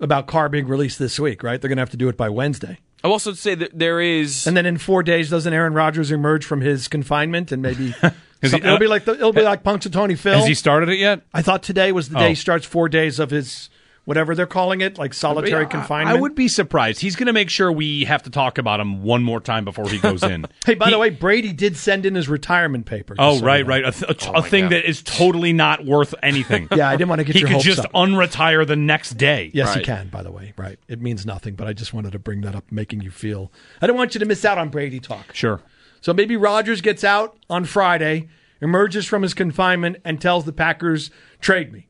about 0.00 0.26
Carr 0.26 0.48
being 0.50 0.66
released 0.66 0.98
this 0.98 1.18
week. 1.18 1.42
Right. 1.42 1.60
They're 1.60 1.68
going 1.68 1.78
to 1.78 1.82
have 1.82 1.90
to 1.90 1.96
do 1.96 2.08
it 2.10 2.16
by 2.18 2.28
Wednesday. 2.28 2.78
I'll 3.04 3.12
also 3.12 3.32
say 3.32 3.54
that 3.54 3.78
there 3.78 4.00
is. 4.00 4.46
And 4.46 4.56
then 4.56 4.66
in 4.66 4.78
four 4.78 5.02
days, 5.02 5.30
doesn't 5.30 5.52
Aaron 5.52 5.72
Rodgers 5.74 6.10
emerge 6.10 6.44
from 6.44 6.60
his 6.60 6.88
confinement 6.88 7.52
and 7.52 7.62
maybe 7.62 7.86
he- 8.40 8.48
something- 8.48 8.64
it'll 8.66 8.78
be 8.78 8.86
like 8.88 9.04
the, 9.04 9.12
it'll 9.14 9.32
be 9.32 9.42
like 9.42 9.62
Punxsutawney 9.62 10.18
Phil. 10.18 10.34
Has 10.38 10.46
he 10.46 10.54
started 10.54 10.88
it 10.88 10.98
yet? 10.98 11.22
I 11.32 11.42
thought 11.42 11.62
today 11.62 11.92
was 11.92 12.08
the 12.08 12.16
oh. 12.16 12.20
day 12.20 12.26
Oh. 12.26 12.28
he 12.30 12.34
starts 12.34 12.66
four 12.66 12.88
days 12.88 13.18
of 13.18 13.30
his 13.30 13.70
whatever 14.08 14.34
they're 14.34 14.46
calling 14.46 14.80
it, 14.80 14.96
like 14.96 15.12
solitary 15.12 15.66
I- 15.66 15.68
confinement. 15.68 16.16
I 16.16 16.18
would 16.18 16.34
be 16.34 16.48
surprised. 16.48 17.02
He's 17.02 17.14
going 17.14 17.26
to 17.26 17.32
make 17.34 17.50
sure 17.50 17.70
we 17.70 18.06
have 18.06 18.22
to 18.22 18.30
talk 18.30 18.56
about 18.56 18.80
him 18.80 19.02
one 19.02 19.22
more 19.22 19.38
time 19.38 19.66
before 19.66 19.86
he 19.86 19.98
goes 19.98 20.22
in. 20.22 20.46
Hey, 20.64 20.74
by 20.74 20.86
He- 20.86 20.92
the 20.92 20.98
way, 20.98 21.10
Brady 21.10 21.52
did 21.52 21.76
send 21.76 22.06
in 22.06 22.14
his 22.14 22.26
retirement 22.26 22.86
papers. 22.86 23.16
Oh, 23.20 23.38
so 23.38 23.44
right, 23.44 23.66
right. 23.66 23.84
A, 23.84 23.92
th- 23.92 24.10
a, 24.10 24.28
oh 24.28 24.32
my 24.32 24.38
a 24.38 24.42
thing 24.42 24.64
God. 24.64 24.72
that 24.72 24.88
is 24.88 25.02
totally 25.02 25.52
not 25.52 25.84
worth 25.84 26.14
anything. 26.22 26.68
Yeah, 26.74 26.88
I 26.88 26.96
didn't 26.96 27.10
want 27.10 27.18
to 27.20 27.24
get 27.24 27.34
he 27.34 27.40
your 27.40 27.50
could 27.50 27.60
just 27.60 27.80
up. 27.84 27.92
unretire 27.92 28.66
the 28.66 28.76
next 28.76 29.18
day. 29.18 29.50
Yes, 29.52 29.74
he 29.74 29.82
can. 29.82 30.08
By 30.08 30.22
the 30.22 30.30
way, 30.32 30.54
right? 30.56 30.78
It 30.88 31.02
means 31.02 31.26
nothing, 31.26 31.54
but 31.54 31.66
I 31.68 31.72
just 31.74 31.92
wanted 31.92 32.12
to 32.12 32.18
bring 32.18 32.40
that 32.42 32.54
up, 32.54 32.64
making 32.72 33.02
you 33.02 33.10
feel. 33.10 33.52
I 33.82 33.86
don't 33.86 33.96
want 33.96 34.14
you 34.14 34.20
to 34.20 34.26
miss 34.26 34.44
out 34.44 34.56
on 34.56 34.70
Brady 34.70 35.00
talk. 35.00 35.34
Sure. 35.34 35.60
So 36.00 36.14
maybe 36.14 36.34
Rodgers 36.36 36.80
gets 36.80 37.04
out 37.04 37.36
on 37.50 37.64
Friday, 37.66 38.28
emerges 38.62 39.04
from 39.06 39.22
his 39.22 39.34
confinement, 39.34 39.96
and 40.04 40.18
tells 40.20 40.44
the 40.44 40.52
Packers, 40.52 41.10
"Trade 41.40 41.72
me." 41.72 41.87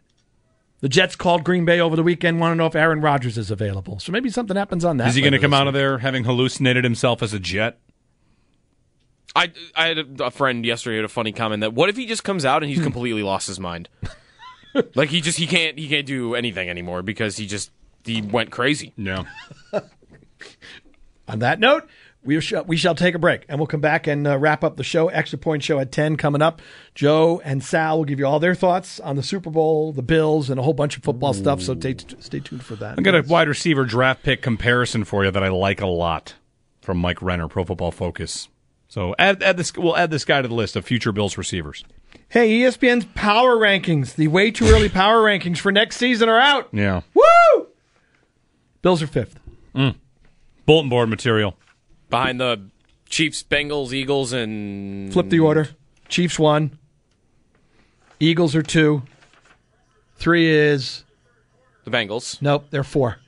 The 0.80 0.88
Jets 0.88 1.16
called 1.16 1.42
Green 1.42 1.64
Bay 1.64 1.80
over 1.80 1.96
the 1.96 2.04
weekend, 2.04 2.38
want 2.38 2.52
to 2.52 2.56
know 2.56 2.66
if 2.66 2.76
Aaron 2.76 3.00
Rodgers 3.00 3.36
is 3.36 3.50
available. 3.50 3.98
So 3.98 4.12
maybe 4.12 4.30
something 4.30 4.56
happens 4.56 4.84
on 4.84 4.98
that. 4.98 5.08
Is 5.08 5.16
he 5.16 5.20
going 5.20 5.32
to 5.32 5.38
come 5.38 5.50
this 5.50 5.58
out 5.60 5.66
of 5.66 5.74
there 5.74 5.98
having 5.98 6.24
hallucinated 6.24 6.84
himself 6.84 7.22
as 7.22 7.32
a 7.34 7.40
jet? 7.40 7.78
I 9.34 9.52
I 9.74 9.88
had 9.88 9.98
a, 9.98 10.24
a 10.24 10.30
friend 10.30 10.64
yesterday 10.64 10.96
who 10.96 11.02
had 11.02 11.04
a 11.04 11.08
funny 11.08 11.32
comment 11.32 11.60
that 11.60 11.74
what 11.74 11.88
if 11.88 11.96
he 11.96 12.06
just 12.06 12.24
comes 12.24 12.44
out 12.44 12.62
and 12.62 12.70
he's 12.70 12.82
completely 12.82 13.22
lost 13.22 13.46
his 13.46 13.60
mind? 13.60 13.88
like 14.94 15.10
he 15.10 15.20
just 15.20 15.38
he 15.38 15.46
can't 15.46 15.78
he 15.78 15.88
can't 15.88 16.06
do 16.06 16.34
anything 16.34 16.68
anymore 16.70 17.02
because 17.02 17.36
he 17.36 17.46
just 17.46 17.70
he 18.04 18.22
went 18.22 18.50
crazy. 18.50 18.92
No. 18.96 19.26
On 21.28 21.40
that 21.40 21.60
note, 21.60 21.88
we 22.24 22.40
shall, 22.40 22.64
we 22.64 22.76
shall 22.76 22.94
take 22.94 23.14
a 23.14 23.18
break 23.18 23.44
and 23.48 23.59
we'll 23.59 23.66
come 23.66 23.81
back 23.81 24.07
and 24.07 24.26
uh, 24.26 24.38
wrap 24.38 24.64
up 24.64 24.76
the 24.76 24.85
show. 24.85 25.09
Extra 25.09 25.38
Point 25.38 25.62
Show 25.62 25.78
at 25.78 25.92
10 25.92 26.16
coming 26.16 26.42
up. 26.42 26.61
Joe 26.94 27.40
and 27.44 27.62
Sal 27.62 27.98
will 27.98 28.04
give 28.04 28.18
you 28.18 28.26
all 28.26 28.40
their 28.40 28.54
thoughts 28.54 29.00
on 29.00 29.16
the 29.16 29.22
Super 29.22 29.50
Bowl, 29.50 29.92
the 29.92 30.02
Bills, 30.02 30.50
and 30.50 30.59
a 30.59 30.62
whole 30.62 30.74
bunch 30.74 30.96
of 30.96 31.02
football 31.02 31.33
stuff. 31.33 31.62
So 31.62 31.74
stay, 31.74 31.96
stay 32.18 32.40
tuned 32.40 32.64
for 32.64 32.76
that. 32.76 32.98
I've 32.98 33.04
got 33.04 33.14
a 33.14 33.22
wide 33.22 33.48
receiver 33.48 33.85
draft 33.85 34.22
pick 34.22 34.42
comparison 34.42 35.04
for 35.04 35.24
you 35.24 35.31
that 35.31 35.42
I 35.42 35.48
like 35.48 35.81
a 35.81 35.87
lot 35.87 36.35
from 36.81 36.98
Mike 36.98 37.22
Renner, 37.22 37.48
Pro 37.48 37.64
Football 37.64 37.92
Focus. 37.92 38.48
So 38.88 39.14
add, 39.18 39.42
add 39.42 39.57
this. 39.57 39.74
We'll 39.76 39.96
add 39.96 40.11
this 40.11 40.24
guy 40.24 40.42
to 40.42 40.48
the 40.48 40.54
list 40.54 40.74
of 40.74 40.85
future 40.85 41.12
Bills 41.12 41.37
receivers. 41.37 41.85
Hey, 42.31 42.61
ESPN's 42.61 43.04
power 43.14 43.57
rankings, 43.57 44.14
the 44.14 44.28
way 44.28 44.50
too 44.50 44.66
early 44.66 44.88
power 44.88 45.22
rankings 45.22 45.59
for 45.59 45.70
next 45.70 45.96
season 45.96 46.28
are 46.28 46.40
out. 46.40 46.68
Yeah. 46.72 47.02
Woo! 47.14 47.66
Bills 48.83 49.02
are 49.02 49.07
fifth. 49.07 49.38
Bulletin 49.74 50.90
board 50.90 51.09
material. 51.09 51.57
Behind 52.11 52.40
the 52.40 52.68
Chiefs, 53.09 53.42
Bengals, 53.42 53.92
Eagles, 53.92 54.33
and 54.33 55.12
Flip 55.12 55.29
the 55.29 55.40
order. 55.40 55.68
Chiefs 56.09 56.38
one. 56.38 56.79
Eagles 58.21 58.55
are 58.55 58.62
two. 58.62 59.03
Three 60.16 60.51
is 60.51 61.05
the 61.85 61.90
Bengals, 61.90 62.42
nope, 62.42 62.66
they're 62.71 62.83
four. 62.85 63.18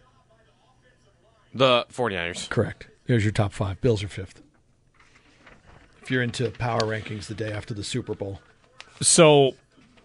the 1.55 1.87
49ers. 1.93 2.49
Correct. 2.49 2.89
Here's 3.07 3.25
your 3.25 3.33
top 3.33 3.53
five. 3.53 3.81
Bills 3.81 4.03
are 4.03 4.09
fifth. 4.09 4.43
If 6.03 6.11
you're 6.11 6.23
into 6.23 6.51
power 6.51 6.81
rankings 6.81 7.27
the 7.27 7.35
day 7.35 7.53
after 7.53 7.73
the 7.75 7.85
Super 7.85 8.15
Bowl. 8.15 8.41
So, 9.01 9.53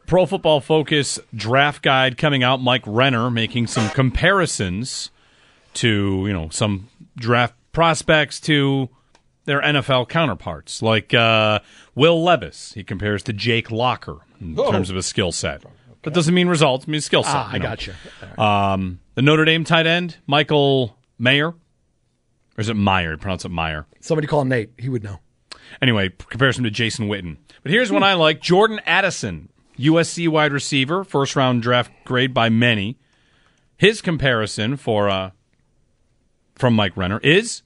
Pro 0.06 0.26
Football 0.26 0.62
Focus 0.62 1.20
draft 1.34 1.82
guide 1.82 2.18
coming 2.18 2.44
out. 2.44 2.62
Mike 2.62 2.84
Renner 2.86 3.30
making 3.32 3.68
some 3.68 3.90
comparisons 3.90 5.10
to 5.76 6.24
you 6.28 6.34
know 6.34 6.50
some 6.50 6.88
draft 7.18 7.56
prospects 7.76 8.40
to 8.40 8.90
their 9.46 9.62
NFL 9.62 10.10
counterparts, 10.10 10.82
like 10.82 11.14
uh, 11.14 11.60
Will 11.94 12.24
Levis. 12.24 12.74
He 12.74 12.84
compares 12.84 13.22
to 13.24 13.34
Jake 13.34 13.70
Locker 13.70 14.18
in 14.42 14.56
terms 14.56 14.90
of 14.90 14.96
his 14.96 15.06
skill 15.06 15.32
set. 15.32 15.64
That 16.02 16.14
doesn't 16.14 16.34
mean 16.34 16.48
results. 16.48 16.86
It 16.86 16.90
means 16.90 17.06
skill 17.06 17.24
set. 17.24 17.36
Ah, 17.36 17.50
I 17.52 17.54
you 17.54 17.60
know. 17.60 17.66
got 17.66 17.88
you. 17.88 17.94
Um, 18.44 19.00
the 19.16 19.22
Notre 19.22 19.46
Dame 19.46 19.64
tight 19.64 19.86
end 19.88 20.18
Michael 20.26 20.98
Mayer, 21.20 21.50
or 21.50 21.56
is 22.58 22.70
it 22.70 22.76
Meyer? 22.76 23.12
You 23.12 23.18
pronounce 23.18 23.46
it 23.46 23.50
Meyer. 23.50 23.86
Somebody 24.00 24.28
call 24.28 24.42
him 24.42 24.50
Nate. 24.50 24.72
He 24.78 24.90
would 24.90 25.04
know. 25.04 25.20
Anyway, 25.82 26.10
comparison 26.30 26.64
to 26.64 26.72
Jason 26.72 27.08
Witten. 27.08 27.38
But 27.64 27.72
here's 27.72 27.92
one 27.92 28.04
I 28.04 28.14
like: 28.14 28.40
Jordan 28.40 28.80
Addison, 28.86 29.50
USC 29.78 30.28
wide 30.28 30.54
receiver, 30.54 31.04
first 31.04 31.36
round 31.36 31.62
draft 31.62 31.92
grade 32.04 32.34
by 32.34 32.50
many. 32.50 32.98
His 33.78 34.02
comparison 34.02 34.78
for 34.78 35.10
uh, 35.10 35.32
from 36.56 36.76
Mike 36.76 36.96
Renner 36.96 37.20
is, 37.20 37.64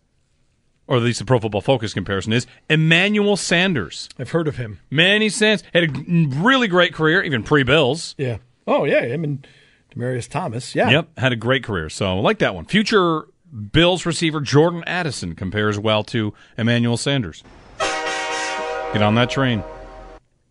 or 0.89 0.97
at 0.97 1.03
least 1.03 1.19
the 1.19 1.25
Pro 1.25 1.39
Football 1.39 1.61
Focus 1.61 1.93
comparison 1.93 2.33
is, 2.33 2.47
Emmanuel 2.67 3.37
Sanders. 3.37 4.09
I've 4.17 4.31
heard 4.31 4.47
of 4.47 4.57
him. 4.57 4.79
Manny 4.89 5.29
Sanders 5.29 5.63
had 5.71 5.83
a 5.83 6.01
really 6.41 6.67
great 6.67 6.93
career, 6.93 7.21
even 7.21 7.43
pre 7.43 7.61
Bills. 7.63 8.15
Yeah. 8.17 8.37
Oh 8.65 8.85
yeah, 8.85 9.01
him 9.01 9.23
and 9.23 9.47
Demaryius 9.95 10.27
Thomas. 10.27 10.73
Yeah. 10.73 10.89
Yep, 10.89 11.19
had 11.19 11.31
a 11.31 11.35
great 11.35 11.63
career. 11.63 11.89
So 11.89 12.17
I 12.17 12.19
like 12.19 12.39
that 12.39 12.55
one. 12.55 12.65
Future 12.65 13.27
Bills 13.71 14.05
receiver 14.05 14.41
Jordan 14.41 14.83
Addison 14.87 15.35
compares 15.35 15.77
well 15.77 16.03
to 16.05 16.33
Emmanuel 16.57 16.97
Sanders. 16.97 17.43
Get 17.79 19.03
on 19.03 19.13
that 19.15 19.29
train. 19.29 19.63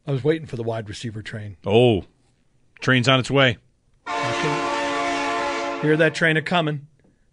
I 0.07 0.13
was 0.13 0.23
waiting 0.23 0.47
for 0.47 0.55
the 0.55 0.63
wide 0.63 0.89
receiver 0.89 1.21
train. 1.21 1.57
Oh, 1.67 2.05
train's 2.81 3.09
on 3.09 3.19
its 3.19 3.31
way. 3.31 3.59
Hear 5.83 5.97
that 5.97 6.13
train 6.15 6.37
a 6.37 6.43
coming, 6.43 6.87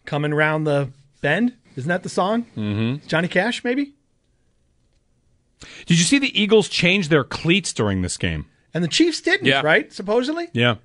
coming 0.05 0.33
round 0.33 0.65
the 0.65 0.89
bend. 1.21 1.53
Isn't 1.75 1.89
that 1.89 2.03
the 2.03 2.09
song? 2.09 2.43
Mm-hmm. 2.55 3.07
Johnny 3.07 3.27
Cash, 3.27 3.63
maybe. 3.63 3.93
Did 5.85 5.97
you 5.97 6.03
see 6.05 6.19
the 6.19 6.39
Eagles 6.39 6.69
change 6.69 7.09
their 7.09 7.23
cleats 7.23 7.73
during 7.73 8.01
this 8.01 8.17
game? 8.17 8.45
And 8.73 8.83
the 8.83 8.87
Chiefs 8.87 9.21
didn't, 9.21 9.45
Yeah. 9.47 9.61
right? 9.61 9.91
Supposedly. 9.91 10.47
Yeah. 10.53 10.75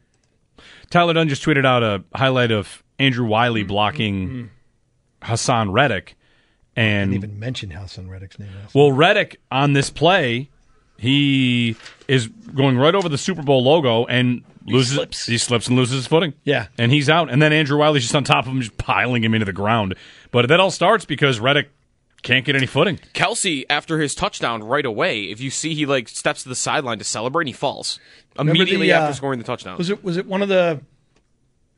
Tyler 0.90 1.12
Dunne 1.12 1.28
just 1.28 1.44
tweeted 1.44 1.64
out 1.66 1.82
a 1.82 2.02
highlight 2.14 2.50
of 2.50 2.82
Andrew 2.98 3.26
Wylie 3.26 3.62
blocking 3.62 4.50
Haason 5.22 5.72
Reddick, 5.72 6.16
And 6.76 7.10
Didn't 7.12 7.24
even 7.24 7.38
mention 7.40 7.70
Haason 7.70 8.08
Reddick's 8.08 8.38
name. 8.38 8.48
well, 8.74 8.92
Reddick 8.92 9.40
on 9.50 9.72
this 9.72 9.90
play, 9.90 10.50
he 10.98 11.76
is 12.08 12.28
going 12.28 12.76
right 12.78 12.94
over 12.94 13.08
the 13.08 13.18
Super 13.18 13.42
Bowl 13.42 13.62
logo 13.64 14.04
and 14.06 14.44
loses. 14.72 14.94
slips. 14.94 15.26
He 15.26 15.38
slips 15.38 15.68
and 15.68 15.76
loses 15.76 15.96
his 15.96 16.06
footing. 16.06 16.34
Yeah. 16.44 16.66
and 16.78 16.90
he's 16.92 17.08
out. 17.08 17.30
And 17.30 17.40
then 17.40 17.52
Andrew 17.52 17.78
Wylie's 17.78 18.02
just 18.02 18.14
on 18.14 18.24
top 18.24 18.46
of 18.46 18.52
him, 18.52 18.60
just 18.60 18.76
piling 18.78 19.22
him 19.24 19.34
into 19.34 19.44
the 19.44 19.52
ground. 19.52 19.94
But 20.30 20.48
that 20.48 20.60
all 20.60 20.70
starts 20.70 21.04
because 21.04 21.40
Reddick 21.40 21.70
can't 22.22 22.44
get 22.44 22.56
any 22.56 22.66
footing. 22.66 22.98
Kelce, 23.14 23.64
after 23.70 23.98
his 23.98 24.14
touchdown 24.14 24.62
right 24.62 24.84
away, 24.84 25.24
if 25.24 25.40
you 25.40 25.50
see 25.50 25.74
he 25.74 25.86
like 25.86 26.08
steps 26.08 26.42
to 26.42 26.48
the 26.48 26.54
sideline 26.54 26.98
to 26.98 27.04
celebrate, 27.04 27.42
and 27.42 27.48
he 27.48 27.54
falls 27.54 27.98
immediately 28.38 28.88
the, 28.88 28.92
uh, 28.92 29.00
after 29.00 29.14
scoring 29.14 29.38
the 29.38 29.44
touchdown. 29.44 29.78
Was 29.78 29.90
it 29.90 30.04
was 30.04 30.16
it 30.16 30.26
one 30.26 30.42
of 30.42 30.48
the 30.48 30.80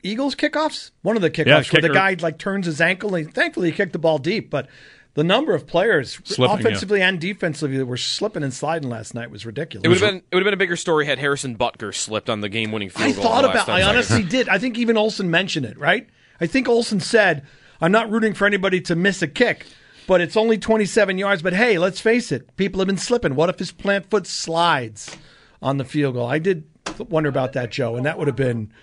Eagles 0.03 0.35
kickoffs? 0.35 0.91
One 1.01 1.15
of 1.15 1.21
the 1.21 1.31
kickoffs 1.31 1.45
Yeah, 1.45 1.63
where 1.71 1.81
the 1.81 1.93
guy 1.93 2.15
like 2.19 2.37
turns 2.37 2.65
his 2.65 2.81
ankle. 2.81 3.15
And 3.15 3.33
thankfully, 3.33 3.71
he 3.71 3.75
kicked 3.75 3.93
the 3.93 3.99
ball 3.99 4.17
deep, 4.17 4.49
but 4.49 4.67
the 5.15 5.23
number 5.23 5.53
of 5.53 5.67
players, 5.67 6.19
Slipping, 6.23 6.59
offensively 6.65 7.01
and 7.01 7.19
defensively, 7.19 7.77
that 7.77 7.85
were 7.85 7.97
slipping 7.97 8.41
and 8.43 8.53
sliding 8.53 8.89
last 8.89 9.13
night 9.13 9.29
was 9.29 9.45
ridiculous. 9.45 9.85
It 9.85 9.89
would 9.89 9.99
have 9.99 10.09
been 10.09 10.17
it 10.31 10.35
would 10.35 10.41
have 10.41 10.45
been 10.45 10.53
a 10.55 10.57
bigger 10.57 10.75
story 10.75 11.05
had 11.05 11.19
Harrison 11.19 11.55
Butker 11.57 11.93
slipped 11.93 12.29
on 12.29 12.41
the 12.41 12.49
game 12.49 12.71
winning 12.71 12.89
field 12.89 13.09
I 13.09 13.11
goal. 13.13 13.23
thought 13.23 13.45
in 13.45 13.51
the 13.51 13.55
last 13.57 13.63
about. 13.67 13.73
10 13.73 13.75
I 13.75 13.81
seconds. 13.93 14.11
honestly 14.11 14.29
did. 14.29 14.49
I 14.49 14.57
think 14.57 14.77
even 14.77 14.97
Olsen 14.97 15.29
mentioned 15.29 15.65
it. 15.65 15.77
Right. 15.77 16.07
I 16.41 16.47
think 16.47 16.67
Olsen 16.67 16.99
said, 16.99 17.45
"I'm 17.79 17.91
not 17.91 18.09
rooting 18.09 18.33
for 18.33 18.45
anybody 18.47 18.81
to 18.81 18.95
miss 18.95 19.21
a 19.21 19.27
kick." 19.27 19.65
But 20.05 20.19
it's 20.19 20.35
only 20.35 20.57
27 20.57 21.17
yards. 21.17 21.41
But 21.41 21.53
hey, 21.53 21.77
let's 21.77 22.01
face 22.01 22.31
it, 22.31 22.57
people 22.57 22.79
have 22.81 22.87
been 22.87 22.97
slipping. 22.97 23.35
What 23.35 23.49
if 23.49 23.59
his 23.59 23.71
plant 23.71 24.09
foot 24.09 24.27
slides 24.27 25.15
on 25.61 25.77
the 25.77 25.85
field 25.85 26.15
goal? 26.15 26.27
I 26.27 26.39
did 26.39 26.65
wonder 27.09 27.29
about 27.29 27.53
that, 27.53 27.71
Joe, 27.71 27.95
and 27.95 28.05
that 28.05 28.17
would 28.17 28.27
have 28.27 28.35
been 28.35 28.73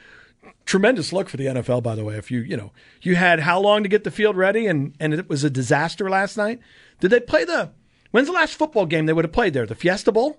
tremendous 0.66 1.12
look 1.12 1.28
for 1.28 1.36
the 1.36 1.46
NFL. 1.46 1.82
By 1.82 1.94
the 1.94 2.04
way, 2.04 2.16
if 2.16 2.30
you 2.30 2.40
you 2.40 2.56
know 2.56 2.72
you 3.02 3.16
had 3.16 3.40
how 3.40 3.60
long 3.60 3.82
to 3.82 3.88
get 3.88 4.04
the 4.04 4.10
field 4.10 4.36
ready, 4.36 4.66
and 4.66 4.94
and 5.00 5.12
it 5.14 5.28
was 5.28 5.44
a 5.44 5.50
disaster 5.50 6.08
last 6.08 6.36
night. 6.36 6.60
Did 7.00 7.10
they 7.10 7.20
play 7.20 7.44
the? 7.44 7.70
When's 8.10 8.26
the 8.26 8.32
last 8.34 8.54
football 8.54 8.86
game 8.86 9.06
they 9.06 9.12
would 9.12 9.24
have 9.24 9.32
played 9.32 9.54
there? 9.54 9.66
The 9.66 9.74
Fiesta 9.74 10.12
Bowl. 10.12 10.38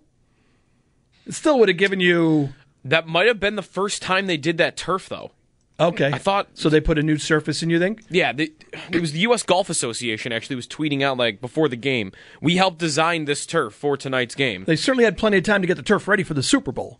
It 1.26 1.34
still 1.34 1.58
would 1.60 1.70
have 1.70 1.78
given 1.78 2.00
you 2.00 2.50
That 2.84 3.08
might 3.08 3.28
have 3.28 3.40
been 3.40 3.56
the 3.56 3.62
first 3.62 4.02
time 4.02 4.28
they 4.28 4.38
did 4.38 4.58
that 4.58 4.76
turf 4.76 5.08
though. 5.08 5.32
okay. 5.80 6.12
I 6.12 6.18
thought 6.18 6.50
so. 6.56 6.68
They 6.70 6.82
put 6.82 6.98
a 6.98 7.04
new 7.04 7.18
surface 7.18 7.64
in. 7.64 7.70
You 7.70 7.80
think? 7.80 8.04
Yeah, 8.10 8.34
the, 8.34 8.52
it 8.92 9.00
was 9.00 9.14
the 9.14 9.20
U.S. 9.20 9.44
Golf 9.44 9.70
Association 9.70 10.32
actually 10.32 10.56
was 10.56 10.68
tweeting 10.68 11.02
out 11.02 11.18
like 11.18 11.40
before 11.42 11.70
the 11.70 11.76
game. 11.76 12.12
We 12.42 12.58
helped 12.58 12.80
design 12.80 13.26
this 13.26 13.46
turf 13.46 13.74
for 13.74 13.96
tonight's 13.98 14.36
game. 14.36 14.66
They 14.66 14.76
certainly 14.76 15.06
had 15.06 15.18
plenty 15.18 15.38
of 15.38 15.44
time 15.44 15.62
to 15.62 15.68
get 15.68 15.78
the 15.78 15.84
turf 15.84 16.08
ready 16.08 16.24
for 16.24 16.34
the 16.34 16.44
Super 16.44 16.72
Bowl. 16.72 17.00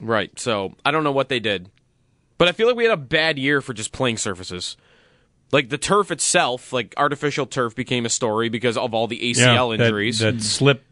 Right. 0.00 0.38
So 0.38 0.74
I 0.84 0.90
don't 0.90 1.04
know 1.04 1.12
what 1.12 1.28
they 1.28 1.40
did, 1.40 1.70
but 2.38 2.48
I 2.48 2.52
feel 2.52 2.66
like 2.66 2.76
we 2.76 2.84
had 2.84 2.92
a 2.92 2.96
bad 2.96 3.38
year 3.38 3.60
for 3.60 3.72
just 3.74 3.92
playing 3.92 4.16
surfaces. 4.18 4.76
Like 5.52 5.68
the 5.68 5.78
turf 5.78 6.10
itself, 6.10 6.72
like 6.72 6.94
artificial 6.96 7.46
turf, 7.46 7.74
became 7.76 8.06
a 8.06 8.08
story 8.08 8.48
because 8.48 8.76
of 8.76 8.92
all 8.94 9.06
the 9.06 9.20
ACL 9.20 9.76
that- 9.76 9.84
injuries. 9.84 10.18
That, 10.18 10.40
slip. 10.42 10.84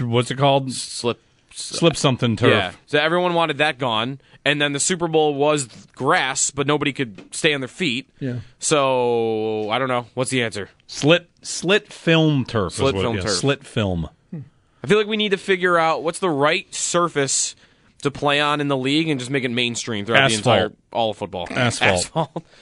What's 0.00 0.30
it 0.30 0.38
called? 0.38 0.72
slip. 0.72 1.20
Slip 1.52 1.96
something 1.96 2.36
turf. 2.36 2.50
Yeah. 2.50 2.72
So 2.86 2.98
everyone 2.98 3.32
wanted 3.32 3.58
that 3.58 3.78
gone, 3.78 4.20
and 4.44 4.60
then 4.60 4.74
the 4.74 4.80
Super 4.80 5.08
Bowl 5.08 5.32
was 5.34 5.64
grass, 5.94 6.50
but 6.50 6.66
nobody 6.66 6.92
could 6.92 7.34
stay 7.34 7.54
on 7.54 7.62
their 7.62 7.68
feet. 7.68 8.10
Yeah. 8.20 8.40
So 8.58 9.70
I 9.70 9.78
don't 9.78 9.88
know. 9.88 10.06
What's 10.12 10.30
the 10.30 10.42
answer? 10.42 10.68
Slit 10.86 11.30
slit 11.40 11.90
film 11.92 12.44
turf. 12.44 12.74
Slit 12.74 12.94
what 12.94 12.98
it- 13.00 13.02
film 13.04 13.16
yeah, 13.16 13.22
turf. 13.22 13.32
Slit 13.32 13.64
film. 13.64 14.08
I 14.34 14.86
feel 14.86 14.98
like 14.98 15.06
we 15.06 15.16
need 15.16 15.30
to 15.30 15.38
figure 15.38 15.78
out 15.78 16.02
what's 16.02 16.18
the 16.18 16.28
right 16.30 16.72
surface 16.74 17.56
to 18.02 18.10
play 18.10 18.40
on 18.40 18.60
in 18.60 18.68
the 18.68 18.76
league 18.76 19.08
and 19.08 19.18
just 19.18 19.30
make 19.30 19.44
it 19.44 19.50
mainstream 19.50 20.04
throughout 20.04 20.24
Asphalt. 20.30 20.44
the 20.44 20.50
entire 20.50 20.72
all 20.92 21.10
of 21.10 21.16
football. 21.16 21.46
Asphalt. 21.50 21.92
Asphalt. 21.92 22.42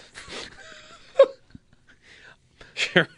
sure. 2.74 3.08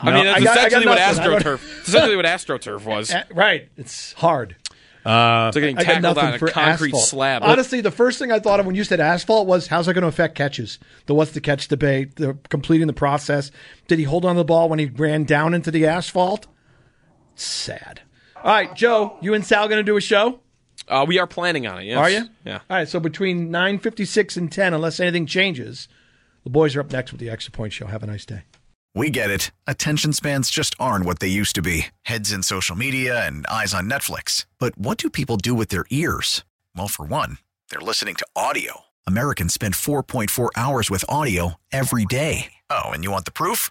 I 0.00 0.12
mean, 0.12 0.24
that's 0.24 0.40
I 0.40 0.44
got- 0.44 0.56
essentially 0.58 0.86
what. 0.86 0.98
I 0.98 1.12
don't- 1.14 1.42
AstroTurf. 1.42 1.80
Essentially 1.88 2.16
what 2.16 2.24
AstroTurf 2.24 2.84
was. 2.84 3.12
Uh, 3.12 3.24
right. 3.34 3.68
It's 3.76 4.12
hard. 4.14 4.56
It's 5.02 5.06
like 5.06 5.54
getting 5.54 5.76
tackled 5.76 6.18
on 6.18 6.34
a 6.34 6.38
for 6.38 6.48
concrete 6.48 6.88
asphalt. 6.90 7.04
slab. 7.08 7.42
Honestly, 7.42 7.80
the 7.80 7.90
first 7.90 8.18
thing 8.18 8.30
I 8.30 8.38
thought 8.38 8.60
of 8.60 8.66
when 8.66 8.74
you 8.74 8.84
said 8.84 9.00
asphalt 9.00 9.46
was 9.46 9.66
how's 9.66 9.86
that 9.86 9.94
going 9.94 10.02
to 10.02 10.08
affect 10.08 10.34
catches? 10.34 10.78
The 11.06 11.14
what's 11.14 11.30
the 11.32 11.40
catch 11.40 11.68
debate, 11.68 12.16
the 12.16 12.36
completing 12.50 12.86
the 12.86 12.92
process. 12.92 13.50
Did 13.88 13.98
he 13.98 14.04
hold 14.04 14.26
on 14.26 14.34
to 14.34 14.40
the 14.40 14.44
ball 14.44 14.68
when 14.68 14.78
he 14.78 14.86
ran 14.86 15.24
down 15.24 15.54
into 15.54 15.70
the 15.70 15.86
asphalt? 15.86 16.46
Sad. 17.34 18.02
All 18.36 18.52
right, 18.52 18.74
Joe, 18.76 19.16
you 19.22 19.32
and 19.32 19.44
Sal 19.44 19.68
going 19.68 19.78
to 19.78 19.82
do 19.90 19.96
a 19.96 20.00
show? 20.02 20.40
Uh, 20.90 21.04
we 21.06 21.18
are 21.18 21.26
planning 21.26 21.66
on 21.66 21.80
it. 21.80 21.84
Yes. 21.84 21.98
Are 21.98 22.10
you? 22.10 22.28
Yeah. 22.44 22.60
All 22.68 22.76
right, 22.76 22.88
so 22.88 22.98
between 23.00 23.48
9:56 23.50 24.36
and 24.36 24.50
10 24.50 24.74
unless 24.74 24.98
anything 25.00 25.24
changes, 25.24 25.88
the 26.44 26.50
boys 26.50 26.74
are 26.74 26.80
up 26.80 26.90
next 26.90 27.12
with 27.12 27.20
the 27.20 27.30
Extra 27.30 27.52
Point 27.52 27.72
show. 27.72 27.86
Have 27.86 28.02
a 28.02 28.06
nice 28.06 28.26
day. 28.26 28.42
We 28.92 29.08
get 29.08 29.30
it. 29.30 29.52
Attention 29.68 30.12
spans 30.12 30.50
just 30.50 30.74
aren't 30.80 31.04
what 31.04 31.20
they 31.20 31.28
used 31.28 31.54
to 31.54 31.62
be 31.62 31.86
heads 32.02 32.32
in 32.32 32.42
social 32.42 32.74
media 32.74 33.24
and 33.24 33.46
eyes 33.46 33.72
on 33.72 33.88
Netflix. 33.88 34.46
But 34.58 34.76
what 34.76 34.98
do 34.98 35.08
people 35.08 35.36
do 35.36 35.54
with 35.54 35.68
their 35.68 35.84
ears? 35.90 36.44
Well, 36.76 36.88
for 36.88 37.04
one, 37.06 37.38
they're 37.70 37.80
listening 37.80 38.16
to 38.16 38.26
audio. 38.34 38.80
Americans 39.06 39.54
spend 39.54 39.74
4.4 39.74 40.50
hours 40.56 40.90
with 40.90 41.04
audio 41.08 41.54
every 41.70 42.04
day. 42.04 42.52
Oh, 42.68 42.90
and 42.90 43.04
you 43.04 43.12
want 43.12 43.24
the 43.26 43.30
proof? 43.32 43.70